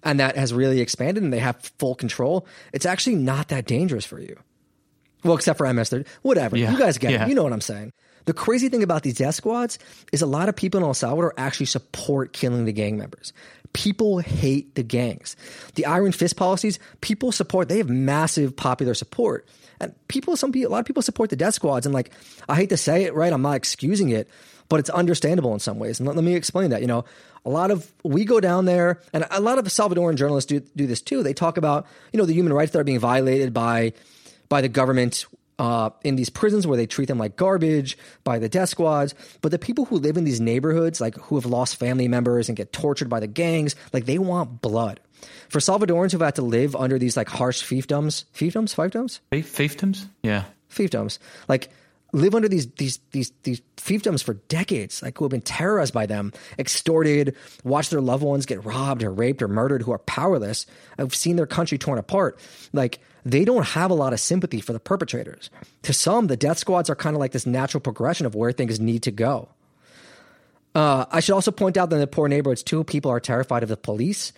and 0.05 0.20
that 0.20 0.37
has 0.37 0.55
really 0.55 0.81
expanded 0.81 1.25
and 1.25 1.33
they 1.33 1.40
have 1.40 1.57
full 1.79 1.94
control, 1.94 2.46
it's 2.72 2.87
actually 2.87 3.16
not 3.16 3.49
that 3.49 3.66
dangerous 3.66 4.05
for 4.05 4.20
you. 4.20 4.38
Well, 5.26 5.36
except 5.36 5.58
for 5.58 5.66
MS-13. 5.72 6.06
Whatever. 6.22 6.56
Yeah. 6.56 6.72
You 6.72 6.78
guys 6.78 6.98
get 6.98 7.12
Yeah. 7.12 7.24
it. 7.24 7.28
You 7.28 7.34
know 7.34 7.42
what 7.42 7.52
I'm 7.52 7.60
saying. 7.60 7.92
The 8.24 8.32
crazy 8.32 8.68
thing 8.68 8.82
about 8.82 9.02
these 9.04 9.14
death 9.14 9.36
squads 9.36 9.78
is 10.12 10.20
a 10.20 10.26
lot 10.26 10.48
of 10.48 10.56
people 10.56 10.78
in 10.78 10.84
El 10.84 10.94
Salvador 10.94 11.32
actually 11.36 11.66
support 11.66 12.32
killing 12.32 12.64
the 12.64 12.72
gang 12.72 12.98
members. 12.98 13.32
People 13.72 14.18
hate 14.18 14.74
the 14.74 14.82
gangs. 14.82 15.36
The 15.74 15.86
Iron 15.86 16.10
Fist 16.12 16.36
policies, 16.36 16.78
people 17.02 17.30
support. 17.30 17.68
They 17.68 17.78
have 17.78 17.88
massive 17.88 18.56
popular 18.56 18.94
support. 18.94 19.46
And 19.80 19.94
people, 20.08 20.36
some 20.36 20.50
people, 20.50 20.70
a 20.70 20.72
lot 20.72 20.80
of 20.80 20.86
people 20.86 21.02
support 21.02 21.30
the 21.30 21.36
death 21.36 21.54
squads. 21.54 21.86
And 21.86 21.94
like, 21.94 22.10
I 22.48 22.56
hate 22.56 22.70
to 22.70 22.76
say 22.76 23.04
it, 23.04 23.14
right? 23.14 23.32
I'm 23.32 23.42
not 23.42 23.56
excusing 23.56 24.08
it, 24.08 24.28
but 24.68 24.80
it's 24.80 24.90
understandable 24.90 25.52
in 25.52 25.60
some 25.60 25.78
ways. 25.78 26.00
And 26.00 26.06
let, 26.08 26.16
let 26.16 26.24
me 26.24 26.34
explain 26.34 26.70
that. 26.70 26.80
You 26.80 26.86
know, 26.86 27.04
a 27.44 27.50
lot 27.50 27.70
of, 27.70 27.92
we 28.02 28.24
go 28.24 28.40
down 28.40 28.64
there, 28.64 29.00
and 29.12 29.26
a 29.30 29.40
lot 29.40 29.58
of 29.58 29.66
Salvadoran 29.66 30.16
journalists 30.16 30.48
do, 30.48 30.60
do 30.74 30.86
this 30.86 31.00
too. 31.02 31.22
They 31.22 31.34
talk 31.34 31.58
about, 31.58 31.86
you 32.12 32.18
know, 32.18 32.24
the 32.24 32.32
human 32.32 32.52
rights 32.54 32.72
that 32.72 32.78
are 32.80 32.84
being 32.84 32.98
violated 32.98 33.52
by, 33.52 33.92
by 34.48 34.61
the 34.61 34.68
government 34.68 35.26
uh, 35.59 35.90
in 36.04 36.16
these 36.16 36.28
prisons 36.28 36.66
where 36.66 36.76
they 36.76 36.87
treat 36.87 37.06
them 37.06 37.18
like 37.18 37.37
garbage 37.37 37.96
by 38.24 38.38
the 38.38 38.48
death 38.48 38.68
squads. 38.68 39.14
But 39.40 39.52
the 39.52 39.59
people 39.59 39.87
who 39.87 39.96
live 39.96 40.16
in 40.16 40.24
these 40.24 40.40
neighborhoods, 40.40 41.00
like 41.00 41.14
who 41.16 41.37
have 41.37 41.46
lost 41.46 41.76
family 41.76 42.09
members 42.09 42.48
and 42.48 42.56
get 42.56 42.72
tortured 42.72 43.09
by 43.09 43.20
the 43.20 43.26
gangs, 43.26 43.74
like 43.92 44.04
they 44.04 44.18
want 44.18 44.61
blood. 44.61 45.00
For 45.48 45.59
Salvadorans 45.61 46.12
who've 46.12 46.20
had 46.20 46.35
to 46.35 46.42
live 46.42 46.76
under 46.76 46.98
these 46.98 47.16
like 47.16 47.28
harsh 47.28 47.62
fiefdoms, 47.62 48.24
fiefdoms, 48.35 48.74
fiefdoms, 48.74 49.20
Fiefdoms? 49.32 50.06
Yeah. 50.22 50.44
fiefdoms, 50.70 51.18
like 51.48 51.70
live 52.12 52.35
under 52.35 52.48
these 52.48 52.66
these 52.72 53.00
these 53.12 53.32
these 53.42 53.62
fiefdoms 53.78 54.22
for 54.22 54.35
decades, 54.35 55.02
like 55.02 55.16
who 55.16 55.24
have 55.24 55.30
been 55.30 55.40
terrorized 55.40 55.94
by 55.94 56.04
them, 56.04 56.32
extorted, 56.59 57.35
watched 57.64 57.90
their 57.90 58.00
loved 58.02 58.22
ones 58.22 58.44
get 58.46 58.62
robbed 58.64 59.02
or 59.02 59.11
raped 59.11 59.40
or 59.42 59.48
murdered, 59.48 59.82
who 59.82 59.92
are 59.92 59.98
powerless. 59.98 60.66
I've 60.98 61.14
seen 61.14 61.37
their 61.37 61.46
country 61.46 61.78
torn 61.78 61.98
apart. 61.98 62.38
Like 62.74 62.98
they 63.26 63.44
don't 63.44 63.66
have 63.66 63.90
a 63.90 63.94
lot 63.94 64.12
of 64.12 64.20
sympathy 64.20 64.60
for 64.60 64.72
the 64.72 64.78
perpetrators. 64.78 65.50
To 65.82 65.92
some, 65.92 66.28
the 66.28 66.36
death 66.36 66.58
squads 66.58 66.88
are 66.88 66.94
kind 66.94 67.16
of 67.16 67.20
like 67.20 67.32
this 67.32 67.44
natural 67.44 67.80
progression 67.80 68.24
of 68.24 68.36
where 68.36 68.52
things 68.52 68.78
need 68.78 69.02
to 69.02 69.10
go. 69.10 69.48
Uh, 70.76 71.06
I 71.10 71.18
should 71.18 71.34
also 71.34 71.50
point 71.50 71.76
out 71.76 71.90
that 71.90 71.96
in 71.96 72.00
the 72.00 72.06
poor 72.06 72.28
neighborhoods, 72.28 72.62
too, 72.62 72.84
people 72.84 73.10
are 73.10 73.18
terrified 73.18 73.64
of 73.64 73.68
the 73.68 73.76
police, 73.76 74.32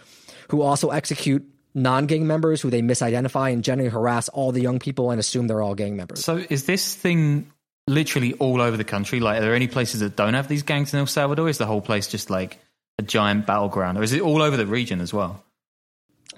who 0.49 0.63
also 0.63 0.89
execute 0.89 1.45
non-gang 1.75 2.27
members 2.27 2.63
who 2.63 2.71
they 2.71 2.81
misidentify 2.81 3.53
and 3.53 3.63
generally 3.63 3.91
harass 3.91 4.31
all 4.31 4.53
the 4.53 4.63
young 4.63 4.79
people 4.79 5.11
and 5.11 5.21
assume 5.21 5.49
they're 5.49 5.61
all 5.61 5.75
gang 5.75 5.95
members. 5.95 6.25
So 6.25 6.43
is 6.49 6.65
this 6.65 6.95
thing 6.95 7.53
literally 7.87 8.33
all 8.35 8.63
over 8.63 8.79
the 8.79 8.85
country? 8.85 9.21
Like, 9.21 9.39
are 9.39 9.43
there 9.43 9.55
any 9.55 9.69
places 9.69 10.01
that 10.01 10.17
don't 10.17 10.33
have 10.33 10.49
these 10.49 10.63
gangs 10.63 10.95
in 10.95 11.01
El 11.01 11.07
Salvador? 11.07 11.51
Is 11.51 11.59
the 11.59 11.67
whole 11.67 11.83
place 11.83 12.07
just 12.07 12.31
like 12.31 12.59
a 12.99 13.03
giant 13.03 13.47
battleground, 13.47 13.99
or 13.99 14.03
is 14.03 14.15
it 14.15 14.23
all 14.23 14.41
over 14.41 14.57
the 14.57 14.67
region 14.67 15.03
as 15.03 15.13
well? 15.13 15.45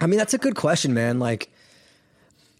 I 0.01 0.07
mean, 0.07 0.17
that's 0.17 0.33
a 0.33 0.37
good 0.37 0.55
question, 0.55 0.93
man. 0.93 1.19
Like, 1.19 1.49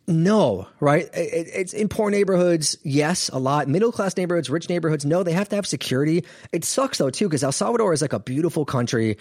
no, 0.08 0.68
right? 0.80 1.06
It, 1.14 1.34
it- 1.34 1.48
it's 1.54 1.74
in 1.74 1.88
poor 1.88 2.10
neighborhoods, 2.10 2.78
yes, 2.84 3.30
a 3.32 3.38
lot. 3.40 3.68
Middle 3.68 3.92
class 3.92 4.18
neighborhoods, 4.18 4.50
rich 4.50 4.68
neighborhoods, 4.68 5.06
no, 5.06 5.24
they 5.24 5.32
have 5.34 5.48
to 5.50 5.56
have 5.56 5.66
security. 5.68 6.26
It 6.52 6.66
sucks 6.66 6.98
though 6.98 7.10
too, 7.10 7.28
because 7.28 7.44
El 7.44 7.52
Salvador 7.52 7.94
is 7.94 8.02
like 8.02 8.14
a 8.14 8.20
beautiful 8.20 8.66
country, 8.66 9.18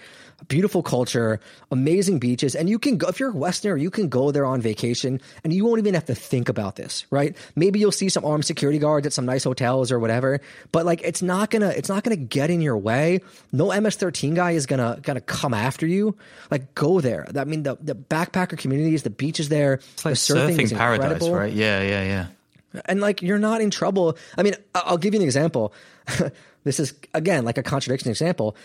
beautiful 0.47 0.81
culture, 0.81 1.39
amazing 1.71 2.19
beaches, 2.19 2.55
and 2.55 2.67
you 2.69 2.79
can 2.79 2.97
go 2.97 3.07
if 3.07 3.19
you're 3.19 3.29
a 3.29 3.35
Westerner, 3.35 3.77
you 3.77 3.89
can 3.91 4.09
go 4.09 4.31
there 4.31 4.45
on 4.45 4.59
vacation, 4.61 5.21
and 5.43 5.53
you 5.53 5.65
won't 5.65 5.79
even 5.79 5.93
have 5.93 6.05
to 6.05 6.15
think 6.15 6.49
about 6.49 6.75
this, 6.77 7.05
right? 7.11 7.35
Maybe 7.55 7.79
you'll 7.79 7.91
see 7.91 8.09
some 8.09 8.25
armed 8.25 8.45
security 8.45 8.79
guards 8.79 9.05
at 9.05 9.13
some 9.13 9.25
nice 9.25 9.43
hotels 9.43 9.91
or 9.91 9.99
whatever, 9.99 10.41
but 10.71 10.85
like 10.85 11.01
it's 11.03 11.21
not 11.21 11.51
gonna 11.51 11.69
it's 11.69 11.89
not 11.89 12.03
gonna 12.03 12.15
get 12.15 12.49
in 12.49 12.59
your 12.61 12.77
way. 12.77 13.19
No 13.51 13.67
MS-13 13.71 14.35
guy 14.35 14.51
is 14.51 14.65
gonna 14.65 14.99
gonna 15.03 15.21
come 15.21 15.53
after 15.53 15.85
you. 15.85 16.17
Like 16.49 16.73
go 16.75 17.01
there. 17.01 17.27
I 17.37 17.43
mean, 17.45 17.63
the 17.63 17.77
the 17.79 17.95
backpacker 17.95 18.57
communities, 18.57 19.03
the 19.03 19.09
beaches 19.09 19.49
there, 19.49 19.75
It's 19.75 20.05
like 20.05 20.13
the 20.15 20.17
surfing, 20.17 20.55
surfing 20.55 20.77
paradise, 20.81 21.11
incredible. 21.11 21.35
right? 21.37 21.53
Yeah, 21.53 21.81
yeah, 21.81 22.03
yeah. 22.03 22.81
And 22.85 23.01
like 23.01 23.21
you're 23.21 23.39
not 23.39 23.61
in 23.61 23.69
trouble. 23.69 24.17
I 24.37 24.43
mean, 24.43 24.55
I'll 24.73 24.97
give 24.97 25.13
you 25.13 25.19
an 25.19 25.25
example. 25.25 25.73
this 26.63 26.79
is 26.79 26.93
again 27.13 27.43
like 27.43 27.57
a 27.57 27.63
contradiction 27.63 28.09
example. 28.09 28.55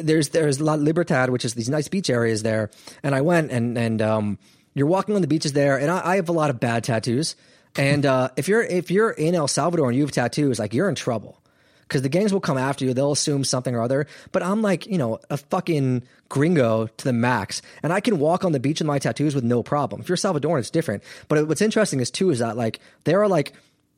There's 0.00 0.30
there's 0.30 0.60
La 0.60 0.74
Libertad, 0.74 1.30
which 1.30 1.44
is 1.44 1.54
these 1.54 1.68
nice 1.68 1.88
beach 1.88 2.10
areas 2.10 2.42
there, 2.42 2.70
and 3.02 3.14
I 3.14 3.22
went 3.22 3.50
and 3.50 3.76
and 3.78 4.02
um, 4.02 4.38
you're 4.74 4.86
walking 4.86 5.14
on 5.14 5.22
the 5.22 5.28
beaches 5.28 5.52
there, 5.52 5.78
and 5.78 5.90
I, 5.90 6.12
I 6.12 6.16
have 6.16 6.28
a 6.28 6.32
lot 6.32 6.50
of 6.50 6.60
bad 6.60 6.84
tattoos. 6.84 7.36
And 7.76 8.04
uh, 8.06 8.30
if 8.36 8.48
you're 8.48 8.62
if 8.62 8.90
you're 8.90 9.10
in 9.10 9.34
El 9.34 9.48
Salvador 9.48 9.88
and 9.88 9.96
you 9.96 10.02
have 10.02 10.12
tattoos, 10.12 10.58
like 10.58 10.74
you're 10.74 10.88
in 10.88 10.94
trouble 10.94 11.40
because 11.88 12.02
the 12.02 12.08
gangs 12.08 12.32
will 12.32 12.40
come 12.40 12.58
after 12.58 12.84
you. 12.84 12.92
They'll 12.92 13.12
assume 13.12 13.44
something 13.44 13.74
or 13.74 13.80
other. 13.80 14.06
But 14.30 14.42
I'm 14.42 14.60
like, 14.60 14.86
you 14.86 14.98
know, 14.98 15.18
a 15.30 15.38
fucking 15.38 16.02
gringo 16.28 16.86
to 16.86 17.04
the 17.04 17.12
max, 17.12 17.62
and 17.82 17.92
I 17.92 18.00
can 18.00 18.18
walk 18.18 18.44
on 18.44 18.52
the 18.52 18.60
beach 18.60 18.80
with 18.80 18.86
my 18.86 18.98
tattoos 18.98 19.34
with 19.34 19.44
no 19.44 19.62
problem. 19.62 20.02
If 20.02 20.08
you're 20.08 20.16
Salvadoran, 20.16 20.58
it's 20.58 20.70
different. 20.70 21.02
But 21.28 21.48
what's 21.48 21.62
interesting 21.62 22.00
is 22.00 22.10
too 22.10 22.30
is 22.30 22.40
that 22.40 22.56
like 22.56 22.80
there 23.04 23.22
are 23.22 23.28
like 23.28 23.54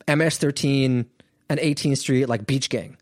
MS13 0.07 1.05
and 1.49 1.59
18th 1.59 1.97
Street 1.97 2.25
like 2.27 2.47
beach 2.47 2.69
gang 2.69 2.97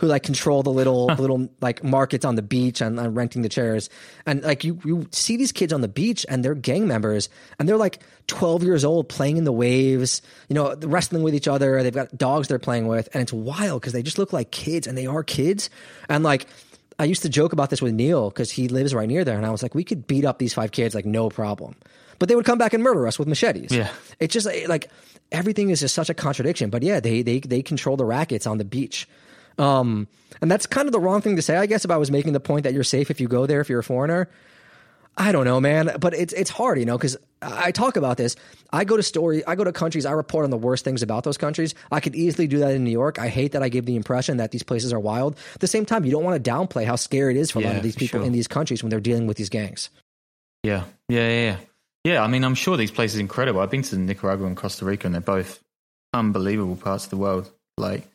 who 0.00 0.06
like 0.06 0.22
control 0.22 0.62
the 0.62 0.70
little 0.70 1.06
little 1.18 1.48
like 1.60 1.84
markets 1.84 2.24
on 2.24 2.34
the 2.34 2.42
beach 2.42 2.80
and, 2.80 2.98
and 2.98 3.14
renting 3.14 3.42
the 3.42 3.48
chairs 3.48 3.90
and 4.24 4.42
like 4.42 4.64
you 4.64 4.80
you 4.82 5.06
see 5.12 5.36
these 5.36 5.52
kids 5.52 5.74
on 5.74 5.82
the 5.82 5.88
beach 5.88 6.24
and 6.28 6.42
they're 6.42 6.54
gang 6.54 6.88
members 6.88 7.28
and 7.58 7.68
they're 7.68 7.76
like 7.76 8.00
12 8.26 8.64
years 8.64 8.82
old 8.82 9.10
playing 9.10 9.36
in 9.36 9.44
the 9.44 9.52
waves 9.52 10.22
you 10.48 10.54
know 10.54 10.74
wrestling 10.82 11.22
with 11.22 11.34
each 11.34 11.46
other 11.46 11.82
they've 11.82 11.94
got 11.94 12.16
dogs 12.16 12.48
they're 12.48 12.58
playing 12.58 12.86
with 12.86 13.10
and 13.12 13.22
it's 13.22 13.32
wild 13.32 13.82
because 13.82 13.92
they 13.92 14.02
just 14.02 14.18
look 14.18 14.32
like 14.32 14.50
kids 14.50 14.86
and 14.86 14.96
they 14.96 15.06
are 15.06 15.22
kids 15.22 15.68
and 16.08 16.24
like 16.24 16.46
I 16.98 17.04
used 17.04 17.22
to 17.22 17.28
joke 17.28 17.52
about 17.52 17.70
this 17.70 17.80
with 17.80 17.94
Neil 17.94 18.30
because 18.30 18.50
he 18.50 18.68
lives 18.68 18.94
right 18.94 19.08
near 19.08 19.24
there 19.24 19.36
and 19.36 19.44
I 19.44 19.50
was 19.50 19.62
like 19.62 19.74
we 19.74 19.84
could 19.84 20.06
beat 20.06 20.24
up 20.24 20.38
these 20.38 20.54
five 20.54 20.72
kids 20.72 20.94
like 20.94 21.04
no 21.04 21.28
problem 21.28 21.76
but 22.18 22.28
they 22.28 22.36
would 22.36 22.44
come 22.44 22.58
back 22.58 22.74
and 22.74 22.82
murder 22.84 23.06
us 23.08 23.18
with 23.18 23.26
machetes. 23.26 23.72
Yeah. 23.72 23.90
it's 24.20 24.32
just 24.32 24.46
like 24.68 24.90
everything 25.32 25.70
is 25.70 25.80
just 25.80 25.94
such 25.94 26.10
a 26.10 26.14
contradiction. 26.14 26.70
But 26.70 26.82
yeah, 26.84 27.00
they 27.00 27.22
they 27.22 27.40
they 27.40 27.62
control 27.62 27.96
the 27.96 28.04
rackets 28.04 28.46
on 28.46 28.58
the 28.58 28.64
beach. 28.64 29.08
Um, 29.60 30.08
and 30.40 30.50
that's 30.50 30.66
kind 30.66 30.88
of 30.88 30.92
the 30.92 31.00
wrong 31.00 31.20
thing 31.20 31.36
to 31.36 31.42
say, 31.42 31.56
I 31.56 31.66
guess, 31.66 31.84
if 31.84 31.90
I 31.90 31.98
was 31.98 32.10
making 32.10 32.32
the 32.32 32.40
point 32.40 32.64
that 32.64 32.72
you're 32.72 32.84
safe 32.84 33.10
if 33.10 33.20
you 33.20 33.28
go 33.28 33.46
there 33.46 33.60
if 33.60 33.68
you're 33.68 33.80
a 33.80 33.84
foreigner. 33.84 34.28
I 35.16 35.32
don't 35.32 35.44
know, 35.44 35.60
man, 35.60 35.96
but 36.00 36.14
it's 36.14 36.32
it's 36.32 36.48
hard, 36.48 36.78
you 36.78 36.86
know, 36.86 36.96
because 36.96 37.16
I 37.42 37.72
talk 37.72 37.96
about 37.96 38.16
this. 38.16 38.36
I 38.72 38.84
go 38.84 38.96
to 38.96 39.02
story, 39.02 39.44
I 39.44 39.54
go 39.54 39.64
to 39.64 39.72
countries, 39.72 40.06
I 40.06 40.12
report 40.12 40.44
on 40.44 40.50
the 40.50 40.56
worst 40.56 40.84
things 40.84 41.02
about 41.02 41.24
those 41.24 41.36
countries. 41.36 41.74
I 41.90 42.00
could 42.00 42.14
easily 42.14 42.46
do 42.46 42.60
that 42.60 42.72
in 42.72 42.84
New 42.84 42.90
York. 42.90 43.18
I 43.18 43.28
hate 43.28 43.52
that 43.52 43.62
I 43.62 43.68
give 43.68 43.84
the 43.84 43.96
impression 43.96 44.38
that 44.38 44.50
these 44.50 44.62
places 44.62 44.92
are 44.92 45.00
wild. 45.00 45.36
At 45.54 45.60
the 45.60 45.66
same 45.66 45.84
time, 45.84 46.04
you 46.04 46.10
don't 46.10 46.24
want 46.24 46.42
to 46.42 46.50
downplay 46.50 46.86
how 46.86 46.96
scary 46.96 47.36
it 47.36 47.40
is 47.40 47.50
for 47.50 47.58
a 47.58 47.62
lot 47.62 47.76
of 47.76 47.82
these 47.82 47.96
people 47.96 48.20
sure. 48.20 48.26
in 48.26 48.32
these 48.32 48.48
countries 48.48 48.82
when 48.82 48.88
they're 48.88 49.00
dealing 49.00 49.26
with 49.26 49.36
these 49.36 49.50
gangs. 49.50 49.90
Yeah, 50.62 50.84
yeah, 51.08 51.28
yeah, 51.28 51.42
yeah. 51.42 51.56
Yeah, 52.04 52.22
I 52.22 52.28
mean, 52.28 52.44
I'm 52.44 52.54
sure 52.54 52.78
these 52.78 52.92
places 52.92 53.18
are 53.18 53.20
incredible. 53.20 53.60
I've 53.60 53.70
been 53.70 53.82
to 53.82 53.98
Nicaragua 53.98 54.46
and 54.46 54.56
Costa 54.56 54.86
Rica, 54.86 55.06
and 55.06 55.14
they're 55.14 55.20
both 55.20 55.60
unbelievable 56.14 56.76
parts 56.76 57.04
of 57.04 57.10
the 57.10 57.18
world. 57.18 57.50
Like, 57.76 58.09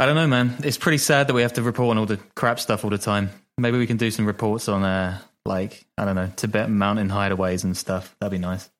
I 0.00 0.06
don't 0.06 0.14
know, 0.14 0.28
man. 0.28 0.54
It's 0.62 0.78
pretty 0.78 0.98
sad 0.98 1.26
that 1.26 1.34
we 1.34 1.42
have 1.42 1.54
to 1.54 1.62
report 1.62 1.90
on 1.90 1.98
all 1.98 2.06
the 2.06 2.18
crap 2.36 2.60
stuff 2.60 2.84
all 2.84 2.90
the 2.90 2.98
time. 2.98 3.30
Maybe 3.56 3.78
we 3.78 3.86
can 3.88 3.96
do 3.96 4.12
some 4.12 4.26
reports 4.26 4.68
on, 4.68 4.84
uh, 4.84 5.18
like, 5.44 5.84
I 5.96 6.04
don't 6.04 6.14
know, 6.14 6.30
Tibetan 6.36 6.78
mountain 6.78 7.08
hideaways 7.08 7.64
and 7.64 7.76
stuff. 7.76 8.14
That'd 8.20 8.30
be 8.30 8.38
nice. 8.38 8.70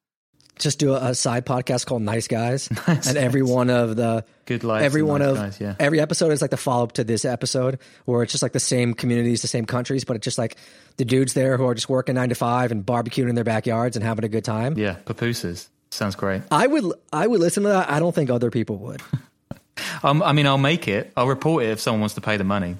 Just 0.60 0.78
do 0.78 0.94
a, 0.94 1.10
a 1.10 1.14
side 1.16 1.44
podcast 1.44 1.86
called 1.86 2.02
Nice 2.02 2.28
Guys, 2.28 2.68
Nice 2.88 3.08
and 3.08 3.16
every 3.16 3.42
one 3.42 3.68
of 3.70 3.96
the 3.96 4.24
Good 4.46 4.62
life. 4.62 4.82
every 4.82 5.02
one 5.02 5.22
of 5.22 5.36
guys, 5.36 5.60
yeah. 5.60 5.74
every 5.78 6.00
episode 6.00 6.32
is 6.32 6.40
like 6.42 6.50
the 6.50 6.56
follow 6.56 6.82
up 6.84 6.92
to 6.92 7.04
this 7.04 7.24
episode, 7.24 7.78
where 8.06 8.22
it's 8.22 8.32
just 8.32 8.42
like 8.42 8.52
the 8.52 8.60
same 8.60 8.94
communities, 8.94 9.42
the 9.42 9.48
same 9.48 9.66
countries, 9.66 10.04
but 10.04 10.16
it's 10.16 10.24
just 10.24 10.38
like 10.38 10.56
the 10.96 11.04
dudes 11.04 11.32
there 11.34 11.56
who 11.56 11.66
are 11.66 11.74
just 11.74 11.88
working 11.88 12.14
nine 12.16 12.28
to 12.28 12.34
five 12.34 12.72
and 12.72 12.84
barbecuing 12.84 13.28
in 13.28 13.34
their 13.36 13.44
backyards 13.44 13.96
and 13.96 14.04
having 14.04 14.24
a 14.24 14.28
good 14.28 14.44
time. 14.44 14.76
Yeah, 14.76 14.96
pupusas. 15.04 15.68
Sounds 15.90 16.14
great. 16.16 16.42
I 16.50 16.66
would 16.66 16.92
I 17.12 17.26
would 17.26 17.40
listen 17.40 17.62
to 17.64 17.68
that. 17.70 17.90
I 17.90 17.98
don't 17.98 18.14
think 18.14 18.30
other 18.30 18.50
people 18.50 18.76
would. 18.78 19.00
Um, 20.02 20.22
I 20.22 20.32
mean, 20.32 20.46
I'll 20.46 20.58
make 20.58 20.88
it. 20.88 21.12
I'll 21.16 21.28
report 21.28 21.64
it 21.64 21.70
if 21.70 21.80
someone 21.80 22.00
wants 22.00 22.14
to 22.14 22.20
pay 22.20 22.36
the 22.36 22.44
money. 22.44 22.76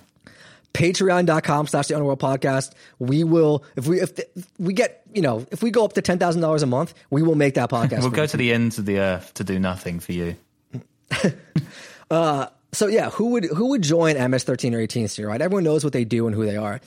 Patreon.com 0.75 1.67
slash 1.67 1.89
the 1.89 1.95
underworld 1.95 2.21
podcast. 2.21 2.73
We 2.99 3.25
will 3.25 3.65
if 3.77 3.87
we 3.87 4.01
if, 4.01 4.19
if 4.19 4.47
we 4.59 4.75
get 4.75 5.03
you 5.15 5.23
know 5.23 5.47
if 5.51 5.63
we 5.63 5.71
go 5.71 5.85
up 5.85 5.95
to 5.95 6.03
ten 6.03 6.19
thousand 6.19 6.43
dollars 6.43 6.63
a 6.63 6.67
month, 6.67 6.95
we 7.11 7.23
will 7.23 7.35
make 7.35 7.55
that 7.55 7.71
podcast. 7.71 8.01
We'll 8.03 8.11
go 8.11 8.23
you. 8.23 8.29
to 8.29 8.37
the 8.37 8.53
ends 8.53 8.79
of 8.79 8.87
the 8.87 8.99
earth 8.99 9.35
to 9.35 9.45
do 9.45 9.59
nothing 9.59 9.99
for 9.99 10.13
you. 10.13 10.37
So 12.73 12.87
yeah, 12.87 13.09
who 13.09 13.31
would 13.31 13.45
who 13.45 13.69
would 13.69 13.83
join 13.83 14.17
MS13 14.17 14.75
or 14.75 14.81
18 14.81 15.09
here, 15.09 15.29
right? 15.29 15.41
Everyone 15.41 15.65
knows 15.65 15.85
what 15.85 15.95
they 15.95 16.05
do 16.05 16.27
and 16.27 16.37
who 16.37 16.45
they 16.45 16.57
are. 16.57 16.81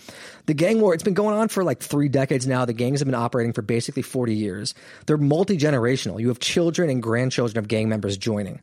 The 0.45 0.53
gang 0.53 0.79
war, 0.79 0.93
it's 0.93 1.01
been 1.01 1.15
going 1.15 1.35
on 1.35 1.47
for 1.47 1.63
like 1.63 1.79
three 1.79 2.07
decades 2.07 2.45
now. 2.45 2.65
The 2.65 2.73
gangs 2.73 2.99
have 2.99 3.07
been 3.07 3.15
operating 3.15 3.51
for 3.51 3.63
basically 3.63 4.03
40 4.03 4.35
years. 4.35 4.75
They're 5.07 5.17
multi 5.17 5.57
generational. 5.57 6.19
You 6.19 6.27
have 6.27 6.39
children 6.39 6.91
and 6.91 7.01
grandchildren 7.01 7.57
of 7.57 7.67
gang 7.67 7.89
members 7.89 8.15
joining. 8.15 8.61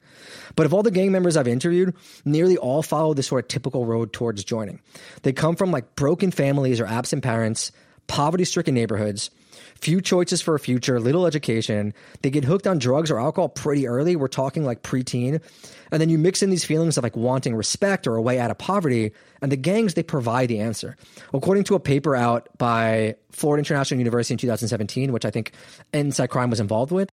But 0.54 0.66
of 0.66 0.72
all 0.72 0.84
the 0.84 0.92
gang 0.92 1.10
members 1.10 1.36
I've 1.36 1.48
interviewed, 1.48 1.96
nearly 2.24 2.56
all 2.56 2.82
follow 2.82 3.14
the 3.14 3.24
sort 3.24 3.44
of 3.44 3.48
typical 3.48 3.84
road 3.84 4.12
towards 4.12 4.44
joining. 4.44 4.80
They 5.22 5.32
come 5.32 5.56
from 5.56 5.72
like 5.72 5.96
broken 5.96 6.30
families 6.30 6.78
or 6.78 6.86
absent 6.86 7.24
parents, 7.24 7.72
poverty 8.06 8.44
stricken 8.44 8.74
neighborhoods 8.74 9.30
few 9.76 10.00
choices 10.00 10.40
for 10.40 10.54
a 10.54 10.58
future, 10.58 11.00
little 11.00 11.26
education. 11.26 11.94
They 12.22 12.30
get 12.30 12.44
hooked 12.44 12.66
on 12.66 12.78
drugs 12.78 13.10
or 13.10 13.20
alcohol 13.20 13.48
pretty 13.48 13.86
early. 13.86 14.16
We're 14.16 14.28
talking 14.28 14.64
like 14.64 14.82
preteen. 14.82 15.42
And 15.90 16.00
then 16.00 16.08
you 16.08 16.18
mix 16.18 16.42
in 16.42 16.50
these 16.50 16.64
feelings 16.64 16.98
of 16.98 17.04
like 17.04 17.16
wanting 17.16 17.56
respect 17.56 18.06
or 18.06 18.16
a 18.16 18.22
way 18.22 18.38
out 18.38 18.50
of 18.50 18.58
poverty, 18.58 19.12
and 19.40 19.50
the 19.50 19.56
gangs, 19.56 19.94
they 19.94 20.02
provide 20.02 20.48
the 20.48 20.60
answer. 20.60 20.96
According 21.32 21.64
to 21.64 21.74
a 21.74 21.80
paper 21.80 22.14
out 22.14 22.48
by 22.58 23.16
Florida 23.30 23.60
International 23.60 23.98
University 23.98 24.34
in 24.34 24.38
2017, 24.38 25.12
which 25.12 25.24
I 25.24 25.30
think 25.30 25.52
InSight 25.92 26.30
Crime 26.30 26.50
was 26.50 26.60
involved 26.60 26.92
with, 26.92 27.08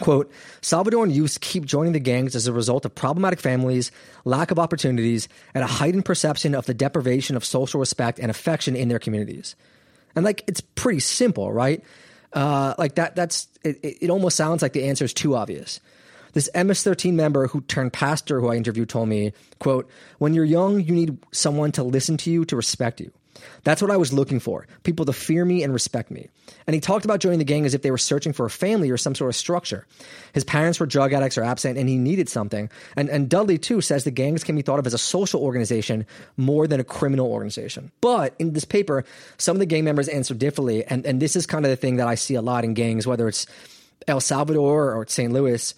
Quote, 0.00 0.32
Salvadoran 0.60 1.14
youths 1.14 1.38
keep 1.38 1.64
joining 1.64 1.92
the 1.92 2.00
gangs 2.00 2.34
as 2.34 2.48
a 2.48 2.52
result 2.52 2.84
of 2.84 2.94
problematic 2.94 3.38
families, 3.38 3.92
lack 4.24 4.50
of 4.50 4.58
opportunities, 4.58 5.28
and 5.54 5.62
a 5.62 5.68
heightened 5.68 6.04
perception 6.04 6.54
of 6.54 6.66
the 6.66 6.74
deprivation 6.74 7.36
of 7.36 7.44
social 7.44 7.78
respect 7.78 8.18
and 8.18 8.28
affection 8.28 8.74
in 8.74 8.88
their 8.88 8.98
communities. 8.98 9.54
And 10.16 10.24
like, 10.24 10.44
it's 10.46 10.60
pretty 10.60 11.00
simple, 11.00 11.52
right? 11.52 11.82
Uh, 12.32 12.74
like 12.78 12.96
that, 12.96 13.14
that's, 13.16 13.48
it, 13.62 13.78
it 13.82 14.10
almost 14.10 14.36
sounds 14.36 14.62
like 14.62 14.72
the 14.72 14.84
answer 14.84 15.04
is 15.04 15.14
too 15.14 15.36
obvious. 15.36 15.80
This 16.32 16.50
MS-13 16.54 17.14
member 17.14 17.46
who 17.46 17.60
turned 17.62 17.92
pastor 17.92 18.40
who 18.40 18.48
I 18.48 18.56
interviewed 18.56 18.88
told 18.88 19.08
me, 19.08 19.32
quote, 19.60 19.88
when 20.18 20.34
you're 20.34 20.44
young, 20.44 20.80
you 20.80 20.92
need 20.92 21.16
someone 21.32 21.70
to 21.72 21.84
listen 21.84 22.16
to 22.18 22.30
you, 22.30 22.44
to 22.46 22.56
respect 22.56 23.00
you. 23.00 23.12
That's 23.62 23.82
what 23.82 23.90
I 23.90 23.96
was 23.96 24.12
looking 24.12 24.40
for. 24.40 24.66
People 24.82 25.06
to 25.06 25.12
fear 25.12 25.44
me 25.44 25.62
and 25.62 25.72
respect 25.72 26.10
me. 26.10 26.28
And 26.66 26.74
he 26.74 26.80
talked 26.80 27.04
about 27.04 27.20
joining 27.20 27.38
the 27.38 27.44
gang 27.44 27.64
as 27.66 27.74
if 27.74 27.82
they 27.82 27.90
were 27.90 27.98
searching 27.98 28.32
for 28.32 28.46
a 28.46 28.50
family 28.50 28.90
or 28.90 28.96
some 28.96 29.14
sort 29.14 29.30
of 29.30 29.36
structure. 29.36 29.86
His 30.32 30.44
parents 30.44 30.80
were 30.80 30.86
drug 30.86 31.12
addicts 31.12 31.38
or 31.38 31.44
absent 31.44 31.78
and 31.78 31.88
he 31.88 31.96
needed 31.96 32.28
something. 32.28 32.70
And, 32.96 33.08
and 33.08 33.28
Dudley, 33.28 33.58
too, 33.58 33.80
says 33.80 34.04
the 34.04 34.10
gangs 34.10 34.44
can 34.44 34.56
be 34.56 34.62
thought 34.62 34.78
of 34.78 34.86
as 34.86 34.94
a 34.94 34.98
social 34.98 35.42
organization 35.42 36.06
more 36.36 36.66
than 36.66 36.80
a 36.80 36.84
criminal 36.84 37.30
organization. 37.30 37.90
But 38.00 38.34
in 38.38 38.52
this 38.52 38.64
paper, 38.64 39.04
some 39.38 39.56
of 39.56 39.60
the 39.60 39.66
gang 39.66 39.84
members 39.84 40.08
answer 40.08 40.34
differently. 40.34 40.84
And, 40.84 41.04
and 41.06 41.20
this 41.20 41.36
is 41.36 41.46
kind 41.46 41.64
of 41.64 41.70
the 41.70 41.76
thing 41.76 41.96
that 41.96 42.08
I 42.08 42.14
see 42.14 42.34
a 42.34 42.42
lot 42.42 42.64
in 42.64 42.74
gangs, 42.74 43.06
whether 43.06 43.28
it's 43.28 43.46
El 44.08 44.20
Salvador 44.20 44.94
or 44.94 45.06
St. 45.06 45.32
Louis. 45.32 45.74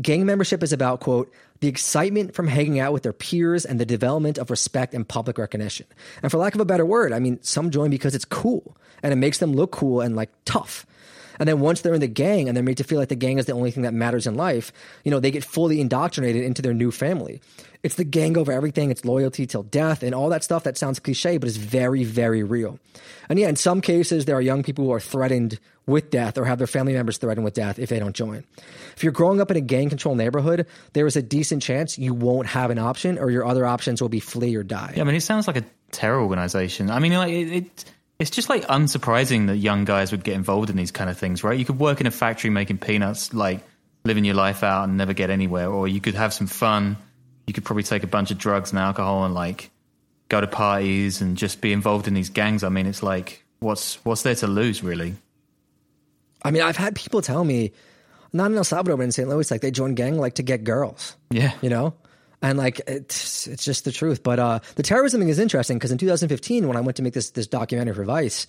Gang 0.00 0.24
membership 0.24 0.62
is 0.62 0.72
about, 0.72 1.00
quote, 1.00 1.32
the 1.60 1.68
excitement 1.68 2.34
from 2.34 2.48
hanging 2.48 2.80
out 2.80 2.92
with 2.92 3.02
their 3.02 3.12
peers 3.12 3.64
and 3.64 3.78
the 3.78 3.86
development 3.86 4.38
of 4.38 4.50
respect 4.50 4.94
and 4.94 5.06
public 5.06 5.38
recognition. 5.38 5.86
And 6.22 6.30
for 6.30 6.38
lack 6.38 6.54
of 6.54 6.60
a 6.60 6.64
better 6.64 6.86
word, 6.86 7.12
I 7.12 7.18
mean, 7.18 7.38
some 7.42 7.70
join 7.70 7.90
because 7.90 8.14
it's 8.14 8.24
cool 8.24 8.76
and 9.02 9.12
it 9.12 9.16
makes 9.16 9.38
them 9.38 9.52
look 9.52 9.72
cool 9.72 10.00
and 10.00 10.16
like 10.16 10.30
tough. 10.44 10.86
And 11.40 11.48
then 11.48 11.58
once 11.58 11.80
they're 11.80 11.94
in 11.94 12.00
the 12.00 12.06
gang 12.06 12.46
and 12.46 12.56
they're 12.56 12.62
made 12.62 12.76
to 12.76 12.84
feel 12.84 12.98
like 12.98 13.08
the 13.08 13.16
gang 13.16 13.38
is 13.38 13.46
the 13.46 13.52
only 13.52 13.72
thing 13.72 13.82
that 13.82 13.94
matters 13.94 14.26
in 14.26 14.36
life, 14.36 14.72
you 15.04 15.10
know, 15.10 15.18
they 15.18 15.30
get 15.30 15.42
fully 15.42 15.80
indoctrinated 15.80 16.44
into 16.44 16.62
their 16.62 16.74
new 16.74 16.92
family. 16.92 17.40
It's 17.82 17.94
the 17.94 18.04
gang 18.04 18.36
over 18.36 18.52
everything. 18.52 18.90
It's 18.90 19.06
loyalty 19.06 19.46
till 19.46 19.62
death 19.62 20.02
and 20.02 20.14
all 20.14 20.28
that 20.28 20.44
stuff 20.44 20.64
that 20.64 20.76
sounds 20.76 21.00
cliche, 21.00 21.38
but 21.38 21.48
is 21.48 21.56
very, 21.56 22.04
very 22.04 22.42
real. 22.42 22.78
And 23.30 23.38
yeah, 23.38 23.48
in 23.48 23.56
some 23.56 23.80
cases, 23.80 24.26
there 24.26 24.36
are 24.36 24.42
young 24.42 24.62
people 24.62 24.84
who 24.84 24.92
are 24.92 25.00
threatened 25.00 25.58
with 25.86 26.10
death 26.10 26.36
or 26.36 26.44
have 26.44 26.58
their 26.58 26.66
family 26.66 26.92
members 26.92 27.16
threatened 27.16 27.44
with 27.44 27.54
death 27.54 27.78
if 27.78 27.88
they 27.88 27.98
don't 27.98 28.14
join. 28.14 28.44
If 28.96 29.02
you're 29.02 29.12
growing 29.12 29.40
up 29.40 29.50
in 29.50 29.56
a 29.56 29.62
gang 29.62 29.88
controlled 29.88 30.18
neighborhood, 30.18 30.66
there 30.92 31.06
is 31.06 31.16
a 31.16 31.22
decent 31.22 31.62
chance 31.62 31.98
you 31.98 32.12
won't 32.12 32.48
have 32.48 32.70
an 32.70 32.78
option 32.78 33.18
or 33.18 33.30
your 33.30 33.46
other 33.46 33.64
options 33.64 34.02
will 34.02 34.10
be 34.10 34.20
flee 34.20 34.54
or 34.56 34.62
die. 34.62 34.92
Yeah, 34.94 35.02
I 35.02 35.04
mean, 35.04 35.14
it 35.14 35.22
sounds 35.22 35.46
like 35.46 35.56
a 35.56 35.64
terror 35.90 36.20
organization. 36.20 36.90
I 36.90 36.98
mean, 36.98 37.14
like 37.14 37.32
it, 37.32 37.52
it, 37.52 37.84
it's 38.20 38.28
just 38.28 38.50
like 38.50 38.66
unsurprising 38.66 39.46
that 39.46 39.56
young 39.56 39.86
guys 39.86 40.12
would 40.12 40.22
get 40.22 40.34
involved 40.34 40.68
in 40.68 40.76
these 40.76 40.90
kind 40.90 41.08
of 41.08 41.16
things, 41.16 41.42
right? 41.42 41.58
You 41.58 41.64
could 41.64 41.78
work 41.78 42.02
in 42.02 42.06
a 42.06 42.10
factory 42.10 42.50
making 42.50 42.76
peanuts, 42.76 43.32
like 43.32 43.62
living 44.04 44.26
your 44.26 44.34
life 44.34 44.62
out 44.62 44.84
and 44.84 44.98
never 44.98 45.14
get 45.14 45.30
anywhere, 45.30 45.70
or 45.70 45.88
you 45.88 46.02
could 46.02 46.14
have 46.14 46.34
some 46.34 46.46
fun. 46.46 46.98
You 47.46 47.54
could 47.54 47.64
probably 47.64 47.82
take 47.82 48.02
a 48.02 48.06
bunch 48.06 48.30
of 48.30 48.36
drugs 48.36 48.70
and 48.70 48.78
alcohol 48.78 49.24
and 49.24 49.32
like 49.34 49.70
go 50.28 50.38
to 50.38 50.46
parties 50.46 51.22
and 51.22 51.38
just 51.38 51.62
be 51.62 51.72
involved 51.72 52.06
in 52.08 52.12
these 52.14 52.28
gangs. 52.28 52.62
I 52.62 52.68
mean, 52.68 52.86
it's 52.86 53.02
like 53.02 53.42
what's 53.60 53.94
what's 54.04 54.22
there 54.22 54.34
to 54.36 54.46
lose, 54.46 54.82
really? 54.82 55.14
I 56.42 56.50
mean, 56.50 56.62
I've 56.62 56.76
had 56.76 56.94
people 56.94 57.22
tell 57.22 57.42
me, 57.42 57.72
not 58.34 58.50
in 58.50 58.56
El 58.56 58.64
Salvador, 58.64 58.98
but 58.98 59.04
in 59.04 59.12
St. 59.12 59.30
Louis, 59.30 59.50
like 59.50 59.62
they 59.62 59.70
join 59.70 59.94
gang 59.94 60.18
like 60.18 60.34
to 60.34 60.42
get 60.42 60.62
girls. 60.62 61.16
Yeah, 61.30 61.52
you 61.62 61.70
know 61.70 61.94
and 62.42 62.58
like 62.58 62.80
it's 62.86 63.46
it's 63.46 63.64
just 63.64 63.84
the 63.84 63.92
truth 63.92 64.22
but 64.22 64.38
uh 64.38 64.58
the 64.76 64.82
terrorism 64.82 65.20
thing 65.20 65.28
is 65.28 65.38
interesting 65.38 65.76
because 65.78 65.92
in 65.92 65.98
2015 65.98 66.66
when 66.68 66.76
i 66.76 66.80
went 66.80 66.96
to 66.96 67.02
make 67.02 67.12
this 67.14 67.30
this 67.30 67.46
documentary 67.46 67.94
for 67.94 68.04
vice 68.04 68.46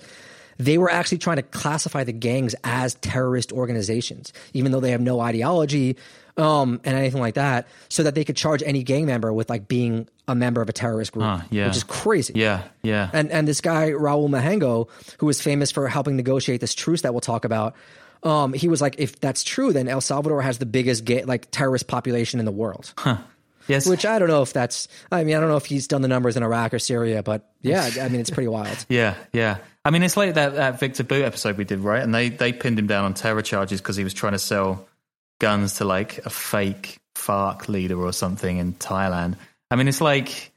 they 0.58 0.78
were 0.78 0.92
actually 0.92 1.18
trying 1.18 1.38
to 1.38 1.44
classify 1.44 2.04
the 2.04 2.12
gangs 2.12 2.56
as 2.64 2.96
terrorist 2.96 3.52
organizations 3.52 4.32
even 4.54 4.72
though 4.72 4.80
they 4.80 4.92
have 4.92 5.02
no 5.02 5.20
ideology 5.20 5.98
um 6.38 6.80
and 6.84 6.96
anything 6.98 7.20
like 7.20 7.34
that 7.36 7.68
so 7.90 8.04
that 8.04 8.16
they 8.16 8.24
could 8.24 8.38
charge 8.38 8.64
any 8.64 8.84
gang 8.84 9.06
member 9.06 9.34
with 9.34 9.50
like 9.50 9.68
being 9.68 10.08
a 10.28 10.36
member 10.36 10.62
of 10.62 10.70
a 10.70 10.74
terrorist 10.74 11.12
group 11.12 11.26
Huh, 11.26 11.42
yeah. 11.50 11.68
which 11.68 11.76
is 11.78 11.84
crazy 11.84 12.34
yeah, 12.36 12.64
yeah. 12.84 13.10
and 13.12 13.30
and 13.32 13.48
this 13.48 13.60
guy 13.60 13.90
Raul 13.90 14.30
Mijango, 14.30 14.88
who 15.20 15.26
was 15.26 15.42
famous 15.42 15.72
for 15.72 15.88
helping 15.90 16.16
negotiate 16.16 16.62
this 16.62 16.74
truce 16.74 17.02
that 17.02 17.14
we'll 17.14 17.20
talk 17.22 17.44
about, 17.44 17.76
um, 18.24 18.54
he 18.54 18.68
was 18.70 18.82
like, 18.82 18.96
if 19.00 19.20
that's 19.20 19.44
true, 19.44 19.74
then 19.74 19.88
El 19.88 20.00
Salvador 20.00 20.42
has 20.42 20.60
the 20.60 20.66
biggest 20.66 21.04
gay, 21.06 21.24
like 21.26 21.50
terrorist 21.52 21.88
population 21.88 22.40
in 22.40 22.46
the 22.46 22.52
world. 22.52 22.94
Yes, 23.68 23.88
Which 23.88 24.06
I 24.06 24.20
don't 24.20 24.28
know 24.28 24.42
if 24.42 24.54
that's. 24.54 24.88
I 25.12 25.24
mean, 25.24 25.36
I 25.36 25.40
don't 25.40 25.50
know 25.50 25.58
if 25.58 25.66
he's 25.66 25.88
done 25.88 26.02
the 26.02 26.08
numbers 26.08 26.38
in 26.38 26.44
Iraq 26.44 26.74
or 26.74 26.80
Syria, 26.80 27.24
but 27.24 27.50
yeah, 27.62 27.90
I 28.02 28.10
mean, 28.10 28.22
it's 28.22 28.30
pretty 28.30 28.48
wild. 28.48 28.78
Yeah, 28.90 29.16
yeah. 29.34 29.58
I 29.84 29.90
mean, 29.90 30.04
it's 30.04 30.18
like 30.18 30.36
that, 30.36 30.56
that 30.56 30.80
Victor 30.80 31.04
Bout 31.04 31.22
episode 31.22 31.58
we 31.58 31.64
did, 31.64 31.80
right? 31.80 32.04
And 32.04 32.14
they, 32.14 32.30
they 32.30 32.54
pinned 32.54 32.78
him 32.78 32.88
down 32.88 33.06
on 33.06 33.14
terror 33.14 33.42
charges 33.42 33.82
because 33.82 33.96
he 33.96 34.04
was 34.04 34.14
trying 34.14 34.34
to 34.34 34.40
sell 34.40 34.88
guns 35.40 35.76
to 35.76 35.86
like 35.86 36.20
a 36.20 36.30
fake 36.30 37.00
FARC 37.16 37.68
leader 37.68 38.00
or 38.00 38.14
something 38.14 38.58
in 38.58 38.74
Thailand. 38.74 39.36
I 39.70 39.76
mean, 39.76 39.88
it's 39.88 40.02
like 40.02 40.52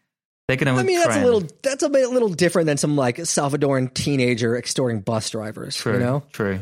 they're 0.46 0.56
going 0.56 0.74
to. 0.74 0.80
I 0.80 0.84
mean, 0.84 0.98
that's 0.98 1.16
a 1.16 1.24
little 1.24 1.42
that's 1.62 1.82
a 1.82 1.88
bit, 1.88 2.10
little 2.10 2.28
different 2.28 2.66
than 2.66 2.76
some 2.76 2.96
like 2.96 3.16
Salvadoran 3.16 3.94
teenager 3.94 4.56
extorting 4.56 5.00
bus 5.00 5.30
drivers. 5.30 5.76
true. 5.76 5.94
You 5.94 5.98
know, 6.00 6.22
true. 6.32 6.60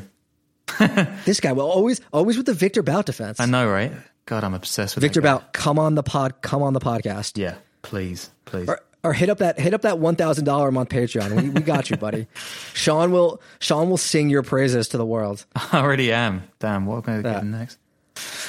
this 1.25 1.41
guy 1.41 1.53
will 1.53 1.69
always 1.69 2.01
always 2.13 2.37
with 2.37 2.47
the 2.47 2.55
Victor 2.55 2.83
Bout 2.83 3.07
defense. 3.07 3.41
I 3.41 3.47
know, 3.47 3.69
right? 3.69 3.93
God, 4.27 4.45
I'm 4.45 4.55
obsessed 4.55 4.95
with 4.95 5.03
Victor. 5.03 5.21
Bout, 5.21 5.53
come 5.53 5.79
on 5.79 5.95
the 5.95 6.03
pod, 6.03 6.43
come 6.43 6.63
on 6.63 6.73
the 6.73 6.81
podcast. 6.81 7.37
Yeah, 7.37 7.57
please, 7.83 8.31
please. 8.45 8.69
Or, 8.69 8.81
or 9.05 9.13
hit 9.13 9.29
up 9.29 9.39
that 9.39 9.59
hit 9.59 9.75
up 9.75 9.83
that 9.83 9.99
one 9.99 10.17
thousand 10.17 10.45
dollar 10.45 10.69
a 10.69 10.73
month 10.73 10.91
Patreon. 10.91 11.43
We, 11.43 11.51
we 11.51 11.61
got 11.61 11.91
you, 11.91 11.97
buddy. 11.97 12.29
Sean 12.75 13.11
will 13.11 13.41
Sean 13.59 13.91
will 13.91 13.97
sing 13.97 14.31
your 14.31 14.43
praises 14.43 14.89
to 14.89 14.97
the 14.97 15.07
world. 15.07 15.45
I 15.57 15.81
already 15.81 16.13
am. 16.13 16.45
Damn, 16.61 16.87
what 16.87 17.07
am 17.09 17.19
I 17.19 17.23
getting 17.23 17.51
next? 17.51 17.79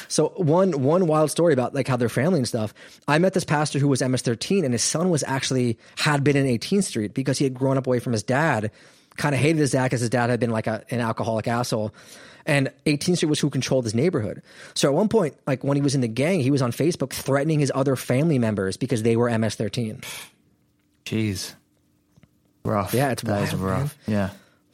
So 0.07 0.29
one 0.35 0.83
one 0.83 1.07
wild 1.07 1.31
story 1.31 1.53
about 1.53 1.73
like 1.73 1.87
how 1.87 1.97
their 1.97 2.09
family 2.09 2.39
and 2.39 2.47
stuff. 2.47 2.73
I 3.07 3.17
met 3.17 3.33
this 3.33 3.45
pastor 3.45 3.79
who 3.79 3.87
was 3.87 4.01
MS13, 4.01 4.63
and 4.63 4.73
his 4.73 4.83
son 4.83 5.09
was 5.09 5.23
actually 5.23 5.79
had 5.97 6.23
been 6.23 6.35
in 6.35 6.45
18th 6.45 6.83
Street 6.83 7.13
because 7.13 7.39
he 7.39 7.45
had 7.45 7.53
grown 7.55 7.77
up 7.77 7.87
away 7.87 7.99
from 7.99 8.13
his 8.13 8.23
dad. 8.23 8.71
Kind 9.15 9.33
of 9.35 9.41
hated 9.41 9.59
his 9.59 9.71
dad 9.71 9.85
because 9.85 10.01
his 10.01 10.09
dad 10.09 10.29
had 10.29 10.39
been 10.39 10.49
like 10.49 10.67
a, 10.67 10.83
an 10.89 10.99
alcoholic 10.99 11.47
asshole. 11.47 11.93
And 12.45 12.71
18th 12.85 13.17
Street 13.17 13.29
was 13.29 13.39
who 13.39 13.49
controlled 13.49 13.85
his 13.85 13.95
neighborhood. 13.95 14.41
So 14.73 14.89
at 14.89 14.93
one 14.93 15.07
point, 15.07 15.35
like 15.47 15.63
when 15.63 15.77
he 15.77 15.81
was 15.81 15.95
in 15.95 16.01
the 16.01 16.07
gang, 16.07 16.41
he 16.41 16.51
was 16.51 16.61
on 16.61 16.71
Facebook 16.71 17.11
threatening 17.13 17.59
his 17.59 17.71
other 17.73 17.95
family 17.95 18.37
members 18.37 18.75
because 18.75 19.03
they 19.03 19.15
were 19.15 19.29
MS13. 19.29 20.03
Jeez, 21.05 21.53
rough. 22.65 22.93
Yeah, 22.93 23.11
it's 23.11 23.23
that 23.23 23.53
wild, 23.53 23.61
rough. 23.61 23.97
Yeah. 24.07 24.31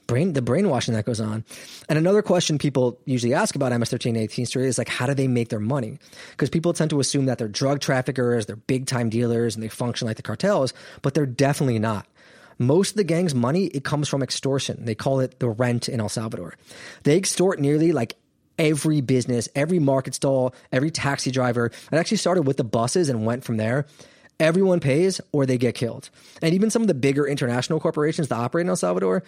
brain 0.10 0.34
the 0.34 0.42
brainwashing 0.42 0.96
that 0.96 1.06
goes 1.06 1.22
on. 1.22 1.46
And 1.88 1.98
another 1.98 2.22
question 2.22 2.58
people 2.58 3.00
usually 3.06 3.34
ask 3.34 3.56
about 3.56 3.72
MS-13 3.72 4.18
and 4.18 4.18
18th 4.30 4.48
Street 4.48 4.66
is 4.66 4.78
like, 4.78 4.90
how 4.90 5.06
do 5.06 5.14
they 5.14 5.28
make 5.28 5.50
their 5.50 5.60
money? 5.60 6.00
Because 6.32 6.50
people 6.50 6.74
tend 6.74 6.90
to 6.90 7.00
assume 7.00 7.28
that 7.28 7.38
they're 7.38 7.48
drug 7.48 7.80
traffickers, 7.80 8.48
they're 8.48 8.56
big 8.56 8.88
time 8.88 9.10
dealers, 9.10 9.56
and 9.56 9.64
they 9.64 9.70
function 9.70 10.08
like 10.08 10.18
the 10.18 10.24
cartels, 10.24 10.74
but 11.02 11.14
they're 11.14 11.26
definitely 11.26 11.80
not. 11.80 12.06
Most 12.60 12.92
of 12.92 12.98
the 12.98 13.04
gang's 13.06 13.34
money 13.34 13.66
it 13.68 13.84
comes 13.84 14.08
from 14.10 14.22
extortion. 14.22 14.86
They 14.86 14.96
call 14.96 15.22
it 15.22 15.40
the 15.40 15.50
rent 15.50 15.88
in 15.90 16.02
El 16.02 16.10
Salvador. 16.10 16.56
They 17.04 17.18
extort 17.18 17.60
nearly 17.60 17.94
like 17.94 18.18
every 18.60 19.00
business, 19.02 19.50
every 19.56 19.80
market 19.80 20.14
stall, 20.14 20.54
every 20.72 20.92
taxi 20.92 21.32
driver. 21.32 21.68
It 21.68 21.96
actually 21.96 22.18
started 22.18 22.44
with 22.44 22.58
the 22.58 22.66
buses 22.66 23.10
and 23.10 23.26
went 23.26 23.46
from 23.46 23.58
there. 23.58 23.88
Everyone 24.40 24.80
pays 24.80 25.20
or 25.32 25.46
they 25.46 25.58
get 25.58 25.76
killed. 25.76 26.10
And 26.42 26.54
even 26.54 26.70
some 26.70 26.82
of 26.82 26.88
the 26.88 26.94
bigger 26.94 27.26
international 27.26 27.80
corporations 27.80 28.28
that 28.28 28.36
operate 28.36 28.66
in 28.66 28.70
El 28.70 28.76
Salvador, 28.76 29.24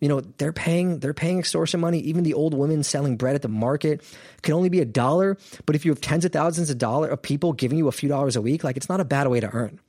you 0.00 0.08
know, 0.08 0.20
they're 0.20 0.52
paying 0.52 1.00
they're 1.00 1.14
paying 1.14 1.40
extortion 1.40 1.80
money. 1.80 1.98
Even 2.00 2.22
the 2.22 2.34
old 2.34 2.54
women 2.54 2.84
selling 2.84 3.16
bread 3.16 3.34
at 3.34 3.42
the 3.42 3.48
market 3.48 4.02
can 4.42 4.54
only 4.54 4.68
be 4.68 4.80
a 4.80 4.84
dollar. 4.84 5.36
But 5.66 5.74
if 5.74 5.84
you 5.84 5.90
have 5.90 6.00
tens 6.00 6.24
of 6.24 6.32
thousands 6.32 6.70
of 6.70 6.78
dollar 6.78 7.08
of 7.08 7.20
people 7.20 7.52
giving 7.52 7.78
you 7.78 7.88
a 7.88 7.92
few 7.92 8.08
dollars 8.08 8.36
a 8.36 8.42
week, 8.42 8.62
like 8.62 8.76
it's 8.76 8.88
not 8.88 9.00
a 9.00 9.04
bad 9.04 9.26
way 9.26 9.40
to 9.40 9.50
earn. 9.50 9.80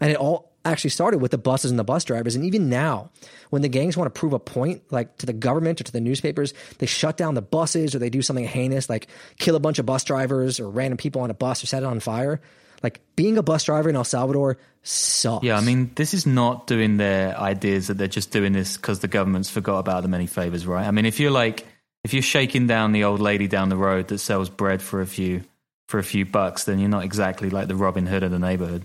And 0.00 0.10
it 0.10 0.16
all 0.18 0.45
actually 0.66 0.90
started 0.90 1.18
with 1.18 1.30
the 1.30 1.38
buses 1.38 1.70
and 1.70 1.78
the 1.78 1.84
bus 1.84 2.04
drivers. 2.04 2.36
And 2.36 2.44
even 2.44 2.68
now, 2.68 3.10
when 3.50 3.62
the 3.62 3.68
gangs 3.68 3.96
want 3.96 4.12
to 4.12 4.18
prove 4.18 4.32
a 4.32 4.38
point, 4.38 4.82
like 4.90 5.16
to 5.18 5.26
the 5.26 5.32
government 5.32 5.80
or 5.80 5.84
to 5.84 5.92
the 5.92 6.00
newspapers, 6.00 6.54
they 6.78 6.86
shut 6.86 7.16
down 7.16 7.34
the 7.34 7.42
buses 7.42 7.94
or 7.94 7.98
they 7.98 8.10
do 8.10 8.22
something 8.22 8.44
heinous, 8.44 8.88
like 8.88 9.08
kill 9.38 9.56
a 9.56 9.60
bunch 9.60 9.78
of 9.78 9.86
bus 9.86 10.04
drivers 10.04 10.60
or 10.60 10.68
random 10.68 10.98
people 10.98 11.22
on 11.22 11.30
a 11.30 11.34
bus 11.34 11.62
or 11.62 11.66
set 11.66 11.82
it 11.82 11.86
on 11.86 12.00
fire. 12.00 12.40
Like 12.82 13.00
being 13.16 13.38
a 13.38 13.42
bus 13.42 13.64
driver 13.64 13.88
in 13.88 13.96
El 13.96 14.04
Salvador 14.04 14.58
sucks. 14.82 15.44
Yeah, 15.44 15.56
I 15.56 15.60
mean, 15.60 15.90
this 15.94 16.14
is 16.14 16.26
not 16.26 16.66
doing 16.66 16.98
their 16.98 17.36
ideas 17.38 17.86
that 17.86 17.94
they're 17.94 18.06
just 18.06 18.30
doing 18.30 18.52
this 18.52 18.76
because 18.76 19.00
the 19.00 19.08
government's 19.08 19.50
forgot 19.50 19.78
about 19.78 20.02
them 20.02 20.14
any 20.14 20.26
favors, 20.26 20.66
right? 20.66 20.86
I 20.86 20.90
mean, 20.90 21.06
if 21.06 21.18
you're 21.18 21.30
like, 21.30 21.66
if 22.04 22.12
you're 22.12 22.22
shaking 22.22 22.66
down 22.66 22.92
the 22.92 23.04
old 23.04 23.20
lady 23.20 23.48
down 23.48 23.68
the 23.68 23.76
road 23.76 24.08
that 24.08 24.18
sells 24.18 24.48
bread 24.48 24.82
for 24.82 25.00
a 25.00 25.06
few 25.06 25.42
for 25.88 25.98
a 25.98 26.04
few 26.04 26.24
bucks, 26.24 26.64
then 26.64 26.78
you're 26.78 26.88
not 26.88 27.04
exactly 27.04 27.50
like 27.50 27.68
the 27.68 27.76
Robin 27.76 28.06
Hood 28.06 28.22
of 28.22 28.30
the 28.30 28.38
neighborhood. 28.38 28.84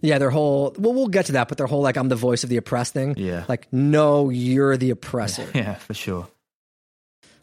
Yeah, 0.00 0.18
their 0.18 0.30
whole 0.30 0.74
well, 0.78 0.94
we'll 0.94 1.08
get 1.08 1.26
to 1.26 1.32
that, 1.32 1.48
but 1.48 1.58
their 1.58 1.66
whole 1.66 1.82
like 1.82 1.96
I'm 1.96 2.08
the 2.08 2.16
voice 2.16 2.44
of 2.44 2.50
the 2.50 2.56
oppressed 2.56 2.92
thing. 2.92 3.14
Yeah. 3.16 3.44
Like, 3.48 3.68
no, 3.72 4.30
you're 4.30 4.76
the 4.76 4.90
oppressor. 4.90 5.46
Yeah, 5.54 5.74
for 5.88 5.94
sure. 5.94 6.28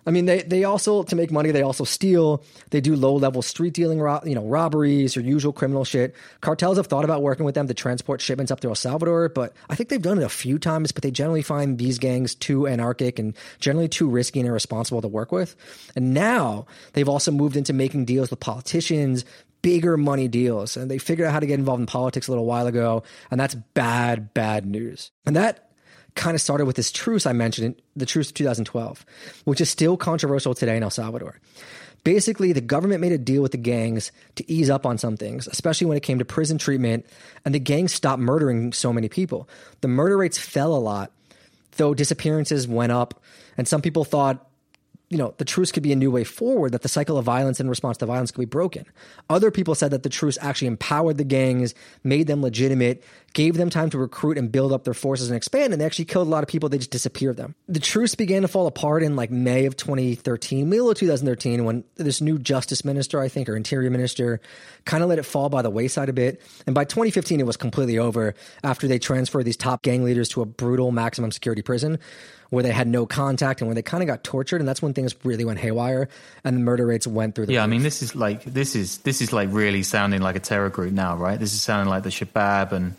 I 0.08 0.12
mean, 0.12 0.26
they 0.26 0.44
they 0.44 0.64
also 0.64 1.04
to 1.04 1.16
make 1.16 1.32
money, 1.32 1.52
they 1.52 1.64
also 1.64 1.84
steal. 1.84 2.44
They 2.70 2.80
do 2.80 2.96
low 2.96 3.16
level 3.16 3.42
street 3.42 3.74
dealing, 3.74 4.00
ro- 4.00 4.22
you 4.24 4.36
know, 4.36 4.46
robberies 4.46 5.18
or 5.18 5.22
usual 5.22 5.52
criminal 5.52 5.84
shit. 5.84 6.14
Cartels 6.42 6.78
have 6.78 6.88
thought 6.88 7.06
about 7.06 7.24
working 7.24 7.46
with 7.46 7.56
them 7.56 7.68
to 7.68 7.74
transport 7.74 8.22
shipments 8.22 8.52
up 8.52 8.60
to 8.60 8.70
El 8.70 8.76
Salvador, 8.76 9.30
but 9.30 9.54
I 9.70 9.76
think 9.76 9.90
they've 9.90 10.02
done 10.02 10.20
it 10.20 10.24
a 10.24 10.30
few 10.30 10.60
times. 10.60 10.92
But 10.92 11.02
they 11.02 11.10
generally 11.12 11.42
find 11.42 11.80
these 11.80 11.98
gangs 11.98 12.36
too 12.36 12.68
anarchic 12.68 13.18
and 13.18 13.36
generally 13.60 13.88
too 13.88 14.08
risky 14.08 14.40
and 14.40 14.48
irresponsible 14.48 15.02
to 15.02 15.08
work 15.08 15.32
with. 15.32 15.56
And 15.96 16.14
now 16.14 16.68
they've 16.94 17.10
also 17.10 17.32
moved 17.32 17.58
into 17.58 17.74
making 17.74 18.06
deals 18.06 18.30
with 18.30 18.40
politicians, 18.40 19.26
bigger 19.66 19.98
money 19.98 20.28
deals, 20.28 20.78
and 20.78 20.92
they 20.92 21.00
figured 21.00 21.28
out 21.28 21.34
how 21.34 21.40
to 21.40 21.48
get 21.48 21.58
involved 21.58 21.80
in 21.80 21.88
politics 21.88 22.28
a 22.28 22.32
little 22.32 22.46
while 22.46 22.68
ago. 22.68 23.02
And 23.32 23.40
that's 23.40 23.56
bad, 23.56 24.32
bad 24.36 24.64
news. 24.64 25.10
And 25.26 25.36
that 25.36 25.72
kind 26.14 26.36
of 26.36 26.42
started 26.42 26.66
with 26.66 26.76
this 26.76 26.92
truce 26.92 27.26
I 27.26 27.34
mentioned, 27.34 27.82
the 27.96 28.06
truce 28.06 28.28
of 28.28 28.36
2012, 28.36 29.04
which 29.46 29.60
is 29.60 29.68
still 29.68 29.98
controversial 29.98 30.54
today 30.54 30.78
in 30.78 30.84
El 30.84 30.92
Salvador. 30.92 31.40
Basically, 32.04 32.54
the 32.54 32.62
government 32.62 33.02
made 33.02 33.12
a 33.12 33.18
deal 33.18 33.42
with 33.42 33.54
the 33.54 33.58
gangs 33.58 34.12
to 34.36 34.48
ease 34.50 34.70
up 34.70 34.86
on 34.86 35.00
some 35.00 35.18
things, 35.18 35.48
especially 35.48 35.88
when 35.88 35.98
it 35.98 36.04
came 36.04 36.20
to 36.20 36.26
prison 36.26 36.60
treatment, 36.60 37.04
and 37.44 37.56
the 37.56 37.60
gangs 37.60 37.92
stopped 37.92 38.22
murdering 38.22 38.72
so 38.72 38.94
many 38.94 39.10
people. 39.10 39.50
The 39.82 39.88
murder 39.88 40.16
rates 40.16 40.38
fell 40.38 40.76
a 40.76 40.78
lot, 40.78 41.12
though 41.78 41.96
disappearances 41.96 42.68
went 42.68 42.92
up, 42.92 43.20
and 43.58 43.68
some 43.68 43.82
people 43.82 44.06
thought 44.06 44.48
you 45.10 45.18
know, 45.18 45.34
the 45.38 45.46
truce 45.46 45.72
could 45.72 45.84
be 45.84 45.92
a 45.92 45.96
new 45.96 46.10
way 46.10 46.24
forward, 46.24 46.72
that 46.72 46.82
the 46.82 46.90
cycle 46.90 47.18
of 47.18 47.26
violence 47.26 47.60
in 47.60 47.70
response 47.70 47.98
to 47.98 48.06
violence 48.06 48.32
could 48.32 48.42
be 48.42 48.46
broken. 48.46 48.86
Other 49.30 49.52
people 49.52 49.76
said 49.76 49.92
that 49.92 50.04
the 50.04 50.10
truce 50.10 50.38
actually 50.42 50.68
empowered 50.68 51.18
the 51.18 51.24
gangs, 51.24 51.76
made 52.04 52.28
them 52.28 52.42
legitimate, 52.42 53.04
gave 53.36 53.58
them 53.58 53.70
time 53.70 53.90
to 53.92 53.98
recruit 53.98 54.38
and 54.38 54.50
build 54.50 54.72
up 54.72 54.86
their 54.86 54.94
forces 54.94 55.30
and 55.30 55.36
expand, 55.36 55.74
and 55.74 55.80
they 55.80 55.86
actually 55.86 56.06
killed 56.06 56.26
a 56.26 56.30
lot 56.30 56.42
of 56.42 56.48
people, 56.48 56.70
they 56.70 56.78
just 56.78 56.90
disappeared 56.90 57.36
them. 57.36 57.54
The 57.68 57.82
truce 57.82 58.16
began 58.16 58.42
to 58.42 58.48
fall 58.48 58.66
apart 58.66 59.04
in 59.04 59.16
like 59.16 59.30
May 59.30 59.66
of 59.66 59.76
2013, 59.76 60.68
middle 60.68 60.90
of 60.90 60.98
2013, 60.98 61.66
when 61.66 61.84
this 61.96 62.22
new 62.22 62.40
justice 62.40 62.84
minister, 62.84 63.20
I 63.20 63.28
think, 63.28 63.50
or 63.50 63.58
interior 63.58 63.92
minister, 63.92 64.40
kind 64.86 65.04
of 65.04 65.10
let 65.10 65.20
it 65.20 65.24
fall 65.24 65.50
by 65.50 65.62
the 65.62 65.70
wayside 65.70 66.08
a 66.08 66.14
bit. 66.14 66.42
And 66.66 66.74
by 66.74 66.86
2015, 66.86 67.42
it 67.42 67.46
was 67.46 67.58
completely 67.58 68.00
over 68.00 68.36
after 68.64 68.88
they 68.88 69.00
transferred 69.00 69.44
these 69.44 69.58
top 69.58 69.84
gang 69.84 70.06
leaders 70.06 70.30
to 70.30 70.42
a 70.42 70.46
brutal 70.46 70.94
maximum 70.94 71.32
security 71.32 71.62
prison 71.62 72.00
where 72.52 72.64
they 72.64 72.72
had 72.72 72.88
no 72.88 73.06
contact 73.06 73.60
and 73.60 73.68
where 73.68 73.76
they 73.76 73.82
kind 73.82 74.02
of 74.02 74.08
got 74.08 74.24
tortured, 74.24 74.62
and 74.62 74.68
that's 74.68 74.82
when 74.82 74.94
things 74.94 75.14
really 75.26 75.44
went 75.44 75.60
haywire 75.60 76.08
and 76.46 76.56
the 76.56 76.62
murder 76.62 76.86
rates 76.86 77.06
went 77.06 77.36
through 77.36 77.48
the 77.48 77.54
Yeah, 77.54 77.64
I 77.64 77.68
mean, 77.68 77.84
this 77.84 78.02
is 78.02 78.16
like 78.16 78.46
this 78.46 78.78
is 78.78 79.00
this 79.00 79.20
is 79.20 79.34
like 79.34 79.50
really 79.52 79.84
sounding 79.84 80.22
like 80.22 80.38
a 80.38 80.40
terror 80.40 80.70
group 80.70 80.94
now, 80.94 81.18
right? 81.18 81.38
This 81.38 81.54
is 81.54 81.62
sounding 81.62 81.90
like 81.90 82.04
the 82.04 82.10
Shabab 82.10 82.72
and 82.72 82.96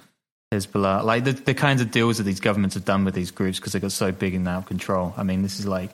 Hezbollah, 0.53 1.05
like 1.05 1.25
the 1.25 1.33
the 1.33 1.55
kinds 1.55 1.81
of 1.81 1.91
deals 1.91 2.19
that 2.19 2.25
these 2.25 2.41
governments 2.41 2.75
have 2.75 2.85
done 2.85 3.05
with 3.05 3.15
these 3.15 3.31
groups 3.31 3.59
because 3.59 3.73
they 3.73 3.81
got 3.81 3.93
so 3.93 4.13
big 4.13 4.35
and 4.35 4.47
out 4.47 4.59
of 4.59 4.67
control. 4.67 5.13
I 5.17 5.25
mean, 5.25 5.43
this 5.43 5.59
is 5.59 5.67
like 5.67 5.91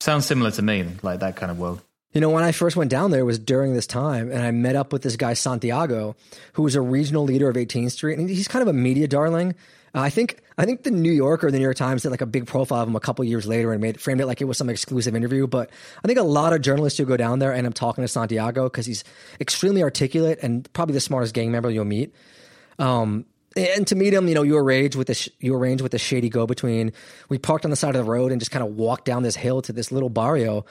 sounds 0.00 0.26
similar 0.26 0.50
to 0.52 0.62
me, 0.62 0.84
like 1.02 1.20
that 1.20 1.36
kind 1.36 1.50
of 1.50 1.58
world. 1.58 1.80
You 2.12 2.20
know, 2.20 2.30
when 2.30 2.42
I 2.42 2.52
first 2.52 2.74
went 2.74 2.90
down 2.90 3.10
there, 3.10 3.20
it 3.20 3.24
was 3.24 3.38
during 3.38 3.74
this 3.74 3.86
time, 3.86 4.32
and 4.32 4.42
I 4.42 4.50
met 4.50 4.76
up 4.76 4.92
with 4.92 5.02
this 5.02 5.16
guy 5.16 5.34
Santiago, 5.34 6.16
who 6.54 6.62
was 6.62 6.74
a 6.74 6.80
regional 6.80 7.22
leader 7.22 7.48
of 7.50 7.56
18th 7.56 7.92
Street, 7.92 8.18
and 8.18 8.28
he's 8.28 8.48
kind 8.48 8.62
of 8.62 8.68
a 8.68 8.72
media 8.72 9.06
darling. 9.06 9.54
Uh, 9.94 10.00
I 10.00 10.10
think 10.10 10.42
I 10.56 10.64
think 10.64 10.82
the 10.82 10.90
New 10.90 11.12
Yorker, 11.12 11.46
or 11.46 11.50
the 11.50 11.58
New 11.58 11.64
York 11.64 11.76
Times, 11.76 12.02
did 12.02 12.10
like 12.10 12.20
a 12.20 12.26
big 12.26 12.46
profile 12.46 12.82
of 12.82 12.88
him 12.88 12.96
a 12.96 13.00
couple 13.00 13.24
years 13.24 13.46
later 13.46 13.72
and 13.72 13.80
made 13.80 14.00
framed 14.00 14.20
it 14.20 14.26
like 14.26 14.40
it 14.40 14.46
was 14.46 14.58
some 14.58 14.68
exclusive 14.70 15.14
interview. 15.14 15.46
But 15.46 15.70
I 16.02 16.08
think 16.08 16.18
a 16.18 16.24
lot 16.24 16.52
of 16.52 16.62
journalists 16.62 16.98
who 16.98 17.04
go 17.04 17.16
down 17.16 17.38
there 17.38 17.52
end 17.52 17.66
up 17.66 17.74
talking 17.74 18.02
to 18.02 18.08
Santiago 18.08 18.64
because 18.64 18.86
he's 18.86 19.04
extremely 19.40 19.82
articulate 19.82 20.40
and 20.42 20.70
probably 20.72 20.94
the 20.94 21.00
smartest 21.00 21.34
gang 21.34 21.52
member 21.52 21.70
you'll 21.70 21.84
meet. 21.84 22.14
Um, 22.78 23.26
and 23.56 23.86
to 23.86 23.96
meet 23.96 24.14
him, 24.14 24.28
you 24.28 24.34
know, 24.34 24.42
you 24.42 24.56
arrange 24.56 24.96
with 24.96 25.10
you 25.40 25.54
arrange 25.54 25.82
with 25.82 25.92
the 25.92 25.98
shady 25.98 26.28
go 26.28 26.46
between. 26.46 26.92
We 27.28 27.38
parked 27.38 27.64
on 27.64 27.70
the 27.70 27.76
side 27.76 27.96
of 27.96 28.04
the 28.04 28.10
road 28.10 28.32
and 28.32 28.40
just 28.40 28.50
kind 28.50 28.64
of 28.64 28.76
walked 28.76 29.04
down 29.04 29.22
this 29.22 29.36
hill 29.36 29.62
to 29.62 29.72
this 29.72 29.90
little 29.90 30.10
barrio, 30.10 30.66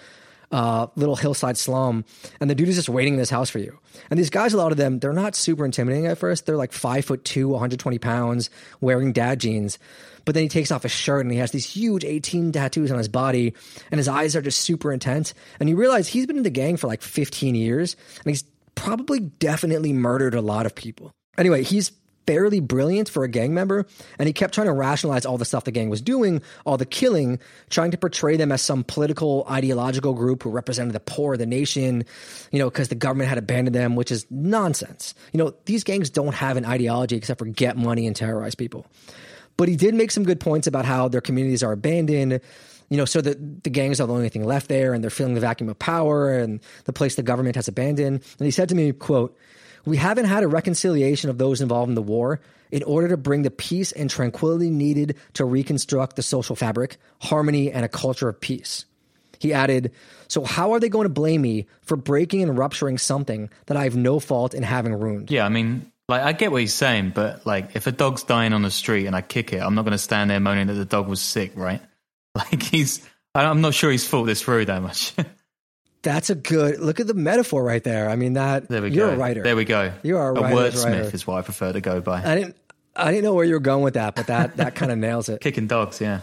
uh, 0.52 0.88
little 0.96 1.16
hillside 1.16 1.58
slum, 1.58 2.06
and 2.40 2.50
the 2.50 2.56
dude 2.56 2.70
is 2.70 2.76
just 2.76 2.90
waiting 2.90 3.16
in 3.16 3.20
this 3.20 3.30
house 3.30 3.50
for 3.50 3.60
you. 3.60 3.78
And 4.10 4.20
these 4.20 4.30
guys, 4.30 4.54
a 4.54 4.58
lot 4.58 4.72
of 4.72 4.78
them, 4.78 5.00
they're 5.00 5.14
not 5.14 5.36
super 5.36 5.66
intimidating 5.66 6.06
at 6.06 6.18
first. 6.18 6.46
They're 6.46 6.58
like 6.58 6.72
five 6.72 7.06
foot 7.06 7.26
two, 7.26 7.50
120 7.50 7.98
pounds, 7.98 8.50
wearing 8.80 9.12
dad 9.12 9.40
jeans. 9.40 9.80
But 10.24 10.34
then 10.34 10.44
he 10.44 10.50
takes 10.50 10.72
off 10.72 10.84
his 10.84 10.92
shirt 10.92 11.22
and 11.22 11.32
he 11.32 11.38
has 11.38 11.52
these 11.52 11.66
huge 11.66 12.04
18 12.04 12.52
tattoos 12.52 12.92
on 12.92 12.98
his 12.98 13.08
body, 13.08 13.54
and 13.92 13.98
his 13.98 14.08
eyes 14.08 14.36
are 14.36 14.42
just 14.42 14.62
super 14.62 14.92
intense. 14.92 15.34
And 15.60 15.70
you 15.70 15.76
realize 15.76 16.08
he's 16.08 16.28
been 16.28 16.38
in 16.38 16.44
the 16.44 16.50
gang 16.50 16.78
for 16.78 16.88
like 16.88 17.02
15 17.02 17.56
years, 17.56 17.96
and 18.18 18.30
he's 18.30 18.44
probably 18.76 19.20
definitely 19.20 19.94
murdered 19.94 20.36
a 20.36 20.42
lot 20.42 20.66
of 20.66 20.76
people. 20.76 21.12
Anyway, 21.38 21.64
he's 21.64 21.92
fairly 22.28 22.60
brilliant 22.60 23.10
for 23.10 23.24
a 23.24 23.28
gang 23.28 23.54
member, 23.54 23.88
and 24.20 24.28
he 24.28 24.34
kept 24.34 24.54
trying 24.54 24.68
to 24.68 24.74
rationalize 24.74 25.26
all 25.26 25.38
the 25.38 25.46
stuff 25.46 25.64
the 25.64 25.72
gang 25.72 25.90
was 25.90 26.02
doing, 26.02 26.42
all 26.66 26.78
the 26.78 26.86
killing, 26.86 27.40
trying 27.70 27.90
to 27.90 27.98
portray 27.98 28.38
them 28.38 28.52
as 28.52 28.62
some 28.62 28.84
political, 28.84 29.48
ideological 29.50 30.14
group 30.14 30.44
who 30.44 30.50
represented 30.50 30.94
the 30.94 31.00
poor 31.00 31.34
of 31.34 31.40
the 31.40 31.46
nation, 31.46 32.04
you 32.52 32.60
know, 32.60 32.70
because 32.70 32.90
the 32.90 32.96
government 32.96 33.30
had 33.30 33.38
abandoned 33.38 33.74
them, 33.74 33.96
which 33.96 34.12
is 34.12 34.28
nonsense. 34.30 35.16
You 35.32 35.38
know, 35.40 35.54
these 35.66 35.84
gangs 35.84 36.10
don't 36.10 36.36
have 36.36 36.58
an 36.58 36.66
ideology 36.66 37.16
except 37.16 37.40
for 37.40 37.46
get 37.46 37.78
money 37.78 38.06
and 38.06 38.16
terrorize 38.16 38.56
people. 38.56 38.86
But 39.56 39.70
he 39.70 39.76
did 39.76 39.96
make 39.96 40.12
some 40.12 40.24
good 40.24 40.40
points 40.40 40.68
about 40.68 40.86
how 40.86 41.08
their 41.08 41.22
communities 41.22 41.64
are 41.64 41.72
abandoned. 41.72 42.42
You 42.90 42.96
know, 42.96 43.06
so 43.06 43.20
that 43.20 43.66
the 43.66 43.70
gangs 43.70 44.00
are 44.00 44.08
the 44.08 44.14
only 44.14 44.30
thing 44.30 44.46
left 44.46 44.70
there, 44.70 44.94
and 44.94 45.04
they're 45.04 45.12
feeling 45.12 45.34
the 45.34 45.42
vacuum 45.42 45.68
of 45.68 45.78
power 45.78 46.38
and 46.38 46.62
the 46.86 46.94
place 46.94 47.16
the 47.16 47.24
government 47.24 47.58
has 47.58 47.68
abandoned. 47.68 48.24
And 48.40 48.46
he 48.46 48.52
said 48.52 48.70
to 48.70 48.76
me, 48.76 48.94
"quote 48.94 49.36
we 49.88 49.98
haven't 49.98 50.26
had 50.26 50.44
a 50.44 50.48
reconciliation 50.48 51.30
of 51.30 51.38
those 51.38 51.62
involved 51.62 51.88
in 51.88 51.96
the 51.96 52.02
war 52.02 52.42
in 52.72 52.84
order 52.84 53.08
to 53.08 53.18
bring 53.18 53.44
the 53.44 53.50
peace 53.50 53.94
and 53.94 54.10
tranquility 54.10 54.70
needed 54.70 55.16
to 55.34 55.46
reconstruct 55.46 56.18
the 56.18 56.22
social 56.22 56.58
fabric, 56.58 56.98
harmony, 57.22 57.72
and 57.72 57.86
a 57.86 57.88
culture 57.88 58.28
of 58.28 58.42
peace. 58.42 58.86
He 59.40 59.54
added, 59.54 59.94
So, 60.28 60.44
how 60.44 60.74
are 60.74 60.80
they 60.82 60.90
going 60.90 61.06
to 61.06 61.14
blame 61.14 61.42
me 61.42 61.68
for 61.84 61.96
breaking 61.96 62.44
and 62.44 62.58
rupturing 62.58 62.98
something 62.98 63.50
that 63.68 63.78
I 63.78 63.86
have 63.86 63.96
no 63.96 64.20
fault 64.20 64.54
in 64.54 64.64
having 64.64 64.94
ruined? 64.94 65.32
Yeah, 65.32 65.46
I 65.46 65.50
mean, 65.50 65.90
Like 66.10 66.24
I 66.24 66.34
get 66.34 66.52
what 66.52 66.62
he's 66.62 66.74
saying, 66.74 67.12
but 67.16 67.46
like 67.46 67.76
if 67.76 67.88
a 67.88 67.92
dog's 67.94 68.24
dying 68.24 68.52
on 68.52 68.64
the 68.64 68.72
street 68.72 69.06
and 69.06 69.16
I 69.16 69.22
kick 69.22 69.54
it, 69.54 69.60
I'm 69.60 69.76
not 69.76 69.84
going 69.84 69.94
to 69.94 69.98
stand 69.98 70.30
there 70.30 70.40
moaning 70.42 70.68
that 70.68 70.74
the 70.74 70.86
dog 70.86 71.08
was 71.08 71.22
sick, 71.22 71.54
right? 71.56 71.82
Like 72.36 72.62
he's, 72.62 73.02
I'm 73.34 73.62
not 73.62 73.74
sure 73.74 73.90
he's 73.90 74.08
thought 74.08 74.26
this 74.26 74.44
through 74.44 74.66
that 74.66 74.80
much. 74.84 75.14
That's 76.04 76.30
a 76.30 76.36
good 76.36 76.80
look 76.80 77.00
at 77.00 77.08
the 77.08 77.14
metaphor 77.14 77.64
right 77.64 77.84
there. 77.84 78.10
I 78.10 78.16
mean 78.16 78.34
that 78.34 78.68
there 78.70 78.82
we 78.82 78.92
you're 78.92 79.08
go. 79.10 79.14
a 79.14 79.18
writer. 79.18 79.44
There 79.44 79.56
we 79.56 79.66
go. 79.66 79.92
You 80.04 80.18
are 80.18 80.32
a, 80.34 80.40
a 80.40 80.42
wordsmith 80.44 80.86
writer. 80.86 81.10
is 81.14 81.26
what 81.26 81.38
I 81.38 81.42
prefer 81.42 81.74
to 81.74 81.82
go 81.82 82.02
by. 82.02 82.24
I 82.24 82.36
didn't 82.36 82.56
I 82.96 83.12
didn't 83.12 83.24
know 83.24 83.34
where 83.34 83.46
you 83.46 83.54
were 83.54 83.60
going 83.60 83.84
with 83.84 83.96
that, 83.96 84.16
but 84.16 84.28
that 84.28 84.58
that 84.58 84.76
kind 84.76 84.92
of 84.92 84.98
nails 85.08 85.30
it. 85.30 85.42
Kicking 85.42 85.68
dogs, 85.68 86.00
yeah. 86.00 86.22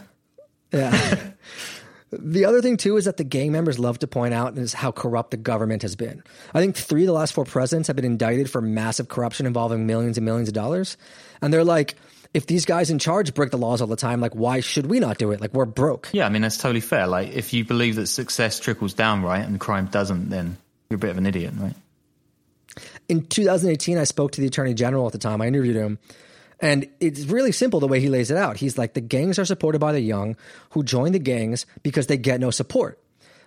Yeah. 0.73 1.17
the 2.11 2.45
other 2.45 2.63
thing 2.63 2.77
too 2.77 2.97
is 2.97 3.05
that 3.05 3.17
the 3.17 3.25
gang 3.25 3.53
members 3.53 3.79
love 3.79 3.99
to 4.01 4.07
point 4.07 4.35
out 4.35 4.57
is 4.57 4.73
how 4.75 4.91
corrupt 4.93 5.31
the 5.33 5.37
government 5.37 5.83
has 5.83 5.97
been. 5.97 6.23
I 6.53 6.61
think 6.61 6.77
three 6.77 7.03
of 7.03 7.07
the 7.07 7.13
last 7.13 7.33
four 7.33 7.45
presidents 7.45 7.87
have 7.89 7.97
been 7.97 8.05
indicted 8.05 8.51
for 8.51 8.61
massive 8.61 9.09
corruption 9.09 9.47
involving 9.47 9.87
millions 9.87 10.17
and 10.19 10.25
millions 10.25 10.49
of 10.49 10.55
dollars, 10.55 10.97
and 11.43 11.53
they're 11.53 11.65
like, 11.65 11.97
if 12.35 12.47
these 12.47 12.67
guys 12.67 12.91
in 12.91 12.99
charge 12.99 13.33
break 13.33 13.51
the 13.51 13.59
laws 13.59 13.81
all 13.81 13.87
the 13.87 13.97
time, 13.97 14.21
like 14.21 14.35
why 14.35 14.61
should 14.61 14.87
we 14.87 15.01
not 15.01 15.17
do 15.19 15.31
it? 15.31 15.41
Like 15.41 15.55
we're 15.55 15.65
broke. 15.65 16.11
Yeah, 16.13 16.27
I 16.27 16.29
mean 16.29 16.43
that's 16.43 16.59
totally 16.59 16.81
fair. 16.81 17.07
Like 17.07 17.33
if 17.33 17.55
you 17.55 17.65
believe 17.65 17.97
that 17.97 18.09
success 18.09 18.61
trickles 18.61 18.93
down, 18.93 19.23
right, 19.23 19.45
and 19.45 19.59
crime 19.59 19.87
doesn't, 19.87 20.29
then 20.29 20.57
you're 20.91 20.97
a 20.97 21.01
bit 21.01 21.11
of 21.11 21.19
an 21.19 21.27
idiot, 21.27 21.55
right? 21.57 21.75
in 23.09 23.27
2018, 23.27 23.99
I 23.99 24.05
spoke 24.05 24.33
to 24.33 24.41
the 24.41 24.47
attorney 24.47 24.75
general 24.75 25.07
at 25.07 25.13
the 25.13 25.19
time. 25.19 25.41
I 25.41 25.47
interviewed 25.47 25.77
him. 25.77 25.99
And 26.61 26.89
it's 27.01 27.25
really 27.27 27.53
simple 27.53 27.81
the 27.81 27.89
way 27.89 28.01
he 28.01 28.09
lays 28.09 28.31
it 28.31 28.37
out. 28.37 28.57
He's 28.57 28.79
like, 28.79 28.95
the 28.95 29.01
gangs 29.01 29.39
are 29.39 29.45
supported 29.45 29.81
by 29.81 29.93
the 29.93 30.01
young 30.01 30.37
who 30.71 30.83
join 30.83 31.13
the 31.13 31.19
gangs 31.19 31.67
because 31.83 32.07
they 32.07 32.17
get 32.17 32.41
no 32.41 32.51
support. 32.51 32.99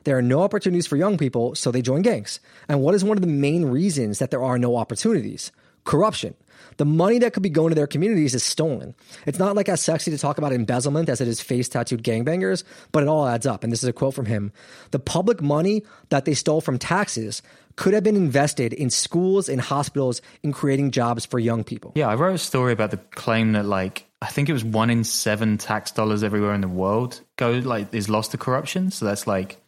There 0.03 0.17
are 0.17 0.21
no 0.21 0.41
opportunities 0.41 0.87
for 0.87 0.95
young 0.95 1.17
people, 1.17 1.55
so 1.55 1.71
they 1.71 1.81
join 1.81 2.01
gangs. 2.01 2.39
And 2.69 2.81
what 2.81 2.95
is 2.95 3.03
one 3.03 3.17
of 3.17 3.21
the 3.21 3.27
main 3.27 3.65
reasons 3.65 4.19
that 4.19 4.31
there 4.31 4.43
are 4.43 4.59
no 4.59 4.75
opportunities? 4.77 5.51
Corruption. 5.83 6.35
The 6.77 6.85
money 6.85 7.19
that 7.19 7.33
could 7.33 7.43
be 7.43 7.49
going 7.49 7.69
to 7.69 7.75
their 7.75 7.87
communities 7.87 8.33
is 8.33 8.43
stolen. 8.43 8.95
It's 9.25 9.39
not 9.39 9.55
like 9.55 9.67
as 9.67 9.81
sexy 9.81 10.11
to 10.11 10.17
talk 10.17 10.37
about 10.37 10.53
embezzlement 10.53 11.09
as 11.09 11.21
it 11.21 11.27
is 11.27 11.41
face 11.41 11.67
tattooed 11.67 12.03
gangbangers, 12.03 12.63
but 12.91 13.03
it 13.03 13.09
all 13.09 13.27
adds 13.27 13.45
up. 13.45 13.63
And 13.63 13.71
this 13.73 13.83
is 13.83 13.89
a 13.89 13.93
quote 13.93 14.13
from 14.13 14.25
him 14.25 14.51
The 14.91 14.99
public 14.99 15.41
money 15.41 15.83
that 16.09 16.25
they 16.25 16.33
stole 16.33 16.61
from 16.61 16.77
taxes 16.77 17.41
could 17.75 17.93
have 17.93 18.03
been 18.03 18.15
invested 18.15 18.73
in 18.73 18.89
schools 18.89 19.49
and 19.49 19.61
hospitals 19.61 20.21
in 20.43 20.51
creating 20.51 20.91
jobs 20.91 21.25
for 21.25 21.39
young 21.39 21.63
people. 21.63 21.91
Yeah, 21.95 22.07
I 22.07 22.15
wrote 22.15 22.35
a 22.35 22.39
story 22.39 22.73
about 22.73 22.91
the 22.91 22.97
claim 22.97 23.53
that 23.53 23.65
like 23.65 24.05
I 24.21 24.27
think 24.27 24.49
it 24.49 24.53
was 24.53 24.63
one 24.63 24.89
in 24.89 25.03
seven 25.03 25.57
tax 25.57 25.91
dollars 25.91 26.23
everywhere 26.23 26.53
in 26.53 26.61
the 26.61 26.67
world 26.67 27.21
go 27.37 27.51
like 27.51 27.93
is 27.93 28.09
lost 28.09 28.31
to 28.31 28.37
corruption. 28.37 28.91
So 28.91 29.05
that's 29.05 29.27
like 29.27 29.61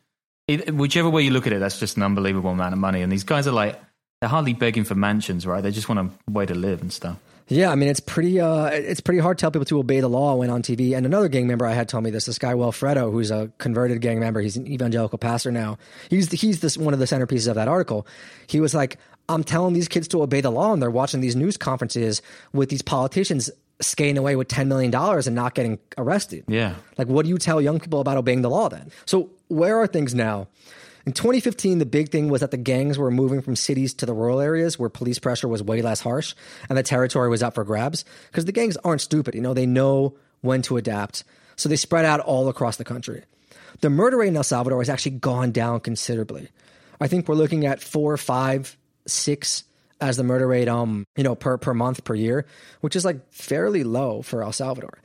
it, 0.47 0.73
whichever 0.73 1.09
way 1.09 1.21
you 1.21 1.29
look 1.29 1.45
at 1.45 1.53
it, 1.53 1.59
that's 1.59 1.79
just 1.79 1.97
an 1.97 2.03
unbelievable 2.03 2.49
amount 2.49 2.73
of 2.73 2.79
money. 2.79 3.01
And 3.03 3.11
these 3.11 3.23
guys 3.23 3.47
are 3.47 3.51
like 3.51 3.79
they're 4.19 4.29
hardly 4.29 4.53
begging 4.53 4.83
for 4.83 4.95
mansions, 4.95 5.45
right? 5.45 5.61
They 5.61 5.71
just 5.71 5.87
want 5.87 6.11
a 6.27 6.31
way 6.31 6.45
to 6.45 6.55
live 6.55 6.81
and 6.81 6.91
stuff. 6.91 7.17
Yeah, 7.47 7.71
I 7.71 7.75
mean 7.75 7.89
it's 7.89 7.99
pretty 7.99 8.39
uh, 8.39 8.65
it's 8.67 9.01
pretty 9.01 9.19
hard 9.19 9.39
to 9.39 9.41
tell 9.41 9.49
people 9.49 9.65
to 9.65 9.79
obey 9.79 10.01
the 10.01 10.07
law 10.07 10.35
when 10.35 10.51
on 10.51 10.61
TV. 10.61 10.95
And 10.95 11.05
another 11.05 11.27
gang 11.29 11.47
member 11.47 11.65
I 11.65 11.73
had 11.73 11.89
told 11.89 12.03
me 12.03 12.11
this. 12.11 12.25
This 12.25 12.37
guy 12.37 12.53
Wilfredo, 12.53 13.11
who's 13.11 13.31
a 13.31 13.51
converted 13.57 14.01
gang 14.01 14.19
member, 14.19 14.39
he's 14.39 14.55
an 14.55 14.67
evangelical 14.67 15.17
pastor 15.17 15.51
now. 15.51 15.79
He's 16.11 16.31
he's 16.31 16.59
this 16.59 16.77
one 16.77 16.93
of 16.93 16.99
the 16.99 17.05
centerpieces 17.05 17.47
of 17.47 17.55
that 17.55 17.67
article. 17.67 18.05
He 18.45 18.59
was 18.59 18.75
like, 18.75 18.97
I'm 19.29 19.43
telling 19.43 19.73
these 19.73 19.87
kids 19.87 20.07
to 20.09 20.21
obey 20.21 20.41
the 20.41 20.51
law, 20.51 20.73
and 20.73 20.81
they're 20.81 20.91
watching 20.91 21.21
these 21.21 21.35
news 21.35 21.57
conferences 21.57 22.21
with 22.53 22.69
these 22.69 22.83
politicians 22.83 23.49
skating 23.81 24.19
away 24.19 24.35
with 24.35 24.47
ten 24.47 24.67
million 24.67 24.91
dollars 24.91 25.25
and 25.25 25.35
not 25.35 25.55
getting 25.55 25.79
arrested. 25.97 26.43
Yeah. 26.47 26.75
Like, 26.99 27.07
what 27.07 27.23
do 27.23 27.29
you 27.29 27.39
tell 27.39 27.59
young 27.59 27.79
people 27.79 27.99
about 27.99 28.17
obeying 28.17 28.43
the 28.43 28.49
law 28.51 28.69
then? 28.69 28.91
So 29.07 29.31
where 29.47 29.75
are 29.77 29.87
things 29.87 30.13
now? 30.13 30.49
In 31.09 31.13
2015, 31.13 31.79
the 31.79 31.87
big 31.87 32.11
thing 32.11 32.29
was 32.29 32.41
that 32.41 32.51
the 32.51 32.57
gangs 32.57 32.99
were 32.99 33.09
moving 33.09 33.41
from 33.41 33.55
cities 33.55 33.95
to 33.95 34.05
the 34.05 34.13
rural 34.13 34.39
areas 34.39 34.77
where 34.77 34.89
police 34.89 35.17
pressure 35.17 35.47
was 35.47 35.63
way 35.63 35.81
less 35.81 36.01
harsh 36.01 36.35
and 36.69 36.77
the 36.77 36.83
territory 36.83 37.29
was 37.29 37.41
up 37.41 37.55
for 37.55 37.63
grabs. 37.63 38.05
Because 38.27 38.45
the 38.45 38.51
gangs 38.51 38.77
aren't 38.83 39.01
stupid, 39.01 39.33
you 39.33 39.41
know, 39.41 39.55
they 39.55 39.65
know 39.65 40.13
when 40.41 40.61
to 40.61 40.77
adapt. 40.77 41.23
So 41.55 41.67
they 41.67 41.77
spread 41.77 42.05
out 42.05 42.19
all 42.19 42.47
across 42.47 42.77
the 42.77 42.83
country. 42.83 43.23
The 43.81 43.89
murder 43.89 44.17
rate 44.17 44.27
in 44.27 44.37
El 44.37 44.43
Salvador 44.43 44.81
has 44.81 44.87
actually 44.87 45.13
gone 45.13 45.51
down 45.51 45.79
considerably. 45.79 46.49
I 47.01 47.07
think 47.07 47.27
we're 47.27 47.33
looking 47.33 47.65
at 47.65 47.81
four, 47.81 48.15
five, 48.15 48.77
six 49.07 49.63
as 49.99 50.15
the 50.15 50.23
murder 50.23 50.45
rate, 50.45 50.67
um, 50.67 51.07
you 51.17 51.23
know, 51.23 51.33
per 51.33 51.57
per 51.57 51.73
month 51.73 52.03
per 52.03 52.13
year, 52.13 52.45
which 52.81 52.95
is 52.95 53.03
like 53.03 53.33
fairly 53.33 53.83
low 53.83 54.21
for 54.21 54.43
El 54.43 54.51
Salvador. 54.51 54.99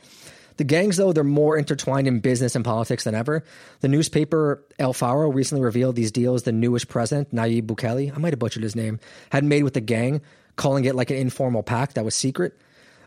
The 0.57 0.65
gangs, 0.65 0.97
though, 0.97 1.13
they're 1.13 1.25
more 1.25 1.57
intertwined 1.59 2.07
in 2.07 2.21
business 2.21 2.55
and 2.55 2.65
politics 2.65 3.05
than 3.05 3.15
ever. 3.15 3.45
The 3.81 3.89
newspaper 3.89 4.63
El 4.79 4.93
Faro 4.93 5.31
recently 5.31 5.63
revealed 5.63 5.97
these 5.97 6.13
deals 6.13 6.45
the 6.45 6.53
newest 6.53 6.89
president, 6.89 7.35
Nayib 7.35 7.67
Bukele, 7.67 8.15
I 8.15 8.19
might 8.19 8.33
have 8.33 8.39
butchered 8.39 8.63
his 8.63 8.77
name, 8.77 9.01
had 9.31 9.43
made 9.45 9.65
with 9.65 9.75
the 9.75 9.81
gang, 9.81 10.21
calling 10.57 10.85
it 10.85 10.95
like 10.95 11.11
an 11.11 11.17
informal 11.17 11.63
pact 11.63 11.97
that 11.97 12.05
was 12.05 12.15
secret. 12.15 12.57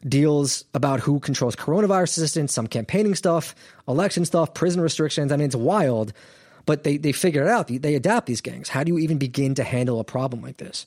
Deals 0.08 0.66
about 0.74 1.00
who 1.00 1.20
controls 1.20 1.56
coronavirus 1.56 2.18
assistance, 2.18 2.54
some 2.54 2.68
campaigning 2.68 3.16
stuff, 3.16 3.56
election 3.88 4.26
stuff, 4.26 4.54
prison 4.54 4.82
restrictions. 4.82 5.32
I 5.32 5.38
mean, 5.38 5.46
it's 5.46 5.56
wild, 5.56 6.14
but 6.66 6.84
they, 6.84 6.98
they 6.98 7.14
figure 7.14 7.42
it 7.42 7.48
out. 7.48 7.68
They, 7.68 7.78
they 7.78 7.96
adapt 7.96 8.28
these 8.28 8.42
gangs. 8.42 8.70
How 8.70 8.84
do 8.84 8.92
you 8.92 9.00
even 9.00 9.18
begin 9.18 9.56
to 9.56 9.64
handle 9.64 10.00
a 10.00 10.04
problem 10.04 10.42
like 10.42 10.58
this? 10.58 10.86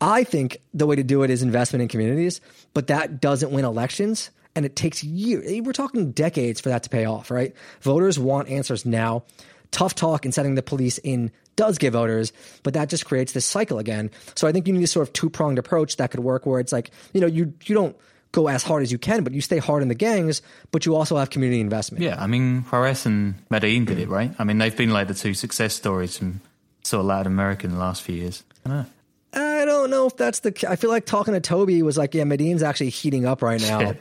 I 0.00 0.24
think 0.24 0.60
the 0.74 0.86
way 0.86 0.96
to 0.96 1.04
do 1.04 1.22
it 1.22 1.30
is 1.30 1.42
investment 1.42 1.82
in 1.82 1.88
communities, 1.88 2.40
but 2.74 2.88
that 2.88 3.20
doesn't 3.20 3.52
win 3.52 3.64
elections 3.64 4.30
and 4.54 4.64
it 4.64 4.76
takes 4.76 5.02
years. 5.02 5.60
We're 5.62 5.72
talking 5.72 6.12
decades 6.12 6.60
for 6.60 6.68
that 6.68 6.82
to 6.84 6.90
pay 6.90 7.04
off, 7.04 7.30
right? 7.30 7.54
Voters 7.80 8.18
want 8.18 8.48
answers 8.48 8.84
now. 8.84 9.24
Tough 9.70 9.94
talk 9.94 10.24
and 10.24 10.34
setting 10.34 10.54
the 10.54 10.62
police 10.62 10.98
in 10.98 11.30
does 11.56 11.78
give 11.78 11.94
voters, 11.94 12.32
but 12.62 12.74
that 12.74 12.88
just 12.88 13.06
creates 13.06 13.32
this 13.32 13.46
cycle 13.46 13.78
again. 13.78 14.10
So 14.34 14.46
I 14.46 14.52
think 14.52 14.66
you 14.66 14.72
need 14.72 14.84
a 14.84 14.86
sort 14.86 15.06
of 15.06 15.12
two 15.12 15.30
pronged 15.30 15.58
approach 15.58 15.96
that 15.96 16.10
could 16.10 16.20
work 16.20 16.44
where 16.46 16.60
it's 16.60 16.72
like, 16.72 16.90
you 17.12 17.20
know, 17.20 17.26
you 17.26 17.54
you 17.64 17.74
don't 17.74 17.96
go 18.32 18.48
as 18.48 18.62
hard 18.62 18.82
as 18.82 18.90
you 18.90 18.98
can, 18.98 19.24
but 19.24 19.32
you 19.32 19.40
stay 19.40 19.58
hard 19.58 19.82
in 19.82 19.88
the 19.88 19.94
gangs, 19.94 20.42
but 20.70 20.86
you 20.86 20.96
also 20.96 21.16
have 21.16 21.30
community 21.30 21.60
investment. 21.60 22.02
Yeah, 22.02 22.22
I 22.22 22.26
mean 22.26 22.62
Juarez 22.62 23.06
and 23.06 23.34
Medellin 23.50 23.84
did 23.84 23.98
it, 23.98 24.08
right? 24.08 24.34
I 24.38 24.44
mean 24.44 24.58
they've 24.58 24.76
been 24.76 24.90
like 24.90 25.08
the 25.08 25.14
two 25.14 25.34
success 25.34 25.74
stories 25.74 26.18
from 26.18 26.40
sort 26.82 27.00
of 27.00 27.06
Latin 27.06 27.32
America 27.32 27.66
in 27.66 27.72
the 27.72 27.78
last 27.78 28.02
few 28.02 28.16
years. 28.16 28.44
I 28.66 28.68
don't 28.68 28.78
know. 28.78 28.86
I 29.34 29.64
don't 29.64 29.90
know 29.90 30.06
if 30.06 30.16
that's 30.16 30.40
the. 30.40 30.66
I 30.68 30.76
feel 30.76 30.90
like 30.90 31.06
talking 31.06 31.32
to 31.32 31.40
Toby 31.40 31.82
was 31.82 31.96
like, 31.96 32.12
yeah, 32.14 32.24
Medellin's 32.24 32.62
actually 32.62 32.90
heating 32.90 33.24
up 33.24 33.40
right 33.40 33.60
now. 33.60 33.94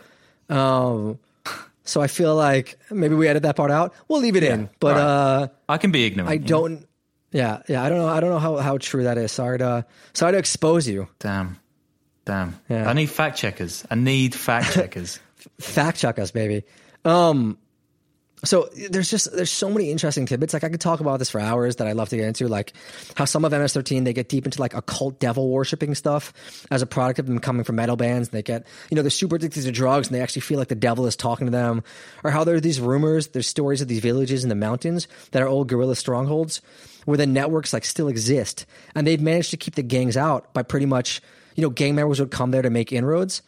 Um, 0.51 1.19
so 1.83 2.01
I 2.01 2.07
feel 2.07 2.35
like 2.35 2.77
maybe 2.91 3.15
we 3.15 3.27
edit 3.27 3.43
that 3.43 3.55
part 3.55 3.71
out. 3.71 3.93
We'll 4.07 4.21
leave 4.21 4.35
it 4.35 4.43
in, 4.43 4.69
but 4.79 4.95
Right. 4.95 5.01
uh, 5.01 5.47
I 5.69 5.77
can 5.77 5.91
be 5.91 6.05
ignorant. 6.05 6.29
I 6.29 6.37
don't. 6.37 6.85
Yeah, 7.31 7.61
yeah. 7.67 7.81
I 7.83 7.89
don't 7.89 7.97
know. 7.97 8.07
I 8.07 8.19
don't 8.19 8.29
know 8.29 8.39
how, 8.39 8.57
how 8.57 8.77
true 8.77 9.03
that 9.03 9.17
is. 9.17 9.31
Sorry 9.31 9.57
to 9.59 9.85
sorry 10.13 10.33
to 10.33 10.37
expose 10.37 10.87
you. 10.87 11.07
Damn. 11.19 11.57
Damn. 12.25 12.59
Yeah. 12.69 12.89
I 12.89 12.93
need 12.93 13.09
fact 13.09 13.37
checkers. 13.37 13.85
I 13.89 13.95
need 13.95 14.35
fact 14.35 14.73
checkers. 14.73 15.19
Fact 15.59 15.97
check 15.97 16.19
us, 16.19 16.31
baby. 16.31 16.63
Um, 17.05 17.57
so 18.43 18.69
there's 18.89 19.09
just 19.09 19.31
there's 19.35 19.51
so 19.51 19.69
many 19.69 19.91
interesting 19.91 20.25
tidbits. 20.25 20.53
Like 20.53 20.63
I 20.63 20.69
could 20.69 20.81
talk 20.81 20.99
about 20.99 21.19
this 21.19 21.29
for 21.29 21.39
hours 21.39 21.75
that 21.75 21.87
I 21.87 21.91
love 21.91 22.09
to 22.09 22.17
get 22.17 22.25
into. 22.25 22.47
Like 22.47 22.73
how 23.15 23.25
some 23.25 23.45
of 23.45 23.51
MS13 23.51 24.03
they 24.03 24.13
get 24.13 24.29
deep 24.29 24.45
into 24.45 24.59
like 24.59 24.73
occult 24.73 25.19
devil 25.19 25.49
worshipping 25.49 25.93
stuff 25.93 26.33
as 26.71 26.81
a 26.81 26.87
product 26.87 27.19
of 27.19 27.27
them 27.27 27.39
coming 27.39 27.63
from 27.63 27.75
metal 27.75 27.95
bands. 27.95 28.29
And 28.29 28.33
they 28.33 28.41
get 28.41 28.65
you 28.89 28.95
know 28.95 29.03
they're 29.03 29.11
super 29.11 29.35
addicted 29.35 29.63
to 29.63 29.71
drugs 29.71 30.07
and 30.07 30.15
they 30.15 30.21
actually 30.21 30.41
feel 30.41 30.57
like 30.57 30.69
the 30.69 30.75
devil 30.75 31.05
is 31.05 31.15
talking 31.15 31.45
to 31.45 31.51
them. 31.51 31.83
Or 32.23 32.31
how 32.31 32.43
there 32.43 32.55
are 32.55 32.61
these 32.61 32.79
rumors, 32.79 33.27
there's 33.27 33.47
stories 33.47 33.81
of 33.81 33.87
these 33.87 33.99
villages 34.01 34.43
in 34.43 34.49
the 34.49 34.55
mountains 34.55 35.07
that 35.31 35.43
are 35.43 35.47
old 35.47 35.67
guerrilla 35.67 35.95
strongholds 35.95 36.61
where 37.05 37.17
the 37.17 37.27
networks 37.27 37.73
like 37.73 37.85
still 37.85 38.07
exist 38.07 38.65
and 38.95 39.05
they've 39.05 39.21
managed 39.21 39.51
to 39.51 39.57
keep 39.57 39.75
the 39.75 39.83
gangs 39.83 40.17
out 40.17 40.53
by 40.53 40.63
pretty 40.63 40.85
much 40.85 41.21
you 41.55 41.61
know 41.61 41.69
gang 41.69 41.95
members 41.95 42.19
would 42.19 42.31
come 42.31 42.51
there 42.51 42.61
to 42.61 42.69
make 42.69 42.91
inroads 42.91 43.41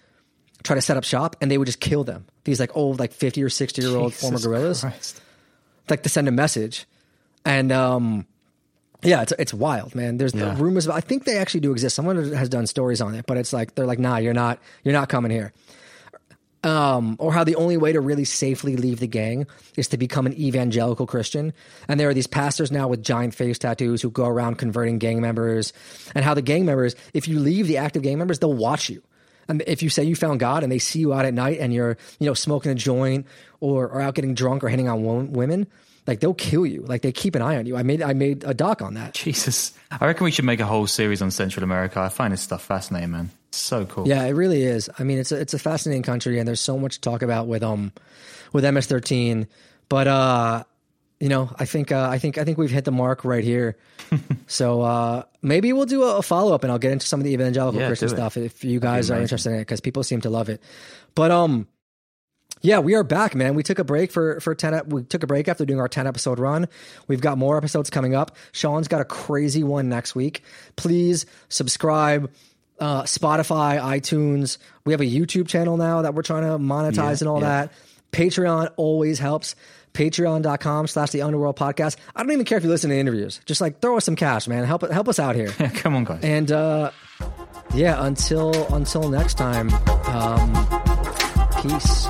try 0.63 0.75
to 0.75 0.81
set 0.81 0.97
up 0.97 1.03
shop 1.03 1.35
and 1.41 1.51
they 1.51 1.57
would 1.57 1.65
just 1.65 1.79
kill 1.79 2.03
them. 2.03 2.25
These 2.45 2.59
like 2.59 2.75
old, 2.75 2.99
like 2.99 3.13
50 3.13 3.43
or 3.43 3.49
60 3.49 3.81
year 3.81 3.95
old 3.95 4.13
former 4.13 4.39
guerrillas, 4.39 4.81
Christ. 4.81 5.21
like 5.89 6.03
to 6.03 6.09
send 6.09 6.27
a 6.27 6.31
message. 6.31 6.85
And, 7.45 7.71
um, 7.71 8.25
yeah, 9.01 9.21
it's, 9.21 9.33
it's 9.37 9.53
wild, 9.53 9.95
man. 9.95 10.17
There's 10.17 10.33
Yeah. 10.33 10.55
rumors 10.57 10.85
about, 10.85 10.97
I 10.97 11.01
think 11.01 11.25
they 11.25 11.37
actually 11.37 11.59
do 11.61 11.71
exist. 11.71 11.95
Someone 11.95 12.31
has 12.33 12.47
done 12.49 12.67
stories 12.67 13.01
on 13.01 13.15
it, 13.15 13.25
but 13.25 13.37
it's 13.37 13.51
like, 13.53 13.75
they're 13.75 13.85
like, 13.85 13.99
nah, 13.99 14.17
you're 14.17 14.33
not, 14.33 14.59
you're 14.83 14.93
not 14.93 15.09
coming 15.09 15.31
here. 15.31 15.51
Um, 16.63 17.17
or 17.19 17.33
how 17.33 17.43
the 17.43 17.57
only 17.57 17.75
way 17.75 17.91
to 17.91 17.99
really 17.99 18.23
safely 18.23 18.77
leave 18.77 19.01
the 19.01 19.07
gang 19.07 19.47
is 19.75 19.89
to 19.89 19.97
become 19.97 20.25
an 20.25 20.33
evangelical 20.39 21.05
Christian. 21.05 21.51
And 21.89 21.99
there 21.99 22.07
are 22.07 22.13
these 22.13 22.27
pastors 22.27 22.71
now 22.71 22.87
with 22.87 23.03
giant 23.03 23.35
face 23.35 23.59
tattoos 23.59 24.01
who 24.01 24.09
go 24.09 24.25
around 24.25 24.57
converting 24.59 24.97
gang 24.97 25.19
members. 25.19 25.73
And 26.15 26.23
how 26.23 26.33
the 26.33 26.41
gang 26.41 26.65
members, 26.65 26.95
if 27.13 27.27
you 27.27 27.39
leave 27.39 27.67
the 27.67 27.77
active 27.79 28.01
gang 28.01 28.17
members, 28.17 28.39
they'll 28.39 28.53
watch 28.53 28.89
you. 28.89 29.03
And 29.47 29.63
if 29.67 29.83
you 29.83 29.89
say 29.89 30.03
you 30.03 30.15
found 30.15 30.39
God 30.39 30.63
and 30.63 30.71
they 30.71 30.79
see 30.79 30.99
you 30.99 31.13
out 31.13 31.25
at 31.25 31.33
night 31.33 31.59
and 31.59 31.73
you're, 31.73 31.97
you 32.19 32.27
know, 32.27 32.33
smoking 32.33 32.71
a 32.71 32.75
joint 32.75 33.25
or, 33.59 33.87
or 33.87 34.01
out 34.01 34.15
getting 34.15 34.33
drunk 34.33 34.63
or 34.63 34.69
hitting 34.69 34.87
on 34.87 35.03
wo- 35.03 35.23
women, 35.23 35.67
like 36.07 36.19
they'll 36.19 36.33
kill 36.33 36.65
you. 36.65 36.81
Like 36.81 37.01
they 37.01 37.11
keep 37.11 37.35
an 37.35 37.41
eye 37.41 37.57
on 37.57 37.65
you. 37.65 37.77
I 37.77 37.83
made 37.83 38.01
I 38.01 38.13
made 38.13 38.43
a 38.43 38.53
doc 38.53 38.81
on 38.81 38.95
that. 38.95 39.13
Jesus. 39.13 39.73
I 39.91 40.05
reckon 40.05 40.25
we 40.25 40.31
should 40.31 40.45
make 40.45 40.59
a 40.59 40.65
whole 40.65 40.87
series 40.87 41.21
on 41.21 41.31
Central 41.31 41.63
America. 41.63 41.99
I 41.99 42.09
find 42.09 42.33
this 42.33 42.41
stuff 42.41 42.63
fascinating, 42.63 43.11
man. 43.11 43.29
It's 43.49 43.57
so 43.59 43.85
cool. 43.85 44.07
Yeah, 44.07 44.23
it 44.23 44.31
really 44.31 44.63
is. 44.63 44.89
I 44.97 45.03
mean, 45.03 45.19
it's 45.19 45.31
a, 45.31 45.39
it's 45.39 45.53
a 45.53 45.59
fascinating 45.59 46.03
country, 46.03 46.39
and 46.39 46.47
there's 46.47 46.59
so 46.59 46.77
much 46.77 46.95
to 46.95 47.01
talk 47.01 47.21
about 47.21 47.47
with 47.47 47.63
um 47.63 47.91
with 48.51 48.63
MS13. 48.63 49.47
But 49.89 50.07
uh, 50.07 50.63
you 51.19 51.29
know, 51.29 51.49
I 51.57 51.65
think 51.65 51.91
uh, 51.91 52.07
I 52.09 52.17
think 52.19 52.37
I 52.37 52.43
think 52.43 52.57
we've 52.57 52.71
hit 52.71 52.85
the 52.85 52.91
mark 52.91 53.23
right 53.23 53.43
here. 53.43 53.77
so 54.47 54.81
uh, 54.81 55.23
maybe 55.41 55.71
we'll 55.73 55.85
do 55.85 56.03
a, 56.03 56.17
a 56.17 56.21
follow 56.21 56.53
up, 56.53 56.63
and 56.63 56.71
I'll 56.71 56.79
get 56.79 56.91
into 56.91 57.05
some 57.05 57.19
of 57.19 57.23
the 57.23 57.33
evangelical 57.33 57.79
Yeah, 57.79 57.87
Christian 57.87 58.09
stuff 58.09 58.35
if 58.37 58.63
you 58.63 58.79
guys 58.79 59.09
are 59.09 59.19
interested 59.21 59.49
in 59.51 59.55
it 59.55 59.61
because 59.61 59.79
people 59.81 60.03
seem 60.03 60.21
to 60.21 60.29
love 60.29 60.49
it. 60.49 60.61
But 61.15 61.31
um, 61.31 61.67
yeah, 62.61 62.79
we 62.79 62.95
are 62.95 63.03
back, 63.03 63.35
man. 63.35 63.55
We 63.55 63.63
took 63.63 63.79
a 63.79 63.83
break 63.83 64.11
for 64.11 64.39
for 64.39 64.55
ten. 64.55 64.81
We 64.87 65.03
took 65.03 65.23
a 65.23 65.27
break 65.27 65.47
after 65.47 65.65
doing 65.65 65.79
our 65.79 65.87
ten 65.87 66.07
episode 66.07 66.39
run. 66.39 66.67
We've 67.07 67.21
got 67.21 67.37
more 67.37 67.57
episodes 67.57 67.89
coming 67.89 68.15
up. 68.15 68.35
Sean's 68.51 68.87
got 68.87 69.01
a 69.01 69.05
crazy 69.05 69.63
one 69.63 69.89
next 69.89 70.15
week. 70.15 70.43
Please 70.75 71.25
subscribe. 71.49 72.31
Uh, 72.79 73.03
Spotify, 73.03 73.79
iTunes. 73.79 74.57
We 74.83 74.91
have 74.93 74.99
a 74.99 75.05
YouTube 75.05 75.47
channel 75.47 75.77
now 75.77 76.01
that 76.01 76.15
we're 76.15 76.23
trying 76.23 76.43
to 76.43 76.57
monetize 76.57 76.95
Yeah, 76.95 77.17
and 77.19 77.27
all 77.27 77.39
yeah. 77.41 77.67
that. 77.67 77.71
Patreon 78.11 78.71
always 78.77 79.19
helps. 79.19 79.55
Patreon.com 79.93 80.87
slash 80.87 81.11
the 81.11 81.21
underworld 81.21 81.55
podcast. 81.55 81.97
I 82.15 82.23
don't 82.23 82.31
even 82.31 82.45
care 82.45 82.57
if 82.57 82.63
you 82.63 82.69
listen 82.69 82.89
to 82.89 82.97
interviews. 82.97 83.39
Just 83.45 83.61
like 83.61 83.79
throw 83.79 83.97
us 83.97 84.05
some 84.05 84.15
cash, 84.15 84.47
man. 84.47 84.63
Help 84.65 84.89
help 84.91 85.07
us 85.07 85.19
out 85.19 85.35
here. 85.35 85.49
Come 85.75 85.95
on, 85.95 86.03
guys. 86.03 86.23
and 86.23 86.51
uh 86.51 86.91
yeah, 87.73 88.03
until 88.05 88.51
until 88.73 89.09
next 89.09 89.35
time. 89.35 89.69
Um 90.07 90.53
peace. 91.61 92.07